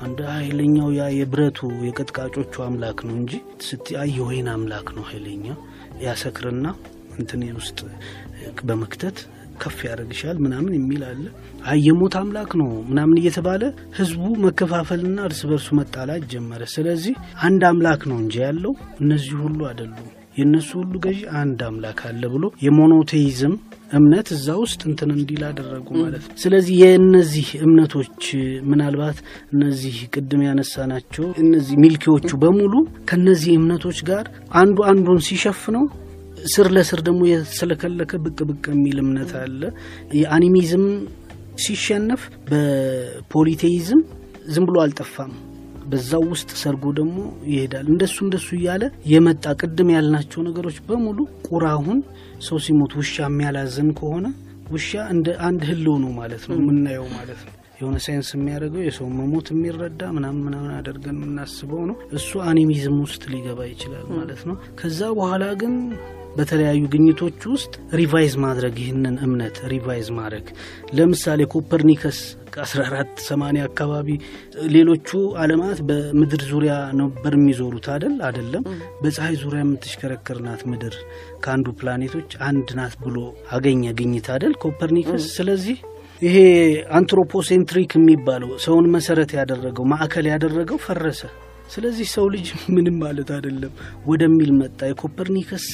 አንድ 0.01 0.19
ኃይለኛው 0.31 0.89
ያ 0.95 1.05
የብረቱ 1.15 1.59
የቀጥቃጮቹ 1.85 2.53
አምላክ 2.65 2.99
ነው 3.07 3.15
እንጂ 3.19 3.33
ስቲ 3.67 3.95
አይ 4.01 4.11
የወይን 4.17 4.49
አምላክ 4.53 4.89
ነው 4.97 5.05
ኃይለኛ። 5.09 5.45
ያሰክርና 6.03 6.65
እንትን 7.17 7.43
ውስጥ 7.57 7.79
በመክተት 8.63 9.17
ከፍ 9.57 9.79
ያደርግሻል 9.87 10.37
ምናምን 10.43 10.73
የሚል 10.77 11.01
አለ። 11.07 11.23
አይ 11.65 11.79
የሞት 11.85 12.15
አምላክ 12.19 12.51
ነው 12.61 12.69
ምናምን 12.89 13.19
እየተባለ 13.21 13.63
ህዝቡ 13.97 14.23
መከፋፈልና 14.45 15.17
እርስ 15.27 15.41
በርሱ 15.49 15.67
መጣላት 15.79 16.23
ጀመረ። 16.31 16.63
ስለዚህ 16.73 17.15
አንድ 17.47 17.63
አምላክ 17.69 18.03
ነው 18.11 18.19
እንጂ 18.23 18.37
ያለው 18.45 18.73
እነዚህ 19.01 19.35
ሁሉ 19.43 19.59
አይደሉም። 19.69 20.07
የእነሱ 20.37 20.69
ሁሉ 20.79 20.93
ገዢ 21.03 21.19
አንድ 21.39 21.59
አምላክ 21.67 21.99
አለ 22.07 22.23
ብሎ 22.33 22.45
የሞኖቴይዝም 22.63 23.53
እምነት 23.93 24.27
እዛ 24.35 24.47
ውስጥ 24.61 24.81
እንትን 24.89 25.09
እንዲል 25.15 25.43
አደረጉ 25.47 25.87
ማለት 25.99 26.23
ነው። 26.25 26.35
ስለዚህ 26.41 26.73
የእነዚህ 26.81 27.47
እምነቶች 27.65 28.23
ምናልባት 28.69 29.17
እነዚህ 29.53 29.95
ቅድም 30.13 30.41
ያነሳናቸው 30.47 31.25
እነዚህ 31.43 31.75
ሚልኪዎቹ 31.83 32.31
በሙሉ 32.43 32.73
ከነዚህ 33.11 33.53
እምነቶች 33.59 34.01
ጋር 34.09 34.25
አንዱ 34.61 34.77
አንዱን 34.91 35.21
ሲሸፍነው 35.27 35.85
ስር 36.47 36.67
ለስር 36.75 36.99
ደግሞ 37.07 37.21
የተሰለከለከ 37.29 38.19
ብቅ 38.25 38.39
ብቅ 38.49 38.63
የሚል 38.73 38.97
እምነት 39.03 39.31
አለ። 39.39 39.61
የአኒሚዝም 40.17 40.85
ሲሸነፍ 41.63 42.21
በፖሊቴይዝም 42.47 44.01
ዝም 44.53 44.65
ብሎ 44.67 44.77
አልጠፋም። 44.83 45.33
በዛው 45.89 46.23
ውስጥ 46.31 46.49
ሰርጎ 46.61 46.85
ደግሞ 46.97 47.17
ይሄዳል። 47.51 47.85
እንደሱ 47.91 48.17
እንደሱ 48.25 48.47
እያለ 48.57 48.83
የመጣ 49.11 49.53
ቅድም 49.61 49.89
ያልናቸው 49.95 50.41
ነገሮች 50.47 50.77
በሙሉ 50.87 51.17
ቁራሁን 51.47 51.99
ሰው 52.47 52.57
ሲሞት 52.65 52.93
ውሻ 52.99 53.15
የሚያላዝን 53.25 53.91
ከሆነ 53.99 54.25
ውሻ 54.71 54.91
እንደ 55.13 55.27
አንድ 55.47 55.61
ህልው 55.69 55.95
ነው 56.03 56.11
ማለት 56.19 56.43
ነው 56.49 56.57
የምናየው 56.59 57.07
ማለት 57.13 57.39
ነው። 57.45 57.53
የሆነ 57.79 57.97
ሳይንስ 58.05 58.29
የሚያደርገው 58.35 58.81
የሰው 58.83 59.07
መሞት 59.17 59.47
የሚረዳ 59.53 60.01
ምናምን 60.15 60.41
ምናምን 60.45 60.71
አደርገን 60.77 61.17
የምናስበው 61.19 61.81
ነው። 61.89 61.97
እሱ 62.17 62.39
animism 62.47 62.95
ውስጥ 63.03 63.23
ሊገባ 63.33 63.59
ይችላል 63.71 64.05
ማለት 64.13 64.41
ነው። 64.49 64.55
ከዛ 64.79 64.99
በኋላ 65.17 65.45
ግን 65.61 65.73
በተለያዩ 66.37 66.81
ግኝቶች 66.93 67.39
ውስጥ 67.51 67.71
revise 67.93 68.33
ማድረግ 68.43 68.75
ይህንን 68.83 69.15
እምነት 69.25 69.57
revise 69.71 70.07
ማድረግ። 70.17 70.45
ለምሳሌ 70.97 71.41
ኮፐርኒከስ 71.53 72.19
ከ1480 72.55 73.63
አካባቢ 73.65 74.07
ሌሎቹ 74.75 75.09
አለማት 75.41 75.79
በምድር 75.89 76.43
ዙሪያ 76.51 76.73
ነበር 77.01 77.33
የሚዞሩት 77.37 77.87
አደል 77.95 78.15
አደለም 78.27 78.63
በፀሐይ 79.01 79.35
ዙሪያ 79.43 79.61
የምትሽከረከር 79.65 80.39
ናት 80.47 80.63
ምድር። 80.71 80.95
ከአንዱ 81.43 81.67
ፕላኔቶች 81.79 82.31
አንድ 82.49 82.69
ናት 82.79 82.95
ብሎ 83.03 83.17
አገኘ 83.51 83.83
ግኝት 83.99 84.29
አደል 84.35 84.55
ኮፐርኒከስ? 84.63 85.25
ስለዚህ 85.37 85.77
ይሄ 86.21 86.37
anthropocentric 86.97 87.91
የሚባለው 87.95 88.51
ሰውን 88.63 88.85
መሰረት 88.95 89.31
ያደረገው 89.37 89.85
ማዕከል 89.91 90.27
ያደረገው 90.31 90.79
ፈረሰ 90.85 91.21
ስለዚህ 91.69 92.07
ሰው 92.13 92.25
ልጅ 92.33 92.47
ምንም 92.75 92.95
ማለት 93.01 93.29
አይደለም 93.35 93.73
ወደሚል 94.05 94.51
መጣ። 94.59 94.79
የኮፐርኒከስ 94.89 95.65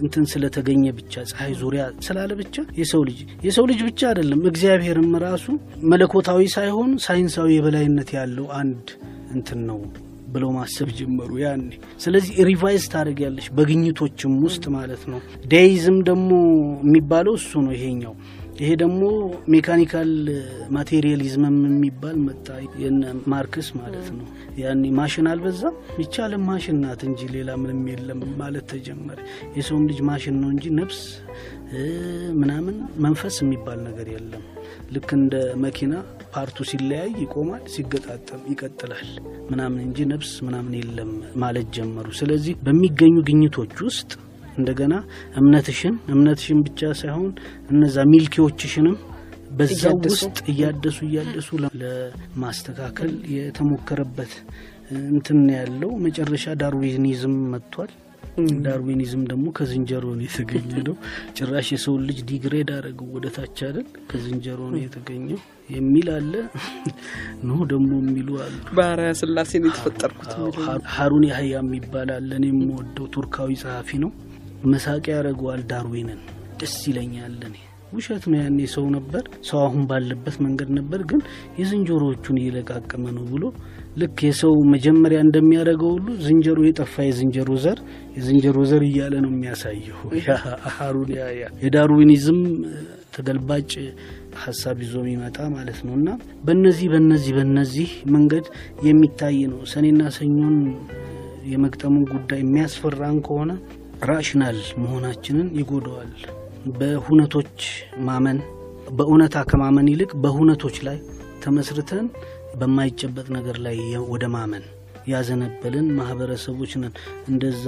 እንትን 0.00 0.24
ስለተገኘ 0.32 0.84
ብቻ 0.98 1.22
ፀሐይ 1.30 1.54
ዙሪያ 1.60 1.82
ስላለ 2.06 2.30
ብቻ 2.40 2.54
የሰው 2.80 3.02
ልጅ 3.08 3.18
የሰው 3.46 3.64
ልጅ 3.70 3.80
ብቻ 3.88 4.00
አይደለም 4.10 4.42
እግዚአብሔርም 4.50 5.10
ራሱ 5.26 5.46
መለኮታዊ 5.92 6.46
ሳይሆን 6.56 6.92
ሳይንሳዊ 7.06 7.50
የበላይነት 7.56 8.12
ያለው 8.18 8.46
አንድ 8.60 8.86
እንትን 9.34 9.60
ነው 9.70 9.80
ብለው 10.32 10.50
ማሰብ 10.56 10.88
ጀመሩ 10.98 11.30
ያኔ። 11.42 11.62
ስለዚህ 12.02 12.34
revise 12.48 12.84
ታደርጊያለሽ 12.92 13.46
በግኝቶችም 13.56 14.34
ውስጥ 14.44 14.64
ማለት 14.76 15.02
ነው። 15.12 15.20
deism 15.52 15.96
ደግሞ 16.08 16.28
የሚባለው 16.84 17.34
እሱ 17.40 17.52
ነው 17.64 17.72
ይሄኛው 17.76 18.14
ይሄ 18.60 18.70
ደግሞ 18.80 19.02
mechanical 19.52 20.10
materialism 20.76 21.44
ም 21.44 21.56
የሚባል 21.68 22.16
መጣ 22.24 22.46
የነ 22.82 23.02
ማርክስ 23.32 23.68
ማለት 23.78 24.08
ነው። 24.16 24.26
ያኔ 24.60 24.90
ማሽን 24.98 25.26
አልበዛም 25.30 25.74
ይቻለም 26.00 26.42
ማሽን 26.48 26.78
ናት 26.82 27.02
እንጂ 27.08 27.28
ሌላ 27.34 27.50
ምንም 27.62 27.80
የለም 27.92 28.20
ማለት 28.40 28.66
ተጀመረ። 28.72 29.18
የሰውም 29.56 29.84
ልጅ 29.90 30.00
ማሽን 30.10 30.36
ነው 30.42 30.50
እንጂ 30.54 30.66
ነፍስ 30.80 31.00
ምናምን 32.40 32.76
መንፈስ 33.04 33.36
የሚባል 33.42 33.78
ነገር 33.88 34.08
የለም። 34.14 34.44
ልክ 34.94 35.10
እንደ 35.16 35.34
መኪና 35.64 35.92
ፓርቱ 36.34 36.64
ሲለያይ 36.70 37.10
ይቆማል፣ 37.22 37.62
ሲገጣጠም 37.74 38.42
ይቀጥላል 38.52 39.08
ምናምን 39.50 39.80
እንጂ 39.86 40.06
ነፍስ 40.12 40.32
ምናምን 40.46 40.74
የለም 40.80 41.12
ማለት 41.36 41.68
ጀመሩ። 41.76 42.08
ስለዚህ 42.20 42.56
በሚገኙ 42.66 43.16
ግኝቶች 43.28 43.74
ውስጥ 43.88 44.10
እንደገና 44.58 44.94
እምነትሽን 45.40 45.94
እምነትሽን 46.14 46.60
ብቻ 46.66 46.90
ሳይሆን 47.00 47.30
እነዛ 47.70 48.04
ሚልኪዎችሽንም 48.12 48.96
በዛው 49.58 49.96
ውስጥ 50.06 50.36
እያደሱ 50.52 50.98
እያደሱ 51.06 51.48
ለማስተካከል 51.80 53.10
የተሞከረበት 53.36 54.34
እንትን 55.08 55.40
ያለው 55.56 55.90
መጨረሻ 56.04 56.54
Darwinism 56.60 57.34
መጥቷል። 57.52 57.90
Darwinism 58.64 59.22
ደግሞ 59.30 59.46
ከዝንጀሮ 59.56 60.04
ነው 60.12 60.24
የተገኘ 60.26 60.70
ነው። 60.86 60.94
ጭራሽ 61.36 61.68
የሰውን 61.74 62.02
ልጅ 62.08 62.18
degrade 62.28 62.68
አደረገው 62.70 63.08
ወደ 63.16 63.26
ታች 63.36 63.58
አይደል 63.66 63.86
ከዝንጀሮ 64.10 64.60
ነው 64.72 64.80
የተገኘው 64.82 65.40
የሚል 65.70 66.08
አለ። 66.16 66.32
no 67.44 67.58
ደግሞ 67.72 67.90
የሚሉ 68.02 68.30
አሉ። 68.44 68.54
በአርአያ 68.76 69.12
ስላሴ 69.20 69.52
ነው 69.62 69.70
የተፈጠርኩት 69.70 70.32
ሀሩን 70.94 71.26
ያህያ 71.30 71.54
የሚባል 71.58 72.10
አለ። 72.16 72.30
እኔ 72.40 72.46
የምወደው 72.52 73.08
ቱርካዊ 73.16 73.58
ጸሐፊ 73.62 73.98
ነው። 74.04 74.12
መሳቂያ 74.66 75.16
ያደረገዋል 75.16 75.62
ዳርዊንን። 75.70 76.20
ደስ 76.60 76.76
ይለኛል 76.88 77.36
እኔ 77.48 77.56
ውሸት 77.92 78.24
ነው። 78.30 78.38
ያኔ 78.40 78.58
ሰው 78.72 78.84
ነበር፣ 78.94 79.24
ሰው 79.48 79.58
አሁን 79.64 79.82
ባለበት 79.86 80.36
መንገድ 80.44 80.68
ነበር፣ 80.76 81.00
ግን 81.10 81.20
የዝንጀሮዎቹን 81.60 82.36
እየለቃቀመ 82.40 83.04
ነው 83.16 83.24
ብሎ 83.32 83.44
ልክ 83.96 84.18
የሰው 84.26 84.54
መጀመሪያ 84.74 85.18
እንደሚያደርገው 85.26 85.90
ሁሉ 85.96 86.08
ዝንጀሮ 86.26 86.58
የጠፋ 86.66 86.94
የዝንጀሮ 87.06 87.50
ዘር 87.64 87.78
የዝንጀሮ 88.16 88.58
ዘር 88.70 88.82
እያለ 88.88 89.14
ነው 89.24 89.32
የሚያሳየው። 89.34 89.98
ያያ 91.16 91.42
የዳርዊኒዝም 91.64 92.40
ተገልባጭ 93.14 93.70
ሀሳብ 94.42 94.76
ይዞ 94.84 94.94
የሚመጣ 95.02 95.38
ማለት 95.56 95.78
ነው። 95.86 95.94
እና 96.00 96.10
በነዚህ 96.44 96.88
በነዚህ 96.92 97.32
በነዚህ 97.38 97.88
መንገድ 98.14 98.46
የሚታይ 98.86 99.38
ነው። 99.52 99.60
ሰኔና 99.72 100.02
ሰኞን 100.18 100.56
የመግጠሙን 101.50 102.04
ጉዳይ 102.12 102.40
የሚያስፈራን 102.42 103.18
ከሆነ 103.26 103.52
ራሽናል 104.08 104.58
መሆናችንን 104.82 105.48
ይጎደዋል። 105.58 106.12
በሁነቶች 106.78 107.58
ማመን 108.06 108.38
በእውነታ 108.90 109.36
ከማመን 109.50 109.90
ይልቅ 109.92 110.10
በሁነቶች 110.22 110.76
ላይ 110.86 110.98
ተመስርተን 111.44 112.06
በማይጨበጥ 112.60 113.26
ነገር 113.36 113.56
ላይ 113.66 113.78
ወደ 114.12 114.24
ማመን 114.34 114.64
ያዘነበልን 115.06 115.86
ማህበረሰቦች 115.96 116.72
ነን። 116.80 116.94
እንደዛ 117.28 117.64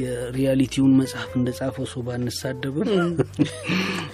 የሪያሊቲውን 0.00 0.94
መጽሐፍ 1.00 1.30
እንደ 1.38 1.50
ጻፈው 1.58 1.86
ሰው 1.92 2.02
ባንሳደብም 2.06 2.90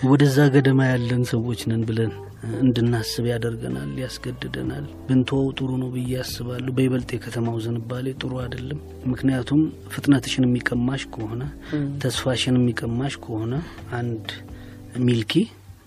ወደዛ 0.08 0.38
ገደማ 0.54 0.80
ያለን 0.90 1.22
ሰዎች 1.32 1.62
ነን 1.70 1.84
ብለን 1.88 2.12
እንድናስብ 2.60 3.24
ያደርገናል፣ 3.30 3.90
ያስገድደናል። 4.02 4.84
ብንተወው 5.06 5.48
ጥሩ 5.58 5.70
ነው 5.80 5.88
ብዬ 5.94 6.12
አስባለሁ። 6.22 6.72
በይበልጥ 6.76 7.10
የከተማው 7.14 7.56
ዝንባሌ 7.64 8.06
ጥሩ 8.18 8.32
አይደለም። 8.42 8.78
ምክንያቱም 9.10 9.60
ፍጥነትሽን 9.94 10.46
የሚቀማሽ 10.48 11.04
ከሆነ 11.14 11.42
ተስፋሽን 12.04 12.58
የሚቀማሽ 12.60 13.16
ከሆነ 13.24 13.52
አንድ 13.98 14.28
ሚልኪ 15.04 15.34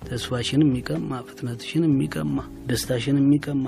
ተስፋሽን 0.05 0.61
የሚቀማ 0.65 1.19
ፍጥነትሽን 1.27 1.83
የሚቀማ 1.87 2.37
ደስታሽን 2.67 3.17
የሚቀማ 3.21 3.65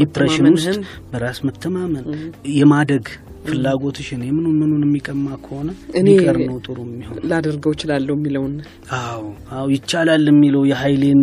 depression 0.00 0.46
ውስጥ 0.56 0.76
በራስ 1.10 1.40
መተማመን 1.48 2.06
የማደግ 2.54 3.06
ፍላጎትሽን 3.44 4.22
የምኑን 4.26 4.56
ምኑን 4.60 4.82
የሚቀማ 4.86 5.26
ከሆነ 5.44 5.68
ቢቀር 6.06 6.36
ነው 6.42 6.56
ጥሩ 6.66 6.76
የሚሆን። 6.86 7.18
ላደርገው 7.30 7.72
እችላለሁ 7.76 8.14
የሚለውን 8.18 8.54
አዎ 8.98 9.22
አዎ 9.56 9.64
ይቻላል 9.74 10.24
የሚለው 10.30 10.62
የሀይሌን 10.70 11.22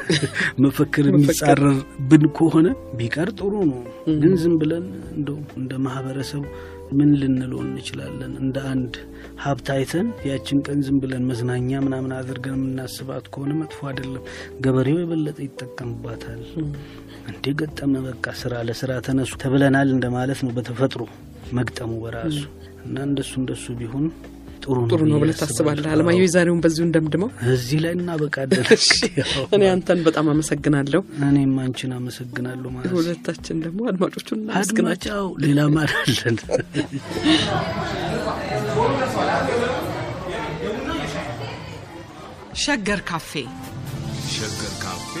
መፈክር 0.64 1.06
የሚጻረር 1.10 1.76
ብን 2.10 2.24
ከሆነ 2.38 2.66
ቢቀር 2.98 3.30
ጥሩ 3.38 3.52
ነው። 3.70 3.80
ግን 4.20 4.34
ዝም 4.42 4.56
ብለን 4.60 4.86
እንደው 5.14 5.38
እንደ 5.56 5.72
ማህበረሰብ 5.86 6.42
ምን 6.92 7.10
ልንለው 7.20 7.60
እንችላለን? 7.64 8.32
እንደ 8.40 8.56
አንድ 8.70 8.94
ሀብት 9.44 9.68
አይተን 9.74 10.08
ያችን 10.28 10.58
ቀን 10.66 10.78
ዝም 10.86 10.98
ብለን 11.02 11.24
መዝናኛ 11.30 11.80
ምናምን 11.84 12.12
አድርገን 12.18 12.56
የምናስባት 12.58 13.26
ከሆነ 13.32 13.52
መጥፎ 13.60 13.80
አይደለም። 13.90 14.24
ገበሬው 14.64 14.98
የበለጠ 15.00 15.38
ይጠቀምባታል። 15.46 16.42
እንዴ 17.30 17.44
ገጠመ 17.60 17.94
በቃ 18.06 18.26
ስራ 18.40 18.54
ለስራ 18.68 18.92
ተነሱ 19.06 19.32
ተብለናል 19.42 19.90
እንደማለት 19.94 20.40
ነው 20.44 20.52
በተፈጥሮ 20.56 21.02
መግጠሙ 21.58 21.92
በራሱ 22.02 22.38
እና 22.84 22.96
እንደሱ 23.08 23.32
እንደሱ 23.40 23.66
ቢሆን 23.80 24.06
ጥሩ 24.64 24.76
ነው 24.80 24.88
ጥሩ 24.90 25.00
ነው 25.04 25.16
ብዬ 25.16 25.22
ብለህ 25.22 25.36
ታስባለህ? 25.40 25.88
አለማየሁ 25.92 26.22
የዛሬውን 26.24 26.60
በዚሁ 26.64 26.82
እንደምድመው። 26.86 27.30
እዚህ 27.52 27.78
ላይ 27.84 27.92
እናበቃለን። 27.96 28.64
እኔ 29.56 29.62
አንተን 29.72 30.00
በጣም 30.06 30.28
አመሰግናለሁ። 30.32 31.00
እኔም 31.26 31.54
አንቺን 31.64 31.92
አመሰግናለሁ 31.98 32.68
ማለት 32.74 32.90
ነው። 32.90 32.98
ሁለታችን 32.98 33.62
ደግሞ 33.64 33.80
አድማጮቹን 33.90 34.40
እናመስግናቸው። 34.42 35.24
ሌላ 35.44 35.60
ካፌ 35.68 36.38
ሸገር 42.64 43.00
ካፌ 43.02 43.30
ሸገር 44.34 44.74
ካፌ 44.82 45.12